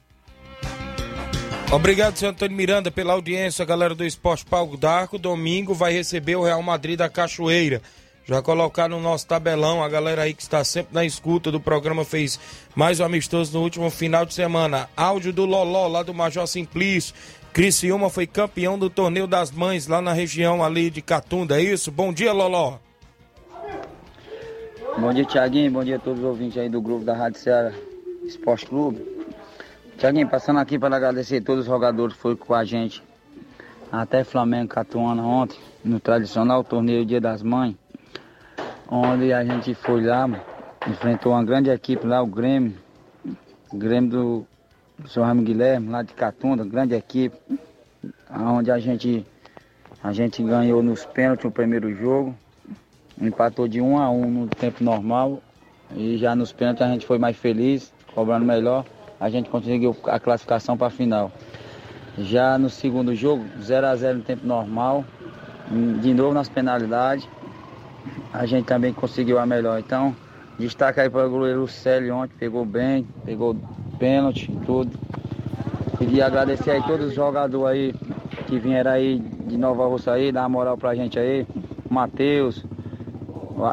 Obrigado, 1.72 2.16
senhor 2.16 2.30
Antônio 2.30 2.56
Miranda, 2.56 2.90
pela 2.90 3.14
audiência, 3.14 3.64
galera 3.64 3.94
do 3.96 4.04
Esporte 4.04 4.44
Palco 4.44 4.76
d'Arco. 4.76 5.18
Domingo 5.18 5.74
vai 5.74 5.92
receber 5.92 6.36
o 6.36 6.44
Real 6.44 6.62
Madrid 6.62 6.96
da 6.96 7.08
Cachoeira. 7.08 7.82
Já 8.26 8.40
colocar 8.40 8.88
no 8.88 9.00
nosso 9.00 9.26
tabelão, 9.26 9.82
a 9.82 9.88
galera 9.88 10.22
aí 10.22 10.32
que 10.32 10.42
está 10.42 10.62
sempre 10.64 10.94
na 10.94 11.04
escuta 11.04 11.50
do 11.50 11.60
programa 11.60 12.04
fez 12.04 12.38
mais 12.74 13.00
um 13.00 13.04
amistoso 13.04 13.52
no 13.52 13.62
último 13.62 13.90
final 13.90 14.24
de 14.24 14.34
semana. 14.34 14.88
Áudio 14.96 15.32
do 15.32 15.44
Loló, 15.44 15.88
lá 15.88 16.02
do 16.02 16.14
Major 16.14 16.46
Simplício. 16.46 17.14
Criciúma 17.52 18.08
foi 18.08 18.26
campeão 18.26 18.78
do 18.78 18.88
torneio 18.88 19.26
das 19.26 19.50
mães 19.50 19.86
lá 19.86 20.00
na 20.00 20.12
região 20.12 20.64
ali 20.64 20.90
de 20.90 21.02
Catunda, 21.02 21.60
é 21.60 21.64
isso? 21.64 21.90
Bom 21.90 22.12
dia, 22.12 22.32
Loló. 22.32 22.78
Bom 24.96 25.12
dia, 25.12 25.24
Tiaguinho. 25.24 25.72
Bom 25.72 25.82
dia 25.82 25.96
a 25.96 25.98
todos 25.98 26.20
os 26.20 26.24
ouvintes 26.24 26.56
aí 26.56 26.68
do 26.68 26.80
grupo 26.80 27.04
da 27.04 27.14
Rádio 27.14 27.40
Ceará 27.40 27.72
Esporte 28.24 28.64
Clube. 28.64 29.04
Tiaguinho, 29.98 30.28
passando 30.28 30.60
aqui 30.60 30.78
para 30.78 30.94
agradecer 30.94 31.40
todos 31.40 31.62
os 31.62 31.66
jogadores 31.66 32.14
que 32.14 32.22
foram 32.22 32.36
com 32.36 32.54
a 32.54 32.64
gente 32.64 33.02
até 33.90 34.22
Flamengo 34.22 34.68
Catuana 34.68 35.22
ontem, 35.22 35.58
no 35.84 35.98
tradicional 35.98 36.62
torneio 36.62 37.04
Dia 37.04 37.20
das 37.20 37.42
Mães, 37.42 37.74
onde 38.88 39.32
a 39.32 39.44
gente 39.44 39.74
foi 39.74 40.00
lá, 40.00 40.28
enfrentou 40.88 41.32
uma 41.32 41.44
grande 41.44 41.70
equipe 41.70 42.06
lá, 42.06 42.22
o 42.22 42.26
Grêmio, 42.26 42.74
o 43.72 43.76
Grêmio 43.76 44.10
do, 44.10 44.46
do 44.96 45.08
Sr. 45.08 45.22
Ramo 45.22 45.42
Guilherme, 45.42 45.88
lá 45.88 46.02
de 46.02 46.14
Catunda, 46.14 46.64
grande 46.64 46.94
equipe, 46.94 47.36
onde 48.30 48.70
a 48.70 48.78
gente, 48.78 49.26
a 50.02 50.12
gente 50.12 50.40
ganhou 50.42 50.84
nos 50.84 51.04
pênaltis 51.04 51.44
o 51.44 51.50
primeiro 51.50 51.92
jogo, 51.94 52.34
Empatou 53.20 53.68
de 53.68 53.80
1 53.80 53.98
a 53.98 54.10
1 54.10 54.30
no 54.30 54.46
tempo 54.48 54.82
normal. 54.82 55.40
E 55.94 56.16
já 56.16 56.34
nos 56.34 56.52
pênaltis 56.52 56.82
a 56.82 56.88
gente 56.88 57.06
foi 57.06 57.18
mais 57.18 57.36
feliz, 57.36 57.92
cobrando 58.14 58.44
melhor. 58.44 58.84
A 59.20 59.30
gente 59.30 59.48
conseguiu 59.48 59.96
a 60.04 60.18
classificação 60.18 60.76
para 60.76 60.88
a 60.88 60.90
final. 60.90 61.30
Já 62.18 62.58
no 62.58 62.68
segundo 62.68 63.14
jogo, 63.14 63.44
0 63.60 63.86
a 63.86 63.96
0 63.96 64.18
no 64.18 64.24
tempo 64.24 64.46
normal. 64.46 65.04
De 66.02 66.12
novo 66.12 66.34
nas 66.34 66.48
penalidades. 66.48 67.28
A 68.32 68.46
gente 68.46 68.66
também 68.66 68.92
conseguiu 68.92 69.38
a 69.38 69.46
melhor. 69.46 69.78
Então, 69.78 70.14
destaque 70.58 71.00
aí 71.00 71.08
para 71.08 71.26
o 71.26 71.30
goleiro 71.30 71.66
Célio 71.68 72.16
ontem, 72.16 72.34
pegou 72.38 72.64
bem, 72.64 73.06
pegou 73.24 73.56
pênalti 73.98 74.50
tudo. 74.66 74.98
Queria 75.98 76.26
agradecer 76.26 76.72
aí 76.72 76.82
todos 76.82 77.06
os 77.06 77.14
jogadores 77.14 77.94
aí 77.94 77.94
que 78.46 78.58
vieram 78.58 78.90
aí 78.90 79.18
de 79.18 79.56
Nova 79.56 79.86
Rússia 79.86 80.12
aí, 80.12 80.32
dar 80.32 80.42
uma 80.42 80.48
moral 80.48 80.76
pra 80.76 80.94
gente 80.94 81.18
aí. 81.18 81.46
Matheus, 81.88 82.64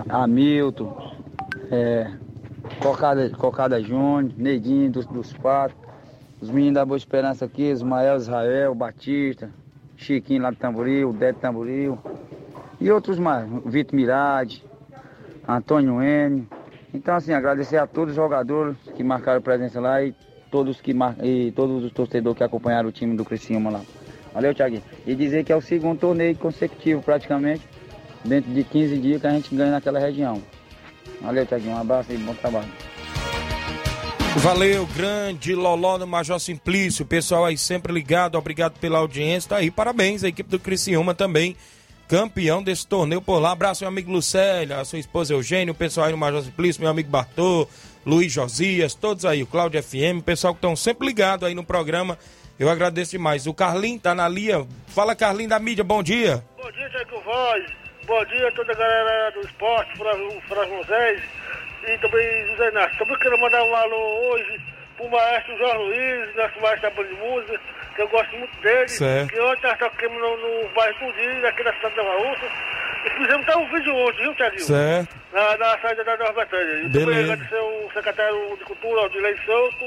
Hamilton, 0.09 1.15
é, 1.71 2.11
Cocada, 2.81 3.29
Cocada 3.31 3.81
Júnior, 3.81 4.31
Neguinho 4.37 4.91
dos, 4.91 5.05
dos 5.05 5.33
Patos, 5.33 5.77
os 6.41 6.49
meninos 6.49 6.75
da 6.75 6.85
Boa 6.85 6.97
Esperança 6.97 7.45
aqui, 7.45 7.63
Ismael 7.63 8.17
Israel, 8.17 8.75
Batista, 8.75 9.49
Chiquinho 9.95 10.41
lá 10.41 10.51
do 10.51 10.57
Tamboril, 10.57 11.13
Débio 11.13 11.41
Tamboril 11.41 11.99
e 12.79 12.91
outros 12.91 13.19
mais, 13.19 13.47
Vitor 13.65 13.95
Mirade, 13.95 14.65
Antônio 15.47 16.01
N. 16.01 16.47
Então 16.93 17.15
assim, 17.15 17.33
agradecer 17.33 17.77
a 17.77 17.85
todos 17.85 18.11
os 18.11 18.15
jogadores 18.15 18.75
que 18.95 19.03
marcaram 19.03 19.41
presença 19.41 19.79
lá 19.79 20.03
e 20.03 20.15
todos, 20.49 20.81
que 20.81 20.93
mar... 20.93 21.15
e 21.23 21.51
todos 21.51 21.83
os 21.83 21.91
torcedores 21.91 22.37
que 22.37 22.43
acompanharam 22.43 22.89
o 22.89 22.91
time 22.91 23.15
do 23.15 23.23
Criciúma 23.23 23.69
lá. 23.69 23.81
Valeu, 24.33 24.55
Thiaguinho. 24.55 24.83
E 25.05 25.13
dizer 25.13 25.43
que 25.43 25.51
é 25.51 25.55
o 25.55 25.61
segundo 25.61 25.99
torneio 25.99 26.35
consecutivo, 26.37 27.01
praticamente, 27.01 27.67
dentro 28.23 28.51
de 28.51 28.63
15 28.63 28.97
dias 28.97 29.21
que 29.21 29.27
a 29.27 29.31
gente 29.31 29.55
ganha 29.55 29.71
naquela 29.71 29.99
região. 29.99 30.41
Valeu, 31.21 31.45
Thiaguinho. 31.45 31.75
Um 31.75 31.79
abraço 31.79 32.11
e 32.11 32.17
bom 32.17 32.33
trabalho. 32.33 32.67
Valeu, 34.37 34.87
grande 34.95 35.53
Loló 35.53 35.97
no 35.97 36.07
Major 36.07 36.39
Simplício. 36.39 37.05
Pessoal 37.05 37.45
aí 37.45 37.57
sempre 37.57 37.91
ligado, 37.91 38.37
obrigado 38.37 38.79
pela 38.79 38.99
audiência. 38.99 39.49
Tá 39.49 39.57
aí, 39.57 39.69
parabéns. 39.69 40.23
A 40.23 40.29
equipe 40.29 40.49
do 40.49 40.57
Criciúma 40.57 41.13
também, 41.13 41.55
campeão 42.07 42.63
desse 42.63 42.87
torneio 42.87 43.21
por 43.21 43.39
lá. 43.39 43.51
Abraço, 43.51 43.83
meu 43.83 43.89
amigo 43.89 44.11
Lucélia, 44.11 44.79
a 44.79 44.85
sua 44.85 44.99
esposa 44.99 45.33
Eugênio, 45.33 45.73
o 45.73 45.77
pessoal 45.77 46.07
aí 46.07 46.13
no 46.13 46.17
Major 46.17 46.41
Simplício, 46.41 46.81
meu 46.81 46.89
amigo 46.89 47.09
Bartô, 47.09 47.67
Luiz 48.05 48.31
Josias, 48.31 48.95
todos 48.95 49.25
aí, 49.25 49.43
o 49.43 49.47
Cláudio 49.47 49.83
FM, 49.83 50.19
o 50.19 50.23
pessoal 50.23 50.53
que 50.53 50.59
estão 50.59 50.75
sempre 50.77 51.07
ligado 51.07 51.45
aí 51.45 51.53
no 51.53 51.63
programa. 51.63 52.17
Eu 52.57 52.69
agradeço 52.69 53.11
demais. 53.11 53.47
O 53.47 53.53
Carlinho 53.53 53.99
tá 53.99 54.15
na 54.15 54.29
linha. 54.29 54.65
Fala, 54.87 55.13
Carlinho 55.13 55.49
da 55.49 55.59
mídia, 55.59 55.83
bom 55.83 56.01
dia. 56.01 56.43
Bom 56.57 56.71
dia, 56.71 56.89
Tiago 56.89 57.21
Voz. 57.21 57.80
Bom 58.05 58.25
dia 58.25 58.47
a 58.47 58.51
toda 58.51 58.71
a 58.71 58.75
galera 58.75 59.31
do 59.31 59.41
esporte, 59.41 59.91
o 60.01 60.41
Fras 60.41 60.69
Moisés 60.69 61.21
e 61.87 61.97
também 61.99 62.47
José 62.47 62.69
Inácio. 62.69 62.97
Também 62.97 63.17
quero 63.19 63.39
mandar 63.39 63.63
um 63.63 63.75
alô 63.75 64.31
hoje 64.31 64.61
pro 64.97 65.09
maestro 65.09 65.57
Jorge 65.57 65.77
Luiz, 65.77 66.35
nosso 66.35 66.59
maestro 66.61 66.89
da 66.89 67.03
de 67.03 67.13
música, 67.13 67.59
que 67.95 68.01
eu 68.01 68.07
gosto 68.09 68.35
muito 68.37 68.61
dele. 68.61 68.87
Certo. 68.87 69.29
Que 69.31 69.39
ontem 69.39 69.67
nós 69.67 69.77
tocamos 69.77 70.19
no, 70.19 70.37
no 70.37 70.69
bairro 70.69 70.97
Tudinho, 70.99 71.47
aqui 71.47 71.63
na 71.63 71.73
cidade 71.73 71.95
da 71.95 72.03
Raúça. 72.03 72.45
E 73.05 73.09
fizemos 73.09 73.47
até 73.47 73.57
um 73.57 73.69
vídeo 73.71 73.95
ontem, 73.95 74.23
viu, 74.23 74.35
Tiaguinho? 74.35 74.61
Certo. 74.61 75.15
Na, 75.33 75.57
na 75.57 75.79
saída 75.79 76.03
da 76.03 76.17
Nova 76.17 76.33
Betânia. 76.33 76.83
E 76.83 76.89
também 76.89 77.19
agradecer 77.19 77.55
o 77.55 77.89
secretário 77.93 78.57
de 78.57 78.63
Cultura, 78.63 79.01
Odilei 79.01 79.35
Souto, 79.45 79.85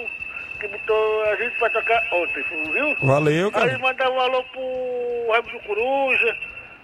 que 0.60 0.68
botou 0.68 1.24
a 1.24 1.36
gente 1.36 1.58
pra 1.58 1.70
tocar 1.70 2.02
ontem, 2.12 2.44
viu? 2.72 2.96
Valeu, 3.02 3.52
cara. 3.52 3.70
Aí 3.70 3.78
mandar 3.78 4.10
um 4.10 4.20
alô 4.20 4.42
pro 4.44 5.32
Ramos 5.32 5.52
do 5.52 5.60
Coruja, 5.60 6.36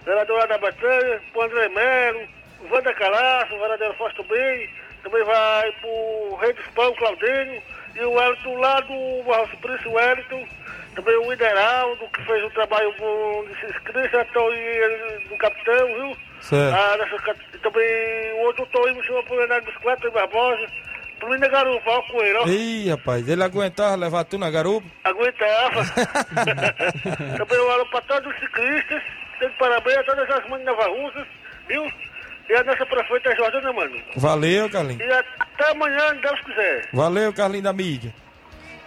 vereador 0.05 0.39
lá 0.39 0.45
da 0.45 0.57
Batanha, 0.57 1.21
pro 1.31 1.41
André 1.43 1.69
Melo, 1.69 2.27
o 2.61 2.73
Wanda 2.73 2.93
Calaço, 2.93 3.55
o 3.55 3.59
vereador 3.59 3.95
Fausto 3.95 4.23
Bem, 4.23 4.69
também 5.03 5.23
vai 5.23 5.71
pro 5.73 6.35
Rei 6.41 6.53
dos 6.53 6.67
Pão, 6.67 6.93
Claudinho, 6.95 7.61
e 7.95 7.99
o 8.01 8.11
Wellington 8.11 8.55
lá 8.57 8.79
do 8.81 9.23
Barro 9.23 9.49
Suplício, 9.49 9.91
Wellington, 9.91 10.47
também 10.95 11.15
o 11.17 11.33
Ideraldo, 11.33 12.07
que 12.09 12.25
fez 12.25 12.43
um 12.43 12.49
trabalho 12.51 12.93
bom 12.97 13.45
de 13.45 13.59
se 13.59 13.65
inscrever, 13.65 14.09
e 14.13 15.27
do 15.27 15.37
capitão, 15.37 15.87
viu? 15.87 16.17
Certo. 16.41 16.75
Ah, 16.75 16.97
nessa, 16.97 17.35
também 17.61 18.33
o 18.33 18.45
outro 18.45 18.67
me 18.95 19.03
chamou 19.03 19.23
pro 19.23 19.39
Renato 19.39 19.65
Bicicleta, 19.65 20.07
em 20.07 20.11
Barbosa, 20.11 20.67
pro 21.19 21.29
Menino 21.29 21.49
Garupa, 21.49 22.03
com 22.11 22.21
ele, 22.21 22.37
ó. 22.37 22.47
Ih, 22.47 22.89
rapaz, 22.89 23.27
ele 23.29 23.43
aguentava 23.43 23.95
levar 23.95 24.23
tu 24.23 24.37
na 24.37 24.49
garupa? 24.49 24.87
Aguentava. 25.03 25.81
Também 27.37 27.59
um 27.59 27.71
alô 27.71 27.85
para 27.87 28.01
todos 28.01 28.33
os 28.33 28.39
ciclistas. 28.39 29.01
De 29.41 29.49
parabéns 29.57 29.97
a 29.97 30.03
todas 30.03 30.29
as 30.29 30.49
mães 30.49 30.63
navarrusas, 30.63 31.27
viu? 31.67 31.83
E 32.49 32.53
a 32.53 32.63
nossa 32.63 32.85
prefeita 32.85 33.35
Jordana, 33.35 33.73
mano. 33.73 33.99
Valeu, 34.15 34.69
Carlinho. 34.69 35.01
E 35.01 35.11
até 35.11 35.71
amanhã, 35.71 36.15
Deus 36.21 36.39
quiser. 36.41 36.89
Valeu, 36.93 37.33
Carlinho 37.33 37.63
da 37.63 37.73
mídia. 37.73 38.13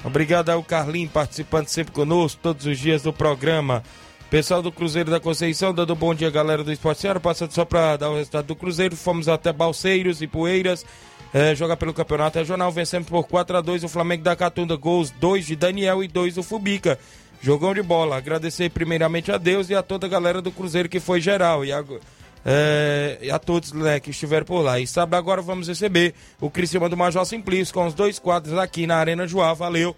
Obrigado 0.04 0.50
ao 0.50 0.62
Carlinho 0.62 1.08
participando 1.08 1.66
sempre 1.68 1.92
conosco, 1.92 2.40
todos 2.42 2.66
os 2.66 2.78
dias 2.78 3.02
do 3.02 3.12
programa. 3.12 3.82
Pessoal 4.30 4.62
do 4.62 4.70
Cruzeiro 4.70 5.10
da 5.10 5.18
Conceição, 5.20 5.72
dando 5.74 5.94
bom 5.94 6.14
dia, 6.14 6.30
galera 6.30 6.62
do 6.62 6.72
Esporte 6.72 7.00
Seara. 7.00 7.18
Passando 7.20 7.52
só 7.52 7.64
para 7.64 7.96
dar 7.96 8.10
o 8.10 8.16
resultado 8.16 8.46
do 8.46 8.56
Cruzeiro. 8.56 8.94
Fomos 8.96 9.28
até 9.28 9.52
Balseiros 9.52 10.22
e 10.22 10.26
Poeiras. 10.26 10.84
eh, 11.32 11.54
jogar 11.54 11.76
pelo 11.76 11.92
Campeonato 11.92 12.38
Regional. 12.38 12.70
Vencemos 12.70 13.08
por 13.08 13.26
4 13.26 13.56
a 13.56 13.60
2 13.60 13.82
o 13.84 13.88
Flamengo 13.88 14.22
da 14.22 14.36
Catunda. 14.36 14.76
Gols 14.76 15.10
2 15.10 15.46
de 15.46 15.56
Daniel 15.56 16.02
e 16.02 16.08
2 16.08 16.34
do 16.36 16.42
Fubica. 16.42 16.98
Jogão 17.44 17.74
de 17.74 17.82
bola. 17.82 18.16
Agradecer 18.16 18.70
primeiramente 18.70 19.30
a 19.30 19.36
Deus 19.36 19.68
e 19.68 19.74
a 19.74 19.82
toda 19.82 20.06
a 20.06 20.08
galera 20.08 20.40
do 20.40 20.50
Cruzeiro 20.50 20.88
que 20.88 20.98
foi 20.98 21.20
geral. 21.20 21.62
E 21.62 21.70
agora. 21.70 22.00
É, 22.46 23.18
e 23.20 23.30
a 23.30 23.38
todos 23.38 23.72
né, 23.72 24.00
que 24.00 24.10
estiveram 24.10 24.46
por 24.46 24.62
lá. 24.62 24.80
E 24.80 24.86
sábado 24.86 25.18
agora 25.18 25.42
vamos 25.42 25.68
receber 25.68 26.14
o 26.40 26.48
Criciúma 26.48 26.88
do 26.88 26.96
Major 26.96 27.24
Simplício 27.26 27.74
com 27.74 27.86
os 27.86 27.92
dois 27.92 28.18
quadros 28.18 28.56
aqui 28.56 28.86
na 28.86 28.96
Arena 28.96 29.26
Joá. 29.26 29.52
Valeu. 29.52 29.94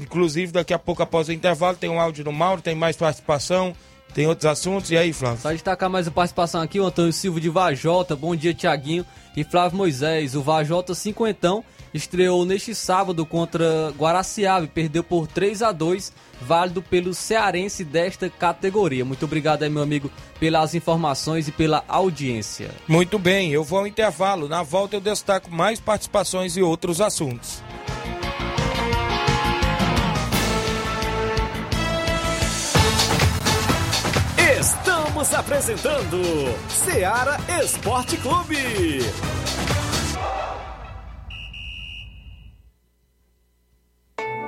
Inclusive, 0.00 0.52
daqui 0.52 0.74
a 0.74 0.78
pouco, 0.78 1.02
após 1.02 1.28
o 1.28 1.32
intervalo, 1.32 1.78
tem 1.78 1.88
um 1.88 1.98
áudio 1.98 2.24
do 2.24 2.32
Mauro, 2.32 2.60
tem 2.60 2.74
mais 2.74 2.96
participação, 2.96 3.74
tem 4.14 4.26
outros 4.26 4.44
assuntos. 4.44 4.90
E 4.90 4.96
aí, 4.96 5.14
Flávio? 5.14 5.40
Só 5.40 5.50
destacar 5.50 5.88
mais 5.88 6.06
a 6.06 6.10
participação 6.10 6.60
aqui, 6.60 6.78
o 6.78 6.84
Antônio 6.84 7.12
Silva 7.12 7.40
de 7.40 7.48
Vajota, 7.48 8.14
bom 8.14 8.36
dia 8.36 8.52
Tiaguinho 8.52 9.04
e 9.34 9.44
Flávio 9.44 9.78
Moisés. 9.78 10.34
O 10.34 10.42
Vajota 10.42 10.94
cinquentão 10.94 11.64
estreou 11.94 12.44
neste 12.44 12.74
sábado 12.74 13.24
contra 13.26 13.90
Guaraciaba 13.96 14.64
e 14.64 14.68
perdeu 14.68 15.02
por 15.04 15.26
3 15.26 15.62
a 15.62 15.72
2 15.72 16.12
válido 16.40 16.82
pelo 16.82 17.14
cearense 17.14 17.84
desta 17.84 18.28
categoria. 18.28 19.04
Muito 19.04 19.24
obrigado 19.24 19.62
aí, 19.62 19.70
meu 19.70 19.82
amigo, 19.82 20.10
pelas 20.40 20.74
informações 20.74 21.48
e 21.48 21.52
pela 21.52 21.84
audiência. 21.86 22.70
Muito 22.88 23.18
bem, 23.18 23.52
eu 23.52 23.62
vou 23.62 23.80
ao 23.80 23.86
intervalo. 23.86 24.48
Na 24.48 24.62
volta 24.62 24.96
eu 24.96 25.00
destaco 25.00 25.50
mais 25.50 25.78
participações 25.80 26.56
e 26.56 26.62
outros 26.62 27.00
assuntos. 27.00 27.62
Estamos 34.58 35.34
apresentando 35.34 36.22
Seara 36.68 37.38
Esporte 37.62 38.16
Clube. 38.16 39.00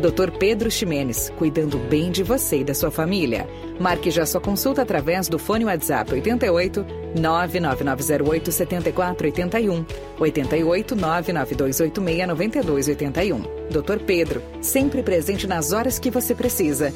Dr. 0.00 0.30
Pedro 0.38 0.70
Ximenes, 0.70 1.30
cuidando 1.36 1.78
bem 1.78 2.10
de 2.10 2.22
você 2.22 2.60
e 2.60 2.64
da 2.64 2.74
sua 2.74 2.90
família. 2.90 3.46
Marque 3.78 4.10
já 4.10 4.24
sua 4.24 4.40
consulta 4.40 4.80
através 4.80 5.28
do 5.28 5.38
fone 5.38 5.66
WhatsApp 5.66 6.12
88 6.12 6.84
99908 7.16 8.50
7481 8.50 9.86
88 10.18 10.96
99286 10.96 12.26
9281. 12.26 13.42
Dr. 13.70 14.02
Pedro, 14.06 14.42
sempre 14.62 15.02
presente 15.02 15.46
nas 15.46 15.72
horas 15.72 15.98
que 15.98 16.10
você 16.10 16.34
precisa. 16.34 16.92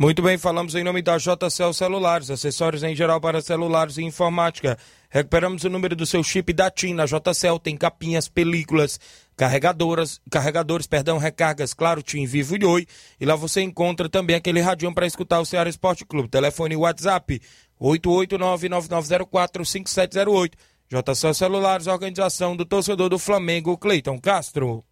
Muito 0.00 0.22
bem, 0.22 0.38
falamos 0.38 0.74
em 0.74 0.82
nome 0.82 1.02
da 1.02 1.18
JCL 1.18 1.74
Celulares, 1.74 2.30
acessórios 2.30 2.82
em 2.82 2.96
geral 2.96 3.20
para 3.20 3.42
celulares 3.42 3.98
e 3.98 4.02
informática. 4.02 4.78
Recuperamos 5.10 5.62
o 5.64 5.68
número 5.68 5.94
do 5.94 6.06
seu 6.06 6.22
chip 6.22 6.54
da 6.54 6.70
TIM 6.70 6.94
na 6.94 7.04
JCL, 7.04 7.58
tem 7.62 7.76
capinhas, 7.76 8.26
películas, 8.26 8.98
carregadoras, 9.40 10.20
carregadores, 10.30 10.86
perdão, 10.86 11.16
recargas, 11.16 11.72
claro, 11.72 12.02
TIM, 12.02 12.26
Vivo 12.26 12.56
e 12.56 12.64
Oi. 12.66 12.86
E 13.18 13.24
lá 13.24 13.34
você 13.34 13.62
encontra 13.62 14.06
também 14.06 14.36
aquele 14.36 14.60
radião 14.60 14.92
para 14.92 15.06
escutar 15.06 15.40
o 15.40 15.46
Ceará 15.46 15.70
Esporte 15.70 16.04
Clube. 16.04 16.28
Telefone 16.28 16.76
WhatsApp 16.76 17.40
889-9904-5708. 17.80 20.52
JCL 20.90 21.32
Celulares, 21.32 21.86
organização 21.86 22.54
do 22.54 22.66
torcedor 22.66 23.08
do 23.08 23.18
Flamengo, 23.18 23.78
Cleiton 23.78 24.20
Castro. 24.20 24.84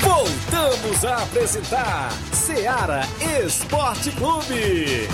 Voltamos 0.00 1.04
a 1.06 1.22
apresentar 1.22 2.12
Seara 2.34 3.04
Esporte 3.42 4.10
Clube. 4.10 5.08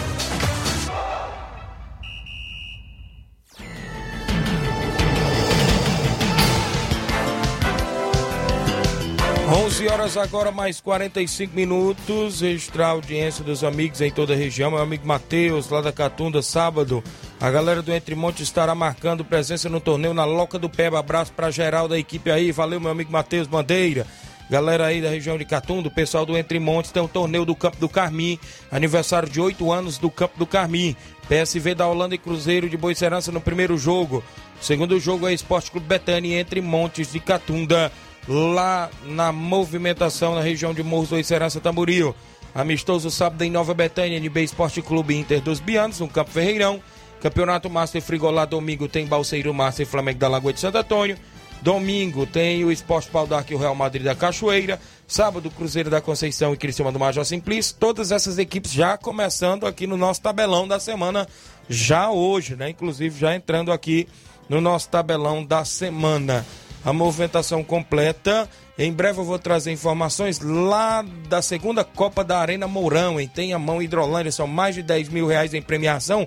11 9.50 9.88
horas 9.88 10.16
agora, 10.18 10.52
mais 10.52 10.78
45 10.78 11.56
minutos. 11.56 12.42
Registrar 12.42 12.88
a 12.88 12.90
audiência 12.90 13.42
dos 13.42 13.64
amigos 13.64 14.02
em 14.02 14.10
toda 14.10 14.34
a 14.34 14.36
região. 14.36 14.72
Meu 14.72 14.80
amigo 14.80 15.06
Matheus, 15.06 15.70
lá 15.70 15.80
da 15.80 15.90
Catunda, 15.90 16.42
sábado. 16.42 17.02
A 17.40 17.50
galera 17.50 17.80
do 17.80 17.90
Entre 17.90 18.14
Montes 18.14 18.42
estará 18.42 18.74
marcando 18.74 19.24
presença 19.24 19.70
no 19.70 19.80
torneio 19.80 20.12
na 20.12 20.26
Loca 20.26 20.58
do 20.58 20.68
Peba. 20.68 20.98
Abraço 20.98 21.32
pra 21.32 21.50
geral 21.50 21.88
da 21.88 21.98
equipe 21.98 22.30
aí. 22.30 22.52
Valeu, 22.52 22.78
meu 22.78 22.90
amigo 22.90 23.10
Matheus 23.10 23.46
Bandeira. 23.46 24.06
Galera 24.50 24.86
aí 24.86 25.00
da 25.00 25.08
região 25.08 25.38
de 25.38 25.46
Catunda, 25.46 25.88
o 25.88 25.90
pessoal 25.90 26.26
do 26.26 26.36
Entre 26.36 26.58
Montes 26.58 26.90
tem 26.90 27.02
o 27.02 27.08
torneio 27.08 27.46
do 27.46 27.54
Campo 27.54 27.78
do 27.78 27.88
Carmim. 27.88 28.38
Aniversário 28.70 29.30
de 29.30 29.40
8 29.40 29.72
anos 29.72 29.96
do 29.96 30.10
Campo 30.10 30.38
do 30.38 30.46
Carmim. 30.46 30.94
PSV 31.26 31.74
da 31.74 31.86
Holanda 31.86 32.14
e 32.14 32.18
Cruzeiro 32.18 32.68
de 32.68 32.76
Boicerança 32.76 33.32
no 33.32 33.40
primeiro 33.40 33.78
jogo. 33.78 34.22
Segundo 34.60 35.00
jogo 35.00 35.26
é 35.26 35.32
Esporte 35.32 35.70
Clube 35.70 35.86
Betânia 35.86 36.38
entre 36.38 36.60
Montes 36.60 37.12
de 37.12 37.20
Catunda 37.20 37.90
lá 38.28 38.90
na 39.04 39.32
movimentação 39.32 40.34
na 40.34 40.42
região 40.42 40.74
de 40.74 40.82
Morros 40.82 41.08
do 41.08 41.24
Serança 41.24 41.60
Tamboril. 41.60 42.14
Amistoso 42.54 43.10
sábado 43.10 43.42
em 43.42 43.50
Nova 43.50 43.72
Betânia, 43.72 44.18
NB 44.18 44.42
Esporte 44.42 44.82
Clube 44.82 45.16
Inter 45.16 45.40
dos 45.40 45.60
Bianos, 45.60 46.00
no 46.00 46.08
Campo 46.08 46.30
Ferreirão. 46.30 46.80
Campeonato 47.20 47.68
Master 47.68 48.00
Frigolá, 48.00 48.44
domingo 48.44 48.88
tem 48.88 49.06
Balseiro 49.06 49.52
Master 49.52 49.86
e 49.86 49.88
Flamengo 49.88 50.18
da 50.18 50.28
Lagoa 50.28 50.52
de 50.52 50.60
Santo 50.60 50.78
Antônio. 50.78 51.18
Domingo 51.60 52.24
tem 52.24 52.64
o 52.64 52.70
Esporte 52.70 53.08
Pau 53.10 53.26
e 53.48 53.54
o 53.54 53.58
Real 53.58 53.74
Madrid 53.74 54.04
da 54.04 54.14
Cachoeira. 54.14 54.80
Sábado, 55.06 55.50
Cruzeiro 55.50 55.90
da 55.90 56.00
Conceição 56.00 56.54
e 56.54 56.56
Criciúma 56.56 56.92
do 56.92 56.98
Major 56.98 57.24
Simplício. 57.24 57.74
Todas 57.78 58.12
essas 58.12 58.38
equipes 58.38 58.72
já 58.72 58.96
começando 58.96 59.66
aqui 59.66 59.86
no 59.86 59.96
nosso 59.96 60.20
tabelão 60.20 60.68
da 60.68 60.78
semana, 60.78 61.26
já 61.68 62.10
hoje, 62.10 62.54
né? 62.54 62.70
Inclusive 62.70 63.18
já 63.18 63.34
entrando 63.34 63.72
aqui 63.72 64.06
no 64.48 64.60
nosso 64.60 64.88
tabelão 64.88 65.44
da 65.44 65.64
semana. 65.64 66.46
A 66.88 66.92
movimentação 66.94 67.62
completa. 67.62 68.48
Em 68.78 68.90
breve 68.90 69.20
eu 69.20 69.24
vou 69.24 69.38
trazer 69.38 69.70
informações 69.70 70.40
lá 70.40 71.04
da 71.28 71.42
segunda 71.42 71.84
Copa 71.84 72.24
da 72.24 72.38
Arena 72.38 72.66
Mourão, 72.66 73.20
em 73.20 73.28
Tenhamão 73.28 73.82
Hidrolândia. 73.82 74.32
São 74.32 74.46
mais 74.46 74.74
de 74.74 74.82
10 74.82 75.10
mil 75.10 75.26
reais 75.26 75.52
em 75.52 75.60
premiação 75.60 76.26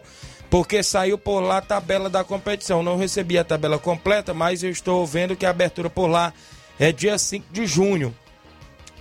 porque 0.52 0.84
saiu 0.84 1.18
por 1.18 1.40
lá 1.40 1.58
a 1.58 1.62
tabela 1.62 2.12
da 2.12 2.24
competição. 2.24 2.84
Não 2.84 2.96
recebi 2.96 3.40
a 3.40 3.44
tabela 3.44 3.80
completa, 3.80 4.36
mas 4.36 4.62
eu 4.62 4.70
estou 4.70 5.04
vendo 5.04 5.36
que 5.36 5.48
a 5.48 5.50
abertura 5.50 5.90
por 5.90 6.06
lá 6.06 6.32
é 6.80 6.92
dia 6.92 7.18
5 7.18 7.52
de 7.52 7.66
junho. 7.66 8.16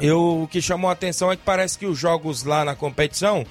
Eu, 0.01 0.45
o 0.45 0.49
que 0.49 0.63
chamou 0.63 0.89
a 0.89 0.95
atenção 0.95 1.31
é 1.31 1.37
que 1.37 1.43
parece 1.45 1.79
que 1.79 1.85
os 1.85 1.99
jogos 1.99 2.43
lá 2.43 2.65
na 2.65 2.75
competição 2.75 3.45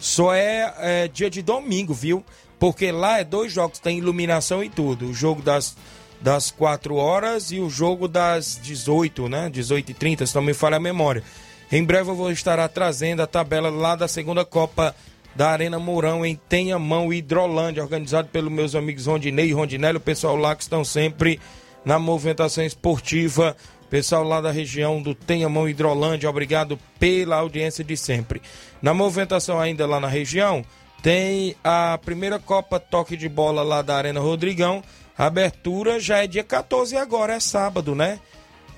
só 0.00 0.34
é, 0.34 0.74
é 0.78 1.06
dia 1.06 1.30
de 1.30 1.42
domingo, 1.42 1.94
viu? 1.94 2.24
Porque 2.58 2.90
lá 2.90 3.20
é 3.20 3.24
dois 3.24 3.52
jogos, 3.52 3.78
tem 3.78 3.98
iluminação 3.98 4.64
e 4.64 4.68
tudo. 4.68 5.06
O 5.06 5.14
jogo 5.14 5.42
das, 5.42 5.76
das 6.22 6.50
4 6.50 6.94
horas 6.94 7.50
e 7.50 7.58
o 7.58 7.68
jogo 7.68 8.06
das 8.06 8.58
18, 8.62 9.28
né? 9.28 9.50
18 9.50 9.90
e 9.90 9.94
30, 9.94 10.26
se 10.26 10.34
não 10.34 10.42
me 10.42 10.54
falha 10.54 10.76
a 10.76 10.80
memória. 10.80 11.22
Em 11.70 11.82
breve 11.82 12.10
eu 12.10 12.14
vou 12.14 12.30
estar 12.30 12.66
trazendo 12.68 13.22
a 13.22 13.26
tabela 13.26 13.68
lá 13.68 13.96
da 13.96 14.06
segunda 14.06 14.44
Copa 14.44 14.94
da 15.34 15.50
Arena 15.50 15.78
Mourão 15.78 16.24
em 16.24 16.36
Tenhamão, 16.36 17.12
Hidrolândia, 17.12 17.82
organizado 17.82 18.28
pelos 18.28 18.52
meus 18.52 18.74
amigos 18.74 19.06
Rondinei 19.06 19.48
e 19.48 19.52
Rondinelli, 19.52 19.96
o 19.96 20.00
pessoal 20.00 20.36
lá 20.36 20.54
que 20.54 20.62
estão 20.62 20.84
sempre 20.84 21.40
na 21.84 21.98
movimentação 21.98 22.64
esportiva, 22.64 23.56
pessoal 23.92 24.22
lá 24.22 24.40
da 24.40 24.50
região 24.50 25.02
do 25.02 25.14
Tenhamão, 25.14 25.68
Hidrolândia, 25.68 26.30
obrigado 26.30 26.78
pela 26.98 27.36
audiência 27.36 27.82
de 27.82 27.96
sempre. 27.96 28.40
Na 28.80 28.94
movimentação 28.94 29.60
ainda 29.60 29.86
lá 29.86 29.98
na 29.98 30.08
região, 30.08 30.64
tem 31.02 31.56
a 31.64 31.98
primeira 32.02 32.38
Copa 32.38 32.78
Toque 32.78 33.16
de 33.16 33.28
Bola 33.28 33.62
lá 33.62 33.82
da 33.82 33.96
Arena 33.96 34.20
Rodrigão, 34.20 34.82
abertura 35.26 36.00
já 36.00 36.24
é 36.24 36.26
dia 36.26 36.44
14 36.44 36.96
agora, 36.96 37.34
é 37.34 37.40
sábado, 37.40 37.94
né? 37.94 38.18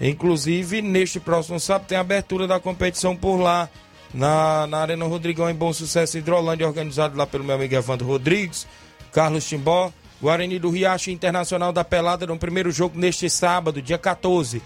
Inclusive, 0.01 0.82
neste 0.82 1.20
próximo 1.20 1.61
sábado 1.61 1.88
tem 1.88 1.97
a 1.97 2.01
abertura 2.01 2.47
da 2.47 2.59
competição 2.59 3.16
por 3.16 3.36
lá 3.36 3.68
na, 4.12 4.66
na 4.66 4.78
Arena 4.78 5.05
Rodrigão 5.05 5.49
em 5.49 5.55
Bom 5.55 5.72
Sucesso 5.72 6.18
Hidrolândia, 6.18 6.66
organizado 6.66 7.16
lá 7.16 7.26
pelo 7.26 7.45
meu 7.45 7.55
amigo 7.55 7.74
Evandro 7.74 8.07
Rodrigues, 8.07 8.66
Carlos 9.12 9.47
Timbó, 9.47 9.92
Guarani 10.20 10.59
do 10.59 10.70
Riacho 10.70 11.11
Internacional 11.11 11.72
da 11.72 11.84
Pelada 11.84 12.26
no 12.26 12.38
primeiro 12.38 12.70
jogo 12.70 12.99
neste 12.99 13.28
sábado, 13.28 13.82
dia 13.82 13.99
14. 13.99 14.62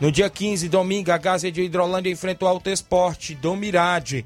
No 0.00 0.10
dia 0.10 0.30
15, 0.30 0.68
domingo, 0.68 1.12
a 1.12 1.18
Gazia 1.18 1.52
de 1.52 1.62
Hidrolândia 1.62 2.10
enfrenta 2.10 2.44
o 2.44 2.48
Alto 2.48 2.70
Esporte 2.70 3.34
do 3.34 3.54
Mirade, 3.54 4.24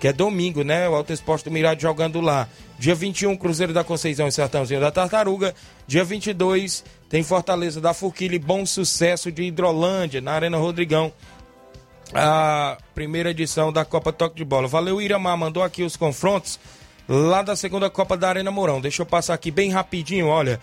que 0.00 0.08
é 0.08 0.12
domingo, 0.12 0.64
né? 0.64 0.88
O 0.88 0.94
Alto 0.94 1.12
Esporte 1.12 1.44
do 1.44 1.50
Mirade 1.50 1.82
jogando 1.82 2.22
lá. 2.22 2.48
Dia 2.78 2.94
21, 2.94 3.36
Cruzeiro 3.36 3.74
da 3.74 3.84
Conceição 3.84 4.26
e 4.26 4.32
Sertãozinho 4.32 4.80
da 4.80 4.90
Tartaruga. 4.90 5.54
Dia 5.86 6.02
22, 6.02 6.82
tem 7.10 7.22
Fortaleza 7.22 7.82
da 7.82 7.92
Forquilha 7.92 8.34
e 8.34 8.38
Bom 8.38 8.64
Sucesso 8.64 9.30
de 9.30 9.42
Hidrolândia, 9.42 10.22
na 10.22 10.32
Arena 10.32 10.56
Rodrigão 10.56 11.12
a 12.14 12.76
primeira 12.94 13.30
edição 13.30 13.72
da 13.72 13.84
Copa 13.84 14.12
Toque 14.12 14.36
de 14.36 14.44
Bola. 14.44 14.66
Valeu, 14.66 15.00
Iramar, 15.00 15.36
mandou 15.36 15.62
aqui 15.62 15.82
os 15.82 15.96
confrontos 15.96 16.58
lá 17.08 17.42
da 17.42 17.54
segunda 17.54 17.88
Copa 17.90 18.16
da 18.16 18.28
Arena 18.28 18.50
Mourão. 18.50 18.80
Deixa 18.80 19.02
eu 19.02 19.06
passar 19.06 19.34
aqui 19.34 19.50
bem 19.50 19.70
rapidinho, 19.70 20.26
olha, 20.26 20.60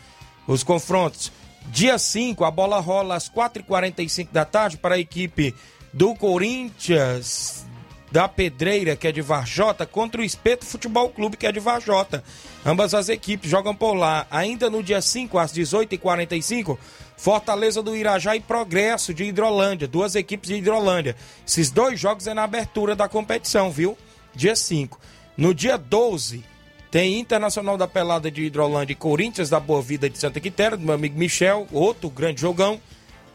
os 0.48 0.64
confrontos. 0.64 1.32
Dia 1.68 1.98
5, 1.98 2.44
a 2.44 2.52
bola 2.52 2.80
rola 2.80 3.16
às 3.16 3.30
4h45 3.30 4.30
da 4.32 4.46
tarde 4.46 4.78
para 4.78 4.96
a 4.96 5.00
equipe 5.00 5.54
do 5.94 6.16
Corinthians 6.16 7.67
da 8.12 8.28
Pedreira, 8.28 8.96
que 8.96 9.08
é 9.08 9.12
de 9.12 9.22
Varjota, 9.22 9.86
contra 9.86 10.22
o 10.22 10.24
Espeto 10.24 10.66
Futebol 10.66 11.10
Clube, 11.10 11.38
que 11.38 11.46
é 11.46 11.52
de 11.52 11.60
Varjota. 11.60 12.24
Ambas 12.66 12.94
as 12.94 13.10
equipes 13.10 13.50
jogam 13.50 13.76
por 13.76 13.94
lá. 13.94 14.26
Ainda 14.32 14.70
no 14.70 14.82
dia 14.82 15.02
5, 15.02 15.38
às 15.38 15.54
18h45, 15.54 16.78
Fortaleza 17.18 17.82
do 17.82 17.96
Irajá 17.96 18.36
e 18.36 18.40
Progresso 18.40 19.14
de 19.14 19.26
Hidrolândia, 19.26 19.88
duas 19.88 20.16
equipes 20.16 20.50
de 20.50 20.56
Hidrolândia. 20.56 21.16
Esses 21.46 21.72
dois 21.72 22.00
jogos 22.00 22.28
é 22.28 22.34
na 22.34 22.44
abertura 22.44 22.96
da 22.96 23.10
competição, 23.10 23.72
viu? 23.72 23.98
Dia 24.34 24.56
5. 24.56 25.00
No 25.36 25.54
dia 25.54 25.78
12, 25.78 26.44
tem 26.90 27.20
Internacional 27.20 27.78
da 27.78 27.88
Pelada 27.88 28.32
de 28.32 28.44
Hidrolândia 28.44 28.94
e 28.94 28.96
Corinthians 28.96 29.50
da 29.50 29.60
Boa 29.60 29.82
Vida 29.82 30.10
de 30.10 30.18
Santa 30.18 30.40
Quitéria, 30.40 30.78
do 30.78 30.86
meu 30.86 30.96
amigo 30.96 31.18
Michel, 31.18 31.68
outro 31.72 32.10
grande 32.10 32.40
jogão. 32.40 32.80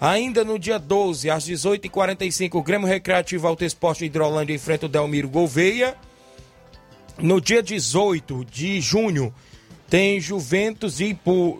Ainda 0.04 0.42
no 0.42 0.58
dia 0.58 0.80
12, 0.80 1.30
às 1.30 1.46
18h45, 1.46 2.56
o 2.56 2.62
Grêmio 2.64 2.88
Recreativo 2.88 3.46
Alto 3.46 3.64
Esporte 3.64 4.04
Hidrolândia 4.04 4.52
enfrenta 4.52 4.86
o 4.86 4.88
Delmiro 4.88 5.28
Gouveia. 5.28 5.96
No 7.18 7.40
dia 7.40 7.62
18 7.62 8.44
de 8.46 8.80
junho, 8.80 9.32
tem 9.88 10.20
Juventus 10.20 10.98
e 10.98 11.16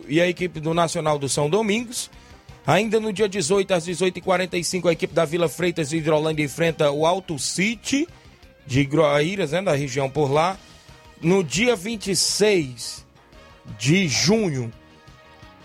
e 0.08 0.20
a 0.20 0.26
equipe 0.26 0.58
do 0.58 0.74
Nacional 0.74 1.20
do 1.20 1.28
São 1.28 1.48
Domingos. 1.48 2.10
Ainda 2.66 2.98
no 2.98 3.12
dia 3.12 3.28
18, 3.28 3.74
às 3.74 3.86
18h45, 3.86 4.88
a 4.88 4.92
equipe 4.92 5.14
da 5.14 5.24
Vila 5.24 5.48
Freitas 5.48 5.90
de 5.90 5.98
Hidrolândia 5.98 6.42
enfrenta 6.42 6.90
o 6.90 7.06
Alto 7.06 7.38
City 7.38 8.08
de 8.66 8.84
Groaíras, 8.84 9.52
né, 9.52 9.62
da 9.62 9.76
região 9.76 10.10
por 10.10 10.28
lá. 10.28 10.58
No 11.20 11.44
dia 11.44 11.76
26 11.76 13.06
de 13.78 14.08
junho, 14.08 14.72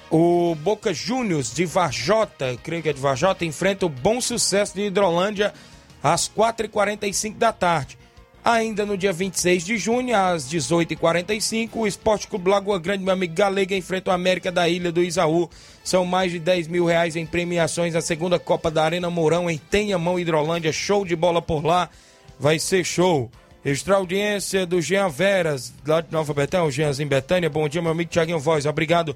o 0.10 0.56
Boca 0.56 0.94
Juniors 0.94 1.54
de 1.54 1.66
Varjota, 1.66 2.58
creio 2.64 2.82
que 2.82 2.90
é 2.90 2.94
de 2.94 3.00
Varjota, 3.00 3.44
enfrenta 3.46 3.86
o 3.86 3.90
Bom 3.90 4.22
Sucesso 4.22 4.76
de 4.76 4.84
Hidrolândia 4.84 5.54
às 6.02 6.30
4h45 6.30 7.36
da 7.36 7.52
tarde. 7.52 7.98
Ainda 8.44 8.86
no 8.86 8.98
dia 8.98 9.12
26 9.12 9.66
de 9.66 9.78
junho, 9.78 10.16
às 10.16 10.48
18h45, 10.50 11.70
o 11.74 11.86
Esporte 11.86 12.28
Clube 12.28 12.50
Lagoa 12.50 12.80
Grande, 12.80 13.04
meu 13.04 13.14
amigo 13.14 13.34
Galega, 13.34 13.76
enfrenta 13.76 14.10
o 14.10 14.14
América 14.14 14.50
da 14.50 14.70
Ilha 14.70 14.90
do 14.90 15.04
Isaú. 15.04 15.50
São 15.84 16.06
mais 16.06 16.32
de 16.32 16.40
10 16.40 16.70
mil 16.70 16.86
reais 16.86 17.18
em 17.18 17.26
premiações 17.26 17.94
na 17.94 18.00
segunda 18.00 18.40
Copa 18.40 18.72
da 18.72 18.86
Arena 18.86 19.10
Mourão, 19.10 19.50
em 19.50 19.58
Tenhamão, 19.58 20.18
Hidrolândia. 20.18 20.72
Show 20.72 21.04
de 21.04 21.14
bola 21.14 21.42
por 21.42 21.66
lá. 21.66 21.90
Vai 22.40 22.58
ser 22.58 22.86
show. 22.86 23.30
Extra 23.66 23.96
audiência 23.96 24.66
do 24.66 24.82
Jean 24.82 25.10
Veras, 25.10 25.74
lá 25.86 26.00
de 26.00 26.10
Nova 26.10 26.34
Betânia, 26.34 26.66
o 26.66 26.72
Jeanzinho 26.72 27.10
Betânia. 27.10 27.50
Bom 27.50 27.68
dia, 27.68 27.82
meu 27.82 27.92
amigo 27.92 28.10
Tiaguinho 28.10 28.40
Voz. 28.40 28.66
Obrigado 28.66 29.14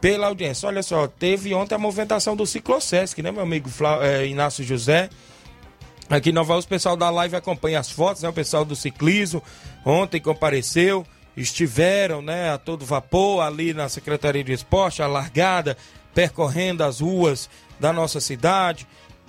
pela 0.00 0.28
audiência. 0.28 0.68
Olha 0.68 0.82
só, 0.82 1.06
teve 1.06 1.52
ontem 1.54 1.74
a 1.74 1.78
movimentação 1.78 2.34
do 2.34 2.46
Ciclosesc, 2.46 3.20
né, 3.22 3.30
meu 3.30 3.42
amigo 3.42 3.68
Flá, 3.68 3.98
é, 4.02 4.26
Inácio 4.26 4.64
José? 4.64 5.10
Aqui 6.08 6.30
em 6.30 6.32
Nova 6.32 6.54
Rússia, 6.54 6.66
o 6.66 6.70
pessoal 6.70 6.96
da 6.96 7.08
live 7.08 7.36
acompanha 7.36 7.78
as 7.78 7.88
fotos, 7.88 8.22
né? 8.24 8.28
O 8.28 8.32
pessoal 8.32 8.64
do 8.64 8.74
ciclismo 8.74 9.40
ontem 9.84 10.20
compareceu, 10.20 11.06
estiveram, 11.36 12.20
né, 12.20 12.50
a 12.50 12.58
todo 12.58 12.84
vapor 12.84 13.42
ali 13.42 13.72
na 13.72 13.88
Secretaria 13.88 14.42
de 14.42 14.52
Esporte, 14.52 15.02
a 15.02 15.06
largada, 15.06 15.76
percorrendo 16.12 16.82
as 16.82 17.00
ruas 17.00 17.48
da 17.78 17.92
nossa 17.92 18.20
cidade. 18.20 18.86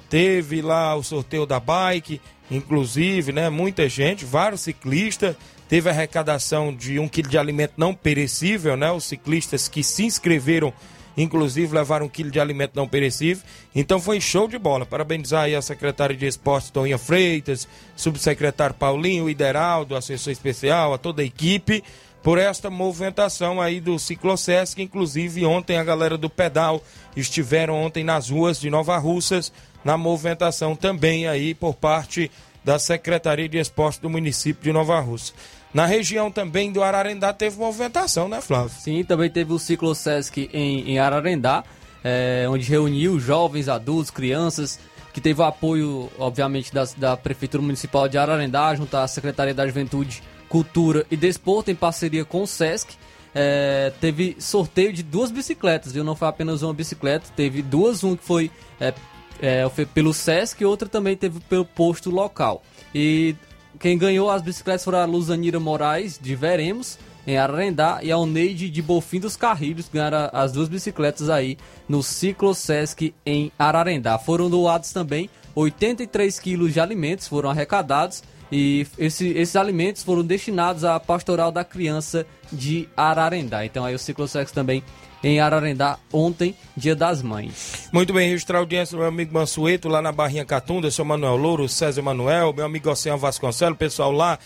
Teve 0.10 0.62
lá 0.62 0.96
o 0.96 1.04
sorteio 1.04 1.46
da 1.46 1.60
bike, 1.60 2.20
inclusive, 2.50 3.32
né, 3.32 3.50
muita 3.50 3.88
gente, 3.88 4.26
vários 4.26 4.62
ciclistas. 4.62 5.36
Teve 5.72 5.90
arrecadação 5.90 6.76
de 6.76 7.00
um 7.00 7.08
quilo 7.08 7.30
de 7.30 7.38
alimento 7.38 7.76
não 7.78 7.94
perecível, 7.94 8.76
né? 8.76 8.92
Os 8.92 9.06
ciclistas 9.06 9.70
que 9.70 9.82
se 9.82 10.04
inscreveram 10.04 10.74
inclusive 11.16 11.74
levaram 11.74 12.08
um 12.08 12.10
quilo 12.10 12.30
de 12.30 12.42
alimento 12.42 12.74
não 12.76 12.90
perecível. 12.90 13.42
Então 13.74 13.98
foi 13.98 14.20
show 14.20 14.50
de 14.50 14.58
bola. 14.58 14.86
Parabenizar 14.86 15.44
aí 15.44 15.56
a 15.56 15.62
secretária 15.62 16.14
de 16.14 16.26
esporte 16.26 16.74
Toninha 16.74 16.98
Freitas, 16.98 17.70
subsecretário 17.96 18.76
Paulinho, 18.76 19.30
Ideraldo, 19.30 19.96
assessor 19.96 20.34
especial, 20.34 20.94
a 20.94 20.98
toda 20.98 21.22
a 21.22 21.26
equipe, 21.26 21.82
por 22.22 22.38
esta 22.38 22.70
movimentação 22.70 23.62
aí 23.62 23.80
do 23.80 23.98
Ciclocesc, 23.98 24.78
inclusive 24.82 25.46
ontem 25.46 25.78
a 25.78 25.86
galera 25.86 26.18
do 26.18 26.30
pedal 26.30 26.84
estiveram 27.16 27.82
ontem 27.82 28.04
nas 28.04 28.30
ruas 28.30 28.60
de 28.60 28.70
Nova 28.70 28.98
Russas, 28.98 29.54
na 29.86 29.96
movimentação 29.96 30.76
também 30.76 31.30
aí 31.30 31.54
por 31.54 31.76
parte 31.76 32.30
da 32.62 32.78
Secretaria 32.78 33.48
de 33.48 33.58
Esporte 33.58 34.02
do 34.02 34.10
município 34.10 34.64
de 34.64 34.74
Nova 34.74 35.00
Russa. 35.00 35.32
Na 35.74 35.86
região 35.86 36.30
também 36.30 36.72
do 36.72 36.84
Ararendá 36.84 37.32
teve 37.32 37.58
movimentação, 37.58 38.28
né, 38.28 38.42
Flávio? 38.42 38.72
Sim, 38.78 39.04
também 39.04 39.30
teve 39.30 39.54
o 39.54 39.60
Ciclo 39.60 39.96
Sesc 39.96 40.50
em, 40.52 40.92
em 40.92 41.00
Ararendá, 41.00 41.64
é, 42.04 42.46
onde 42.50 42.70
reuniu 42.70 43.20
jovens, 43.20 43.70
adultos, 43.70 44.12
crianças, 44.12 44.80
que 45.14 45.22
teve 45.22 45.42
o 45.42 45.46
apoio, 45.46 46.10
obviamente, 46.18 46.74
da, 46.74 46.84
da 46.98 47.18
Prefeitura 47.18 47.64
Municipal 47.64 48.08
de 48.10 48.18
Ararendá, 48.18 48.74
junto 48.76 48.96
à 48.98 49.08
Secretaria 49.08 49.54
da 49.54 49.66
Juventude, 49.66 50.22
Cultura 50.50 51.06
e 51.10 51.16
Desporto, 51.16 51.72
em 51.72 51.76
parceria 51.76 52.26
com 52.26 52.44
o 52.44 52.48
Sesc. 52.48 52.96
É, 53.34 53.94
teve 54.02 54.36
sorteio 54.40 54.92
de 54.92 55.04
duas 55.04 55.32
bicicletas, 55.32 55.94
viu? 55.94 56.04
Não 56.04 56.18
foi 56.18 56.28
apenas 56.28 56.62
uma 56.64 56.74
bicicleta, 56.74 57.30
teve 57.34 57.62
duas, 57.62 58.04
um 58.04 58.16
que 58.16 58.24
foi, 58.26 58.52
é, 58.78 58.94
é, 59.42 59.70
foi 59.70 59.86
pelo 59.86 60.14
Sesc 60.14 60.62
e 60.62 60.66
outra 60.66 60.90
também 60.90 61.16
teve 61.16 61.40
pelo 61.42 61.64
posto 61.64 62.10
local. 62.10 62.62
E 62.94 63.36
quem 63.82 63.98
ganhou 63.98 64.30
as 64.30 64.44
bicicletas 64.44 64.86
foram 64.86 65.00
a 65.00 65.06
Luzanira 65.06 65.60
Moraes, 65.60 66.20
de 66.22 66.36
Veremos, 66.36 67.00
em 67.26 67.36
Ararendá, 67.36 68.00
e 68.04 68.12
a 68.12 68.18
Oneide 68.18 68.70
de 68.70 68.80
Bofim 68.80 69.20
dos 69.20 69.36
Carrilhos 69.36 69.90
ganharam 69.92 70.30
as 70.32 70.52
duas 70.52 70.70
bicicletas 70.70 71.32
aí 71.32 71.58
no 71.90 72.04
Ciclo 72.04 72.54
Sesc 72.54 73.12
em 73.26 73.52
Ararendá. 73.58 74.20
Foram 74.20 74.52
doados 74.52 74.94
também 74.94 75.32
83 75.56 76.40
quilos 76.40 76.74
de 76.74 76.80
alimentos, 76.80 77.28
foram 77.28 77.50
arrecadados 77.50 78.22
e 78.52 78.86
esse, 78.98 79.30
esses 79.30 79.56
alimentos 79.56 80.04
foram 80.04 80.24
destinados 80.24 80.84
à 80.84 81.00
Pastoral 81.00 81.52
da 81.52 81.64
Criança 81.64 82.26
de 82.52 82.90
Ararendá. 82.98 83.66
Então 83.66 83.86
aí 83.86 83.96
o 83.96 84.00
Ciclo 84.00 84.28
Sesc 84.28 84.54
também 84.54 84.84
em 85.24 85.40
Ararendá 85.40 85.98
ontem, 86.12 86.56
dia 86.76 86.96
das 86.96 87.22
mães. 87.22 87.88
Muito 87.94 88.12
bem, 88.12 88.30
registrar 88.30 88.58
a 88.58 88.62
audiência 88.62 88.96
do 88.96 89.00
meu 89.00 89.08
amigo 89.08 89.34
Mansueto 89.34 89.88
lá 89.88 90.02
na 90.02 90.12
Barrinha 90.12 90.44
Catunda, 90.44 90.92
seu 90.92 91.06
Manuel 91.06 91.38
Louro, 91.38 91.70
César 91.70 92.02
Manuel, 92.02 92.54
meu 92.54 92.66
amigo 92.66 92.90
Oceano 92.90 93.20
Vasconcelos, 93.20 93.78
pessoal 93.78 94.12
lá 94.12 94.38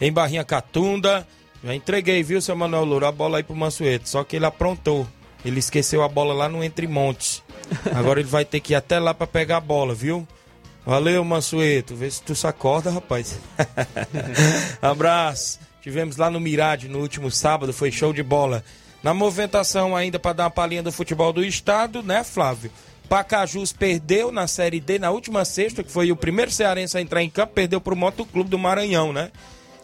em 0.00 0.12
Barrinha 0.12 0.44
Catunda. 0.44 1.26
Já 1.62 1.74
entreguei, 1.74 2.22
viu, 2.22 2.42
seu 2.42 2.54
Manuel 2.54 2.84
Louro, 2.84 3.06
a 3.06 3.12
bola 3.12 3.38
aí 3.38 3.42
pro 3.42 3.56
Mansueto, 3.56 4.08
só 4.08 4.22
que 4.24 4.36
ele 4.36 4.44
aprontou. 4.44 5.06
Ele 5.44 5.58
esqueceu 5.58 6.02
a 6.02 6.08
bola 6.08 6.34
lá 6.34 6.48
no 6.48 6.64
Entre 6.64 6.86
Montes. 6.86 7.42
Agora 7.94 8.20
ele 8.20 8.28
vai 8.28 8.44
ter 8.44 8.60
que 8.60 8.72
ir 8.72 8.76
até 8.76 8.98
lá 8.98 9.14
para 9.14 9.26
pegar 9.26 9.58
a 9.58 9.60
bola, 9.60 9.94
viu? 9.94 10.26
Valeu, 10.84 11.24
Mansueto. 11.24 11.94
Vê 11.94 12.10
se 12.10 12.22
tu 12.22 12.34
sacoda, 12.34 12.90
rapaz. 12.90 13.38
Abraço. 14.82 15.58
Tivemos 15.80 16.16
lá 16.16 16.30
no 16.30 16.40
Mirade 16.40 16.88
no 16.88 17.00
último 17.00 17.30
sábado, 17.30 17.72
foi 17.72 17.90
show 17.90 18.12
de 18.12 18.22
bola. 18.22 18.64
Na 19.02 19.12
movimentação 19.12 19.94
ainda 19.94 20.18
para 20.18 20.32
dar 20.32 20.44
uma 20.44 20.50
palhinha 20.50 20.82
do 20.82 20.90
futebol 20.90 21.32
do 21.32 21.44
estado, 21.44 22.02
né, 22.02 22.24
Flávio? 22.24 22.70
Pacajus 23.08 23.70
perdeu 23.72 24.32
na 24.32 24.46
Série 24.46 24.80
D 24.80 24.98
na 24.98 25.10
última 25.10 25.44
sexta, 25.44 25.82
que 25.82 25.92
foi 25.92 26.10
o 26.10 26.16
primeiro 26.16 26.50
cearense 26.50 26.96
a 26.96 27.00
entrar 27.00 27.22
em 27.22 27.28
campo, 27.28 27.52
perdeu 27.52 27.80
para 27.80 27.92
o 27.92 27.96
Motoclube 27.96 28.48
do 28.48 28.58
Maranhão, 28.58 29.12
né? 29.12 29.30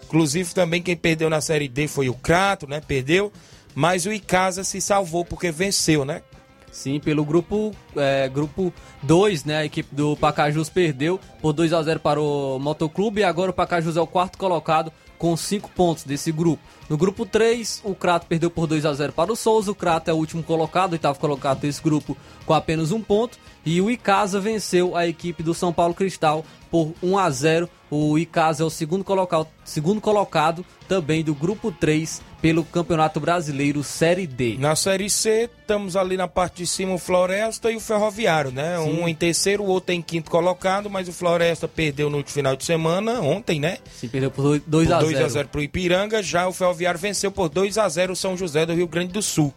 Inclusive 0.04 0.54
também 0.54 0.82
quem 0.82 0.96
perdeu 0.96 1.28
na 1.28 1.40
Série 1.40 1.68
D 1.68 1.86
foi 1.86 2.08
o 2.08 2.14
Crato, 2.14 2.66
né? 2.66 2.80
Perdeu, 2.80 3.30
mas 3.74 4.06
o 4.06 4.12
Icasa 4.12 4.64
se 4.64 4.80
salvou 4.80 5.24
porque 5.24 5.50
venceu, 5.50 6.04
né? 6.04 6.22
Sim, 6.70 7.00
pelo 7.00 7.24
grupo 7.24 7.74
é, 7.96 8.28
grupo 8.28 8.72
2, 9.02 9.44
né? 9.44 9.58
A 9.58 9.64
equipe 9.64 9.94
do 9.94 10.16
Pacajus 10.16 10.68
perdeu 10.68 11.18
por 11.40 11.52
2 11.52 11.72
a 11.72 11.82
0 11.82 12.00
para 12.00 12.20
o 12.20 12.58
Motoclube 12.58 13.20
e 13.20 13.24
agora 13.24 13.50
o 13.50 13.54
Pacajus 13.54 13.96
é 13.96 14.00
o 14.00 14.06
quarto 14.06 14.38
colocado 14.38 14.92
com 15.18 15.36
5 15.36 15.70
pontos 15.72 16.04
desse 16.04 16.32
grupo. 16.32 16.62
No 16.88 16.96
grupo 16.96 17.26
3, 17.26 17.82
o 17.84 17.94
Crato 17.94 18.26
perdeu 18.26 18.50
por 18.50 18.66
2 18.66 18.86
a 18.86 18.94
0 18.94 19.12
para 19.12 19.30
o 19.30 19.36
Souza. 19.36 19.70
O 19.70 19.74
Crato 19.74 20.10
é 20.10 20.14
o 20.14 20.16
último 20.16 20.42
colocado, 20.42 20.92
oitavo 20.92 21.18
colocado 21.18 21.60
desse 21.60 21.82
grupo 21.82 22.16
com 22.46 22.54
apenas 22.54 22.90
um 22.90 23.02
ponto. 23.02 23.38
E 23.64 23.80
o 23.80 23.90
Icasa 23.90 24.40
venceu 24.40 24.96
a 24.96 25.06
equipe 25.06 25.42
do 25.42 25.54
São 25.54 25.72
Paulo 25.72 25.94
Cristal 25.94 26.44
por 26.70 26.94
1 27.02 27.18
a 27.18 27.30
0. 27.30 27.68
O 27.90 28.16
Icasa 28.16 28.62
é 28.62 28.66
o 28.66 28.70
segundo 28.70 29.02
colocado, 29.02 29.48
segundo 29.64 30.00
colocado 30.00 30.64
também 30.88 31.24
do 31.24 31.34
grupo 31.34 31.72
3 31.72 32.22
pelo 32.40 32.64
Campeonato 32.64 33.18
Brasileiro 33.20 33.82
Série 33.82 34.26
D. 34.26 34.56
Na 34.58 34.74
Série 34.76 35.10
C, 35.10 35.50
estamos 35.60 35.96
ali 35.96 36.16
na 36.16 36.28
parte 36.28 36.58
de 36.58 36.66
cima 36.66 36.94
o 36.94 36.98
Floresta 36.98 37.70
e 37.70 37.76
o 37.76 37.80
Ferroviário, 37.80 38.52
né? 38.52 38.78
Sim. 38.78 39.00
Um 39.00 39.08
em 39.08 39.14
terceiro, 39.14 39.64
o 39.64 39.66
outro 39.66 39.92
em 39.92 40.00
quinto 40.00 40.30
colocado, 40.30 40.88
mas 40.88 41.08
o 41.08 41.12
Floresta 41.12 41.66
perdeu 41.68 42.08
no 42.08 42.24
final 42.24 42.56
de 42.56 42.64
semana, 42.64 43.20
ontem, 43.20 43.60
né? 43.60 43.78
Se 43.92 44.08
perdeu 44.08 44.30
por 44.30 44.60
2 44.60 44.90
a 44.90 44.98
por 44.98 45.06
0. 45.06 45.18
2 45.18 45.24
a 45.24 45.28
0 45.28 45.48
pro 45.48 45.62
Ipiranga, 45.62 46.22
já 46.22 46.48
o 46.48 46.52
Ferroviário 46.52 46.98
venceu 46.98 47.30
por 47.32 47.48
2 47.48 47.76
a 47.76 47.88
0 47.88 48.12
o 48.12 48.16
São 48.16 48.36
José 48.36 48.64
do 48.64 48.72
Rio 48.72 48.86
Grande 48.86 49.12
do 49.12 49.20
Sul. 49.20 49.52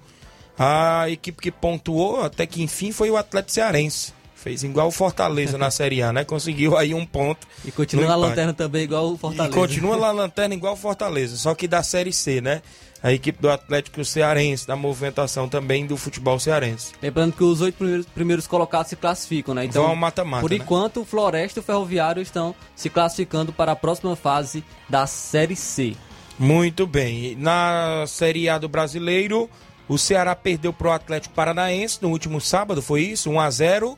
A 0.57 1.09
equipe 1.09 1.41
que 1.41 1.51
pontuou 1.51 2.21
até 2.21 2.45
que 2.45 2.61
enfim 2.61 2.91
foi 2.91 3.09
o 3.09 3.17
Atlético 3.17 3.53
Cearense. 3.53 4.13
Fez 4.35 4.61
igual 4.61 4.89
o 4.89 4.91
Fortaleza 4.91 5.57
na 5.57 5.71
Série 5.71 6.01
A, 6.01 6.11
né? 6.11 6.25
Conseguiu 6.25 6.77
aí 6.77 6.93
um 6.93 7.05
ponto. 7.05 7.47
E 7.63 7.71
continua 7.71 8.07
na 8.07 8.15
lanterna 8.15 8.53
também 8.53 8.83
igual 8.83 9.09
o 9.09 9.17
Fortaleza. 9.17 9.55
E 9.55 9.57
continua 9.57 9.95
na 9.95 10.11
lanterna 10.11 10.53
igual 10.53 10.73
o 10.73 10.77
Fortaleza, 10.77 11.37
só 11.37 11.55
que 11.55 11.65
da 11.65 11.81
Série 11.81 12.11
C, 12.11 12.41
né? 12.41 12.61
A 13.01 13.11
equipe 13.11 13.41
do 13.41 13.49
Atlético 13.49 14.03
Cearense, 14.03 14.67
da 14.67 14.75
movimentação 14.75 15.47
também 15.47 15.85
do 15.85 15.95
futebol 15.97 16.39
cearense. 16.39 16.93
Lembrando 17.01 17.33
que 17.33 17.43
os 17.43 17.59
oito 17.61 17.75
primeiros, 17.75 18.05
primeiros 18.05 18.47
colocados 18.47 18.89
se 18.89 18.95
classificam, 18.95 19.53
né? 19.53 19.65
Então, 19.65 19.81
Vão 19.81 19.91
ao 19.91 19.97
mata-mata, 19.97 20.41
por 20.41 20.51
né? 20.51 20.57
enquanto, 20.57 21.01
o 21.01 21.05
Floresta 21.05 21.59
e 21.59 21.61
o 21.61 21.63
Ferroviário 21.63 22.21
estão 22.21 22.55
se 22.75 22.89
classificando 22.89 23.51
para 23.51 23.73
a 23.73 23.75
próxima 23.75 24.15
fase 24.15 24.63
da 24.89 25.05
Série 25.07 25.55
C. 25.55 25.95
Muito 26.39 26.87
bem. 26.87 27.35
Na 27.37 28.05
Série 28.07 28.47
A 28.49 28.57
do 28.57 28.67
Brasileiro, 28.69 29.49
o 29.87 29.97
Ceará 29.97 30.35
perdeu 30.35 30.71
pro 30.73 30.91
Atlético 30.91 31.33
Paranaense 31.35 31.99
no 32.01 32.09
último 32.09 32.39
sábado, 32.41 32.81
foi 32.81 33.01
isso? 33.03 33.29
1 33.29 33.39
a 33.39 33.49
0 33.49 33.97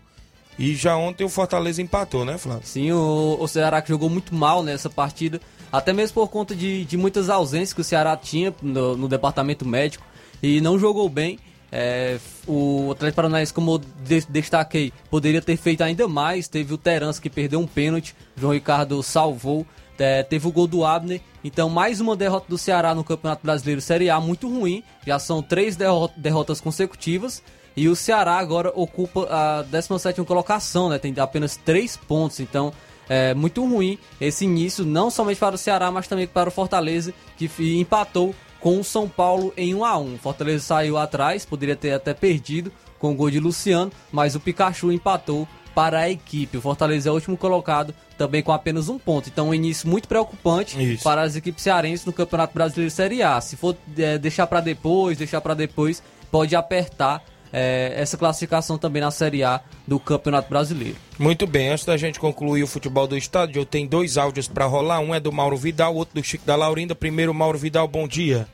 E 0.57 0.73
já 0.75 0.95
ontem 0.97 1.23
o 1.23 1.29
Fortaleza 1.29 1.81
empatou, 1.81 2.25
né, 2.25 2.37
Flávio? 2.37 2.65
Sim, 2.65 2.91
o, 2.91 3.37
o 3.39 3.47
Ceará 3.47 3.81
que 3.81 3.89
jogou 3.89 4.09
muito 4.09 4.33
mal 4.33 4.63
nessa 4.63 4.89
partida, 4.89 5.39
até 5.71 5.91
mesmo 5.93 6.13
por 6.15 6.29
conta 6.29 6.55
de, 6.55 6.85
de 6.85 6.97
muitas 6.97 7.29
ausências 7.29 7.73
que 7.73 7.81
o 7.81 7.83
Ceará 7.83 8.15
tinha 8.15 8.53
no, 8.61 8.95
no 8.95 9.07
departamento 9.07 9.65
médico 9.65 10.05
e 10.41 10.61
não 10.61 10.79
jogou 10.79 11.09
bem. 11.09 11.37
É, 11.71 12.17
o 12.47 12.89
Atlético 12.91 13.17
Paranaense, 13.17 13.53
como 13.53 13.73
eu 13.73 13.77
de- 13.79 14.25
destaquei, 14.29 14.93
poderia 15.09 15.41
ter 15.41 15.57
feito 15.57 15.81
ainda 15.83 16.07
mais. 16.07 16.47
Teve 16.47 16.73
o 16.73 16.77
Terence 16.77 17.19
que 17.19 17.29
perdeu 17.29 17.59
um 17.59 17.67
pênalti, 17.67 18.15
João 18.37 18.53
Ricardo 18.53 19.01
salvou. 19.03 19.65
É, 19.97 20.23
teve 20.23 20.47
o 20.47 20.51
gol 20.51 20.67
do 20.67 20.83
Abner. 20.85 21.21
Então, 21.43 21.69
mais 21.69 22.01
uma 22.01 22.15
derrota 22.15 22.45
do 22.49 22.57
Ceará 22.57 22.93
no 22.93 23.03
Campeonato 23.03 23.41
Brasileiro 23.45 23.79
Série 23.81 24.09
A, 24.09 24.19
muito 24.19 24.49
ruim. 24.49 24.83
Já 25.05 25.19
são 25.19 25.41
três 25.41 25.75
derro- 25.75 26.09
derrotas 26.17 26.59
consecutivas. 26.59 27.41
E 27.77 27.89
o 27.89 27.95
Ceará 27.95 28.37
agora 28.37 28.71
ocupa 28.73 29.27
a 29.29 29.61
17 29.63 30.23
colocação, 30.23 30.87
né? 30.89 30.97
Tem 30.97 31.13
apenas 31.17 31.57
3 31.57 31.97
pontos, 31.97 32.39
então 32.39 32.71
é 33.09 33.33
muito 33.33 33.63
ruim 33.65 33.99
esse 34.19 34.45
início, 34.45 34.85
não 34.85 35.09
somente 35.11 35.39
para 35.39 35.55
o 35.55 35.57
Ceará, 35.57 35.91
mas 35.91 36.07
também 36.07 36.25
para 36.25 36.47
o 36.47 36.51
Fortaleza, 36.51 37.13
que 37.37 37.49
empatou 37.79 38.33
com 38.61 38.79
o 38.79 38.83
São 38.83 39.09
Paulo 39.09 39.53
em 39.57 39.75
1 39.75 39.83
a 39.85 39.97
1 39.97 40.17
Fortaleza 40.19 40.63
saiu 40.63 40.97
atrás, 40.97 41.45
poderia 41.45 41.75
ter 41.75 41.91
até 41.91 42.13
perdido 42.13 42.71
com 42.97 43.11
o 43.11 43.15
gol 43.15 43.29
de 43.29 43.39
Luciano, 43.41 43.91
mas 44.11 44.35
o 44.35 44.39
Pikachu 44.39 44.89
empatou 44.91 45.45
para 45.75 45.99
a 45.99 46.09
equipe. 46.09 46.57
O 46.57 46.61
Fortaleza 46.61 47.09
é 47.09 47.11
o 47.11 47.15
último 47.15 47.35
colocado, 47.35 47.93
também 48.17 48.41
com 48.41 48.53
apenas 48.53 48.87
um 48.87 48.97
ponto. 48.97 49.27
Então, 49.27 49.49
um 49.49 49.53
início 49.53 49.87
muito 49.87 50.07
preocupante 50.07 50.81
Isso. 50.81 51.03
para 51.03 51.21
as 51.21 51.35
equipes 51.35 51.61
cearenses 51.61 52.05
no 52.05 52.13
Campeonato 52.13 52.53
Brasileiro 52.53 52.89
Série 52.89 53.21
A. 53.21 53.39
Se 53.41 53.57
for 53.57 53.75
é, 53.97 54.17
deixar 54.17 54.47
para 54.47 54.61
depois, 54.61 55.17
deixar 55.17 55.41
para 55.41 55.53
depois, 55.53 56.01
pode 56.31 56.55
apertar 56.55 57.21
é, 57.51 57.93
essa 57.97 58.17
classificação 58.17 58.77
também 58.77 59.01
na 59.01 59.11
Série 59.11 59.43
A 59.43 59.61
do 59.85 59.99
Campeonato 59.99 60.49
Brasileiro. 60.49 60.95
Muito 61.19 61.45
bem, 61.45 61.69
antes 61.69 61.85
da 61.85 61.97
gente 61.97 62.19
concluir 62.19 62.63
o 62.63 62.67
futebol 62.67 63.05
do 63.05 63.17
estádio, 63.17 63.59
eu 63.59 63.65
tenho 63.65 63.87
dois 63.87 64.17
áudios 64.17 64.47
para 64.47 64.65
rolar. 64.65 64.99
Um 64.99 65.13
é 65.13 65.19
do 65.19 65.31
Mauro 65.31 65.57
Vidal, 65.57 65.93
outro 65.93 66.15
do 66.15 66.25
Chico 66.25 66.45
da 66.45 66.55
Laurinda. 66.55 66.95
Primeiro, 66.95 67.33
Mauro 67.33 67.57
Vidal, 67.57 67.87
bom 67.87 68.07
dia. 68.07 68.47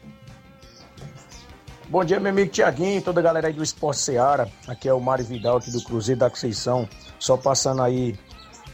Bom 1.91 2.05
dia, 2.05 2.21
meu 2.21 2.31
amigo 2.31 2.49
Tiaguinho 2.49 2.99
e 2.99 3.01
toda 3.01 3.19
a 3.19 3.23
galera 3.23 3.47
aí 3.47 3.53
do 3.53 3.61
Esporte 3.61 3.99
Seara. 3.99 4.49
Aqui 4.65 4.87
é 4.87 4.93
o 4.93 5.01
Mário 5.01 5.25
Vidal, 5.25 5.57
aqui 5.57 5.69
do 5.71 5.83
Cruzeiro 5.83 6.21
da 6.21 6.29
Conceição. 6.29 6.87
Só 7.21 7.37
passando 7.37 7.83
aí 7.83 8.17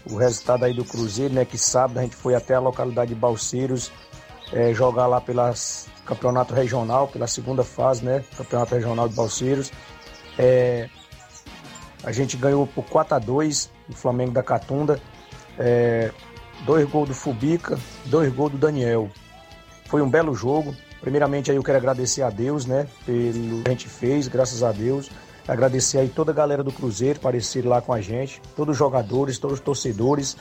o 0.09 0.15
resultado 0.15 0.63
aí 0.63 0.73
do 0.73 0.85
Cruzeiro, 0.85 1.33
né? 1.33 1.43
Que 1.43 1.57
sábado 1.57 1.99
a 1.99 2.01
gente 2.01 2.15
foi 2.15 2.33
até 2.33 2.55
a 2.55 2.61
localidade 2.61 3.13
de 3.13 3.19
Balseiros 3.19 3.91
eh, 4.53 4.73
jogar 4.73 5.05
lá 5.05 5.19
pelo 5.19 5.41
campeonato 6.05 6.53
regional, 6.53 7.09
pela 7.09 7.27
segunda 7.27 7.61
fase, 7.61 8.05
né? 8.05 8.23
Campeonato 8.37 8.73
regional 8.73 9.09
de 9.09 9.15
Balseiros. 9.15 9.69
Eh, 10.39 10.87
a 12.05 12.13
gente 12.13 12.37
ganhou 12.37 12.65
por 12.65 12.85
4 12.85 13.15
a 13.15 13.19
2 13.19 13.69
o 13.89 13.93
Flamengo 13.93 14.31
da 14.31 14.41
Catunda. 14.41 14.97
Eh, 15.59 16.09
dois 16.65 16.89
gols 16.89 17.09
do 17.09 17.13
Fubica, 17.13 17.77
dois 18.05 18.33
gols 18.33 18.53
do 18.53 18.57
Daniel. 18.57 19.09
Foi 19.87 20.01
um 20.01 20.09
belo 20.09 20.33
jogo. 20.33 20.73
Primeiramente 21.01 21.51
aí 21.51 21.57
eu 21.57 21.63
quero 21.63 21.79
agradecer 21.79 22.21
a 22.21 22.29
Deus, 22.29 22.65
né, 22.65 22.87
pelo 23.05 23.61
que 23.63 23.67
a 23.67 23.71
gente 23.71 23.89
fez, 23.89 24.29
graças 24.29 24.63
a 24.63 24.71
Deus. 24.71 25.11
Agradecer 25.47 25.99
aí 25.99 26.09
toda 26.09 26.31
a 26.31 26.35
galera 26.35 26.63
do 26.63 26.71
Cruzeiro 26.71 27.19
parecido 27.19 27.69
lá 27.69 27.81
com 27.81 27.93
a 27.93 28.01
gente, 28.01 28.41
todos 28.55 28.73
os 28.73 28.77
jogadores, 28.77 29.39
todos 29.39 29.59
os 29.59 29.63
torcedores, 29.63 30.35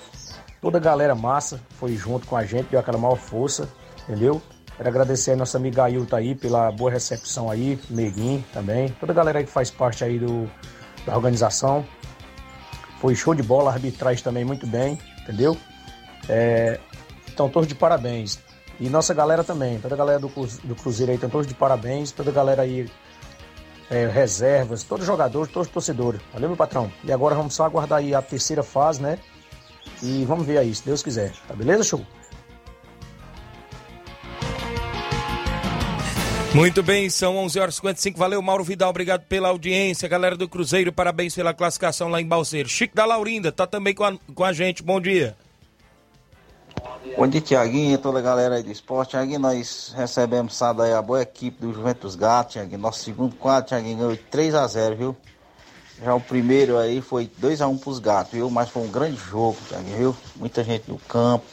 toda 0.61 0.79
a 0.79 0.81
galera 0.81 1.15
massa 1.15 1.61
foi 1.79 1.95
junto 1.95 2.27
com 2.27 2.37
a 2.37 2.45
gente, 2.45 2.67
deu 2.71 2.81
aquela 2.81 2.99
maior 2.99 3.17
força, 3.17 3.69
entendeu? 4.03 4.43
Quero 4.77 4.89
agradecer 4.89 5.31
aí 5.31 5.37
nossa 5.37 5.57
amiga 5.57 5.85
Ailton 5.85 6.17
aí 6.17 6.35
pela 6.35 6.71
boa 6.73 6.91
recepção 6.91 7.51
aí, 7.51 7.79
Neguinho 7.89 8.45
também, 8.53 8.89
toda 9.01 9.13
a 9.13 9.15
galera 9.15 9.43
que 9.45 9.51
faz 9.51 9.71
parte 9.71 10.03
aí 10.03 10.19
do, 10.19 10.51
da 11.07 11.15
organização. 11.15 11.87
Foi 13.01 13.15
show 13.15 13.35
de 13.35 13.43
bola, 13.43 13.71
a 13.71 13.75
arbitragem 13.75 14.23
também 14.23 14.45
muito 14.45 14.67
bem, 14.67 14.99
entendeu? 15.23 15.57
É, 16.29 16.81
então, 17.29 17.49
todos 17.49 17.69
de 17.69 17.75
parabéns. 17.75 18.39
E 18.79 18.91
nossa 18.91 19.15
galera 19.15 19.43
também, 19.45 19.79
toda 19.79 19.95
a 19.95 19.99
galera 19.99 20.19
do, 20.19 20.29
do 20.29 20.75
Cruzeiro 20.75 21.13
aí, 21.13 21.17
estão 21.17 21.31
todos 21.31 21.47
de 21.47 21.55
parabéns, 21.55 22.11
toda 22.13 22.31
a 22.31 22.33
galera 22.33 22.63
aí, 22.63 22.91
é, 23.91 24.07
reservas, 24.07 24.83
todos 24.83 25.03
os 25.03 25.07
jogadores, 25.07 25.53
todos 25.53 25.69
os 25.69 25.73
torcedores. 25.73 26.21
Valeu, 26.33 26.49
meu 26.49 26.57
patrão? 26.57 26.93
E 27.05 27.13
agora 27.13 27.35
vamos 27.35 27.55
só 27.55 27.65
aguardar 27.65 27.99
aí 27.99 28.15
a 28.15 28.23
terceira 28.23 28.63
fase, 28.63 29.01
né? 29.01 29.19
E 30.03 30.25
vamos 30.25 30.47
ver 30.47 30.59
aí, 30.59 30.75
se 30.75 30.85
Deus 30.85 31.03
quiser. 31.03 31.33
Tá 31.47 31.55
beleza, 31.55 31.85
show? 31.85 32.05
Muito 36.55 36.83
bem, 36.83 37.11
são 37.11 37.37
11 37.37 37.61
horas 37.61 37.75
e 37.75 37.77
55. 37.77 38.19
Valeu, 38.19 38.41
Mauro 38.41 38.65
Vidal. 38.65 38.89
Obrigado 38.89 39.25
pela 39.27 39.49
audiência. 39.49 40.09
Galera 40.09 40.37
do 40.37 40.49
Cruzeiro, 40.49 40.91
parabéns 40.91 41.35
pela 41.35 41.53
classificação 41.53 42.09
lá 42.09 42.19
em 42.19 42.27
Balseiro. 42.27 42.67
Chico 42.67 42.97
da 42.97 43.05
Laurinda 43.05 43.53
tá 43.53 43.67
também 43.67 43.95
com 43.95 44.05
a, 44.05 44.17
com 44.35 44.43
a 44.43 44.55
gente. 44.55 44.83
Bom 44.83 44.99
dia. 44.99 45.37
Bom 47.15 47.27
dia, 47.27 47.41
Tiaguinho 47.41 47.97
toda 47.99 48.19
a 48.19 48.23
galera 48.23 48.57
aí 48.57 48.63
do 48.63 48.71
esporte. 48.71 49.11
Tiaguinho, 49.11 49.39
nós 49.39 49.95
recebemos 49.97 50.55
sábado 50.55 50.83
aí 50.83 50.93
a 50.93 51.01
boa 51.01 51.23
equipe 51.23 51.61
do 51.61 51.73
Juventus 51.73 52.15
Gato, 52.15 52.53
Tiaguinho. 52.53 52.79
Nosso 52.79 53.05
segundo 53.05 53.37
quadro, 53.37 53.69
Tiaguinho, 53.69 53.97
ganhou 53.97 54.13
de 54.13 54.23
3x0, 54.31 54.95
viu? 54.95 55.17
Já 56.03 56.15
o 56.15 56.21
primeiro 56.21 56.77
aí 56.77 57.01
foi 57.01 57.31
2x1 57.41 57.79
pros 57.79 57.99
gatos, 57.99 58.33
viu? 58.33 58.51
Mas 58.51 58.69
foi 58.69 58.83
um 58.83 58.91
grande 58.91 59.17
jogo, 59.17 59.57
Tiaguinho, 59.69 59.97
viu? 59.97 60.17
Muita 60.37 60.63
gente 60.63 60.91
no 60.91 60.99
campo. 60.99 61.47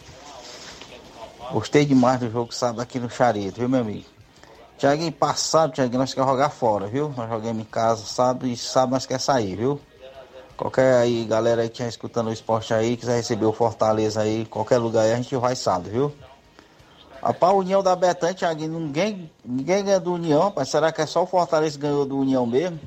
Gostei 1.52 1.86
demais 1.86 2.20
do 2.20 2.30
jogo 2.30 2.54
sábado 2.54 2.82
aqui 2.82 3.00
no 3.00 3.10
Charito, 3.10 3.60
viu, 3.60 3.70
meu 3.70 3.82
amigo? 3.82 4.06
Tiaguinho, 4.78 5.12
passado, 5.14 5.72
Tiaguinho, 5.74 6.00
nós 6.00 6.14
queremos 6.14 6.32
jogar 6.32 6.50
fora, 6.50 6.88
viu? 6.88 7.14
Nós 7.16 7.30
jogamos 7.30 7.62
em 7.62 7.66
casa 7.66 8.06
sábado 8.06 8.46
e 8.48 8.58
sábado 8.58 8.92
nós 8.92 9.06
queremos 9.06 9.24
sair, 9.24 9.56
viu? 9.56 9.80
Qualquer 10.64 10.94
aí, 10.96 11.26
galera 11.26 11.62
aí 11.62 11.68
que 11.68 11.74
está 11.74 11.90
escutando 11.90 12.28
o 12.28 12.32
esporte 12.32 12.74
aí, 12.74 12.96
quiser 12.96 13.18
receber 13.18 13.44
o 13.44 13.52
Fortaleza 13.52 14.22
aí, 14.22 14.46
qualquer 14.46 14.78
lugar 14.78 15.02
aí, 15.02 15.12
a 15.12 15.18
gente 15.18 15.36
vai 15.36 15.58
sábado, 15.58 15.90
viu? 15.90 16.16
Rapaz, 17.22 17.54
União 17.54 17.84
da 17.84 17.94
Betânia, 17.98 18.34
Thiaguinho, 18.34 18.80
ninguém, 18.80 19.30
ninguém 19.44 19.84
ganha 19.84 20.00
do 20.00 20.14
União, 20.14 20.44
rapaz. 20.44 20.70
Será 20.70 20.90
que 20.94 21.02
é 21.02 21.06
só 21.06 21.24
o 21.24 21.26
Fortaleza 21.26 21.78
que 21.78 21.82
ganhou 21.82 22.06
do 22.06 22.18
União 22.18 22.46
mesmo? 22.46 22.80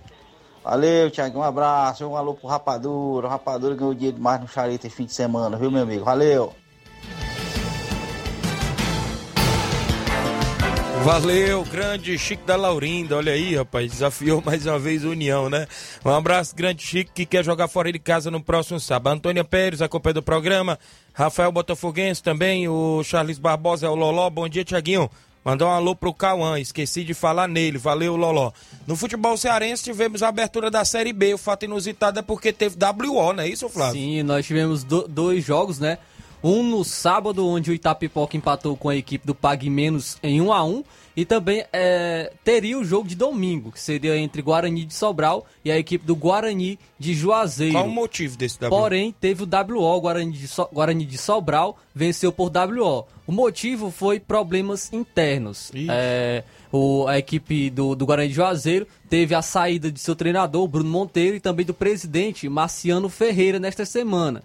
Valeu, 0.65 1.11
Thiaguinho, 1.11 1.41
um 1.41 1.43
abraço, 1.43 2.07
um 2.07 2.17
alô 2.17 2.33
pro 2.33 2.49
Rapadura. 2.49 3.27
O 3.27 3.31
Rapadura 3.31 3.75
ganhou 3.75 3.93
dia 3.93 4.11
demais 4.11 4.41
no 4.41 4.49
Charita 4.49 4.87
esse 4.87 4.97
fim 4.97 5.05
de 5.05 5.13
semana, 5.13 5.59
viu, 5.59 5.71
meu 5.71 5.83
amigo? 5.83 6.03
Valeu! 6.03 6.55
Valeu, 11.07 11.63
grande 11.63 12.19
Chico 12.19 12.45
da 12.45 12.57
Laurinda, 12.57 13.17
olha 13.17 13.33
aí, 13.33 13.55
rapaz, 13.55 13.93
desafiou 13.93 14.43
mais 14.45 14.67
uma 14.67 14.77
vez 14.77 15.05
a 15.05 15.09
União, 15.09 15.49
né? 15.49 15.69
Um 16.05 16.11
abraço, 16.11 16.53
grande 16.53 16.83
Chico, 16.83 17.13
que 17.15 17.25
quer 17.25 17.45
jogar 17.45 17.69
fora 17.69 17.93
de 17.93 17.99
casa 18.01 18.29
no 18.29 18.43
próximo 18.43 18.81
sábado. 18.81 19.15
Antônia 19.15 19.45
Pérez, 19.45 19.81
acompanha 19.81 20.15
do 20.15 20.23
programa, 20.23 20.77
Rafael 21.13 21.53
Botafoguense 21.53 22.21
também, 22.21 22.67
o 22.67 23.05
Charles 23.05 23.39
Barbosa, 23.39 23.87
é 23.87 23.89
o 23.89 23.95
Loló, 23.95 24.29
bom 24.29 24.49
dia, 24.49 24.65
Tiaguinho. 24.65 25.09
Mandar 25.45 25.67
um 25.67 25.71
alô 25.71 25.95
pro 25.95 26.13
Cauã, 26.13 26.59
esqueci 26.59 27.05
de 27.05 27.15
falar 27.15 27.47
nele, 27.47 27.79
valeu, 27.79 28.17
Loló. 28.17 28.51
No 28.85 28.97
futebol 28.97 29.37
cearense 29.37 29.85
tivemos 29.85 30.25
a 30.25 30.29
abertura 30.29 30.73
da 30.73 30.85
Série 30.85 31.13
B, 31.13 31.35
o 31.35 31.39
fato 31.39 31.67
inusitado 31.67 32.19
é 32.19 32.23
porque 32.23 32.53
teve 32.53 32.77
WO, 32.85 33.33
não 33.33 33.45
é 33.45 33.49
isso, 33.49 33.69
Flávio? 33.69 33.95
Sim, 33.95 34.25
nós 34.25 34.45
tivemos 34.45 34.83
do, 34.83 35.07
dois 35.07 35.45
jogos, 35.45 35.79
né? 35.79 35.99
Um 36.43 36.63
no 36.63 36.85
sábado, 36.85 37.47
onde 37.47 37.71
o 37.71 37.75
Itapipoca 37.75 38.37
empatou 38.37 38.77
com 38.77 38.89
a 38.89 38.97
equipe 38.97 39.27
do 39.27 39.35
Pague 39.35 39.71
Menos 39.71 40.19
em 40.23 40.41
1 40.41 40.53
a 40.53 40.65
1 40.65 40.85
E 41.17 41.25
também 41.25 41.65
é, 41.73 42.33
teria 42.45 42.79
o 42.79 42.85
jogo 42.85 43.09
de 43.09 43.15
domingo, 43.15 43.73
que 43.73 43.81
seria 43.81 44.17
entre 44.17 44.43
Guarani 44.43 44.85
de 44.85 44.95
Sobral 44.95 45.47
e 45.65 45.71
a 45.71 45.79
equipe 45.79 46.05
do 46.05 46.15
Guarani 46.15 46.79
de 46.99 47.15
Juazeiro. 47.15 47.75
Qual 47.75 47.87
o 47.87 47.91
motivo 47.91 48.37
desse 48.37 48.63
WO? 48.63 48.69
Porém, 48.69 49.15
teve 49.19 49.43
o 49.43 49.47
WO, 49.47 50.01
Guarani 50.01 50.33
de, 50.33 50.47
so 50.47 50.69
Guarani 50.73 51.05
de 51.05 51.19
Sobral 51.19 51.77
venceu 51.95 52.31
por 52.31 52.51
WO. 52.51 53.07
O 53.27 53.33
motivo 53.33 53.91
foi 53.91 54.21
problemas 54.21 54.93
internos. 54.93 55.73
É, 55.89 56.45
o, 56.71 57.07
a 57.09 57.19
equipe 57.19 57.71
do, 57.71 57.97
do 57.97 58.07
Guarani 58.07 58.29
de 58.29 58.35
Juazeiro 58.35 58.87
teve 59.09 59.35
a 59.35 59.43
saída 59.43 59.91
de 59.91 59.99
seu 59.99 60.15
treinador, 60.15 60.69
Bruno 60.69 60.91
Monteiro, 60.91 61.37
e 61.37 61.41
também 61.41 61.65
do 61.65 61.75
presidente, 61.75 62.49
Marciano 62.49 63.09
Ferreira, 63.09 63.59
nesta 63.59 63.85
semana. 63.85 64.43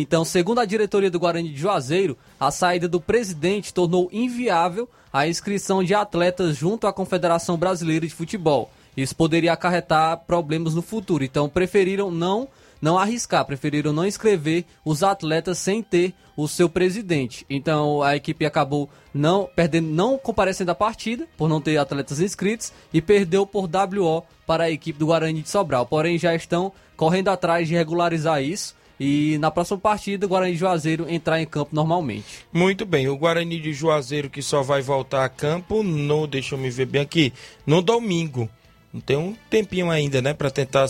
Então, 0.00 0.24
segundo 0.24 0.60
a 0.60 0.64
diretoria 0.64 1.10
do 1.10 1.18
Guarani 1.18 1.50
de 1.50 1.60
Juazeiro, 1.60 2.16
a 2.40 2.50
saída 2.50 2.88
do 2.88 3.00
presidente 3.00 3.74
tornou 3.74 4.08
inviável 4.10 4.88
a 5.12 5.28
inscrição 5.28 5.84
de 5.84 5.94
atletas 5.94 6.56
junto 6.56 6.86
à 6.86 6.92
Confederação 6.92 7.58
Brasileira 7.58 8.06
de 8.06 8.14
Futebol. 8.14 8.70
Isso 8.96 9.14
poderia 9.14 9.52
acarretar 9.52 10.18
problemas 10.26 10.74
no 10.74 10.80
futuro. 10.80 11.24
Então, 11.24 11.48
preferiram 11.48 12.10
não 12.10 12.48
não 12.80 12.98
arriscar, 12.98 13.44
preferiram 13.44 13.92
não 13.92 14.04
inscrever 14.04 14.64
os 14.84 15.04
atletas 15.04 15.58
sem 15.58 15.82
ter 15.82 16.12
o 16.36 16.48
seu 16.48 16.68
presidente. 16.68 17.46
Então 17.48 18.02
a 18.02 18.16
equipe 18.16 18.44
acabou 18.44 18.90
não 19.14 19.48
perdendo, 19.54 19.86
não 19.86 20.18
comparecendo 20.18 20.72
à 20.72 20.74
partida 20.74 21.28
por 21.36 21.48
não 21.48 21.60
ter 21.60 21.76
atletas 21.76 22.18
inscritos 22.18 22.72
e 22.92 23.00
perdeu 23.00 23.46
por 23.46 23.70
WO 23.70 24.24
para 24.44 24.64
a 24.64 24.70
equipe 24.70 24.98
do 24.98 25.06
Guarani 25.06 25.42
de 25.42 25.48
Sobral. 25.48 25.86
Porém 25.86 26.18
já 26.18 26.34
estão 26.34 26.72
correndo 26.96 27.28
atrás 27.28 27.68
de 27.68 27.74
regularizar 27.74 28.42
isso 28.42 28.74
e 28.98 29.36
na 29.38 29.50
próxima 29.50 29.78
partida 29.78 30.26
o 30.26 30.28
Guarani 30.28 30.52
de 30.52 30.58
Juazeiro 30.58 31.06
entrar 31.08 31.40
em 31.40 31.46
campo 31.46 31.74
normalmente. 31.74 32.44
Muito 32.52 32.84
bem, 32.84 33.08
o 33.08 33.16
Guarani 33.16 33.60
de 33.60 33.72
Juazeiro 33.72 34.30
que 34.30 34.42
só 34.42 34.62
vai 34.62 34.82
voltar 34.82 35.24
a 35.24 35.28
campo 35.28 35.82
no, 35.82 36.26
deixa 36.26 36.54
eu 36.54 36.58
me 36.58 36.70
ver 36.70 36.86
bem 36.86 37.02
aqui, 37.02 37.32
no 37.66 37.82
domingo. 37.82 38.48
Não 38.92 39.00
tem 39.00 39.16
um 39.16 39.34
tempinho 39.48 39.90
ainda, 39.90 40.20
né, 40.20 40.34
para 40.34 40.50
tentar 40.50 40.86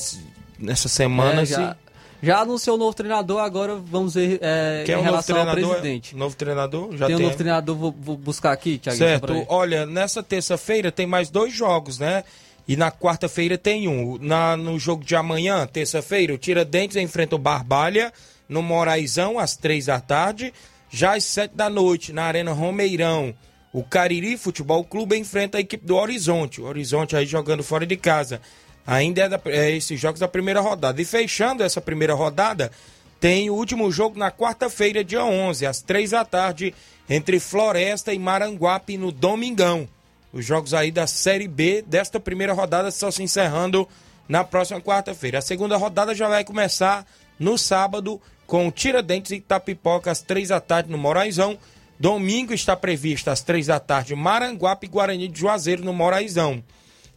nessa 0.59 0.89
semana 0.89 1.43
É, 1.43 1.47
já, 1.47 1.77
já 2.23 2.41
anunciou 2.41 2.77
o 2.77 2.79
novo 2.79 2.95
treinador, 2.95 3.41
agora 3.41 3.77
vamos 3.77 4.15
ver 4.15 4.39
é, 4.43 4.83
Quem 4.85 4.95
é 4.95 4.99
em 4.99 5.01
novo 5.01 5.11
relação 5.11 5.37
ao 5.37 5.43
treinador? 5.47 5.71
presidente. 5.77 6.17
Novo 6.17 6.37
treinador? 6.37 6.97
Já 6.97 7.07
tem 7.07 7.15
um 7.15 7.19
tem. 7.19 7.27
novo 7.27 7.39
treinador, 7.39 7.77
vou, 7.77 7.95
vou 7.99 8.17
buscar 8.17 8.53
aqui, 8.53 8.79
Thiago. 8.79 8.99
Certo. 8.99 9.47
Olha, 9.49 9.87
nessa 9.87 10.23
terça-feira 10.23 10.93
tem 10.93 11.07
mais 11.07 11.31
dois 11.31 11.53
jogos, 11.53 11.99
né? 11.99 12.25
E 12.67 12.77
na 12.77 12.91
quarta-feira 12.91 13.59
tem 13.59 13.89
um. 13.89 14.19
Na, 14.19 14.57
no 14.57 14.79
jogo 14.79 15.05
de 15.05 15.17
amanhã, 15.17 15.67
terça-feira, 15.67 16.35
o 16.35 16.39
Tiradentes 16.39 16.97
enfrenta 16.97 17.37
o 17.37 17.39
Barbalha 17.39 18.13
no 18.49 18.63
Moraizão, 18.63 19.39
às 19.39 19.57
três 19.57 19.87
da 19.87 20.01
tarde. 20.01 20.53
Já 20.91 21.17
às 21.17 21.25
sete 21.25 21.55
da 21.57 21.71
noite, 21.71 22.13
na 22.13 22.25
Arena 22.25 22.53
Romeirão, 22.53 23.35
o 23.73 23.83
Cariri 23.83 24.37
Futebol 24.37 24.85
Clube 24.85 25.17
enfrenta 25.17 25.57
a 25.57 25.61
equipe 25.61 25.87
do 25.87 25.97
Horizonte. 25.97 26.61
O 26.61 26.65
Horizonte 26.65 27.17
aí 27.17 27.25
jogando 27.25 27.63
fora 27.63 27.87
de 27.87 27.97
casa. 27.97 28.41
Ainda 28.87 29.23
é, 29.23 29.29
da, 29.29 29.41
é 29.47 29.71
esses 29.71 29.99
jogos 29.99 30.21
da 30.21 30.29
primeira 30.29 30.61
rodada. 30.61 31.01
E 31.01 31.05
fechando 31.05 31.63
essa 31.63 31.81
primeira 31.81 32.15
rodada, 32.15 32.71
tem 33.19 33.49
o 33.49 33.55
último 33.55 33.91
jogo 33.91 34.19
na 34.19 34.31
quarta-feira, 34.31 35.03
dia 35.03 35.25
11, 35.25 35.65
às 35.65 35.81
três 35.81 36.11
da 36.11 36.25
tarde, 36.25 36.75
entre 37.09 37.41
Floresta 37.41 38.13
e 38.13 38.19
Maranguape 38.19 38.99
no 38.99 39.11
Domingão. 39.11 39.89
Os 40.33 40.45
jogos 40.45 40.72
aí 40.72 40.91
da 40.91 41.07
Série 41.07 41.47
B 41.47 41.83
desta 41.83 42.18
primeira 42.18 42.53
rodada 42.53 42.89
estão 42.89 43.11
se 43.11 43.22
encerrando 43.22 43.87
na 44.28 44.43
próxima 44.43 44.80
quarta-feira. 44.80 45.39
A 45.39 45.43
segunda 45.43 45.76
rodada 45.76 46.14
já 46.14 46.28
vai 46.28 46.45
começar 46.45 47.07
no 47.39 47.59
sábado 47.59 48.20
com 48.47 48.70
Tiradentes 48.70 49.33
e 49.33 49.37
Itapipoca 49.37 50.11
às 50.11 50.22
três 50.22 50.49
da 50.49 50.61
tarde 50.61 50.91
no 50.91 50.99
Moraizão. 50.99 51.59
Domingo 51.99 52.55
está 52.55 52.74
previsto 52.74 53.30
às 53.30 53.43
três 53.43 53.66
da 53.66 53.78
tarde 53.78 54.14
Maranguape 54.14 54.87
e 54.87 54.91
Guarani 54.91 55.28
de 55.28 55.41
Juazeiro 55.41 55.85
no 55.85 55.93
Moraizão. 55.93 56.62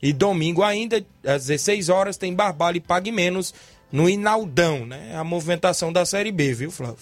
E 0.01 0.13
domingo 0.13 0.61
ainda, 0.61 1.03
às 1.26 1.47
16 1.47 1.89
horas, 1.89 2.18
tem 2.18 2.34
Barbalho 2.34 2.78
e 2.78 2.82
Pague 2.82 3.11
Menos 3.11 3.53
no 3.91 4.09
Inaldão, 4.09 4.86
né? 4.86 5.16
A 5.16 5.24
movimentação 5.24 5.91
da 5.91 6.05
Série 6.05 6.32
B, 6.32 6.53
viu, 6.53 6.70
Flávio? 6.70 6.97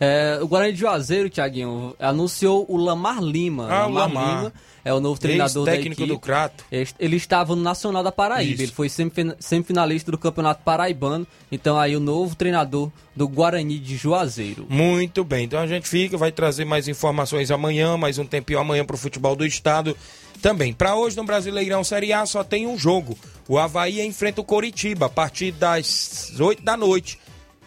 É, 0.00 0.38
o 0.42 0.48
Guarani 0.48 0.72
de 0.72 0.80
Juazeiro, 0.80 1.30
Thiaguinho, 1.30 1.94
anunciou 1.98 2.66
o 2.68 2.76
Lamar 2.76 3.20
Lima. 3.22 3.68
Ah, 3.70 3.86
o 3.86 3.90
Lamar. 3.92 4.36
Lima 4.36 4.52
é 4.84 4.92
o 4.92 4.98
novo 4.98 5.20
treinador 5.20 5.64
da 5.64 5.76
equipe. 5.76 6.06
do 6.06 6.18
Crato. 6.18 6.64
Ele 6.98 7.14
estava 7.16 7.54
no 7.54 7.62
Nacional 7.62 8.02
da 8.02 8.10
Paraíba, 8.10 8.52
Isso. 8.54 8.62
ele 8.62 8.72
foi 8.72 8.88
semifina- 8.88 9.36
semifinalista 9.38 10.10
do 10.10 10.18
Campeonato 10.18 10.64
Paraibano, 10.64 11.24
então 11.52 11.78
aí 11.78 11.94
o 11.94 12.00
novo 12.00 12.34
treinador 12.34 12.90
do 13.14 13.28
Guarani 13.28 13.78
de 13.78 13.96
Juazeiro. 13.96 14.66
Muito 14.68 15.22
bem, 15.22 15.44
então 15.44 15.60
a 15.60 15.66
gente 15.68 15.88
fica, 15.88 16.16
vai 16.16 16.32
trazer 16.32 16.64
mais 16.64 16.88
informações 16.88 17.52
amanhã, 17.52 17.96
mais 17.96 18.18
um 18.18 18.24
tempinho 18.26 18.58
amanhã 18.58 18.84
para 18.84 18.96
o 18.96 18.98
futebol 18.98 19.36
do 19.36 19.46
estado 19.46 19.96
também. 20.40 20.72
Para 20.72 20.96
hoje 20.96 21.16
no 21.16 21.22
Brasileirão 21.22 21.84
Série 21.84 22.12
A 22.12 22.26
só 22.26 22.42
tem 22.42 22.66
um 22.66 22.76
jogo. 22.76 23.16
O 23.46 23.58
Havaí 23.58 24.00
enfrenta 24.04 24.40
o 24.40 24.44
Coritiba 24.44 25.06
a 25.06 25.08
partir 25.08 25.52
das 25.52 26.32
8 26.40 26.60
da 26.60 26.76
noite. 26.76 27.20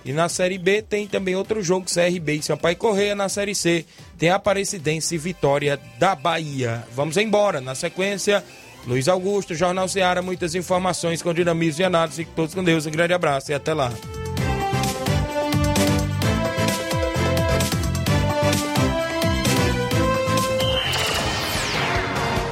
E 0.06 0.14
na 0.14 0.30
Série 0.30 0.60
B 0.60 0.84
tem 0.84 1.08
também 1.08 1.36
outro 1.36 1.64
jogo, 1.64 1.88
CRB 1.92 2.36
e 2.36 2.44
Sampaio 2.44 2.78
Correia. 2.78 3.16
Na 3.16 3.28
Série 3.28 3.56
C 3.56 3.84
tem 4.20 4.30
Aparecidense 4.30 5.16
e 5.16 5.18
Vitória 5.18 5.80
da 5.98 6.14
Bahia. 6.14 6.84
Vamos 6.94 7.18
embora. 7.18 7.60
Na 7.60 7.74
sequência, 7.74 8.44
Luiz 8.86 9.08
Augusto, 9.08 9.56
Jornal 9.56 9.88
Ceará, 9.88 10.22
muitas 10.22 10.54
informações 10.54 11.24
com 11.24 11.34
dinamismo 11.34 11.82
e 11.82 11.86
análise. 11.86 12.18
Fiquem 12.18 12.36
todos 12.36 12.54
com 12.54 12.64
Deus. 12.64 12.86
Um 12.86 12.92
grande 12.92 13.16
abraço 13.16 13.52
e 13.52 13.56
até 13.56 13.74
lá. 13.74 13.92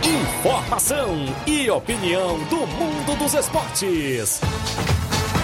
Informação 0.03 1.35
e 1.45 1.69
opinião 1.69 2.39
do 2.45 2.65
mundo 2.65 3.15
dos 3.19 3.35
esportes. 3.35 4.41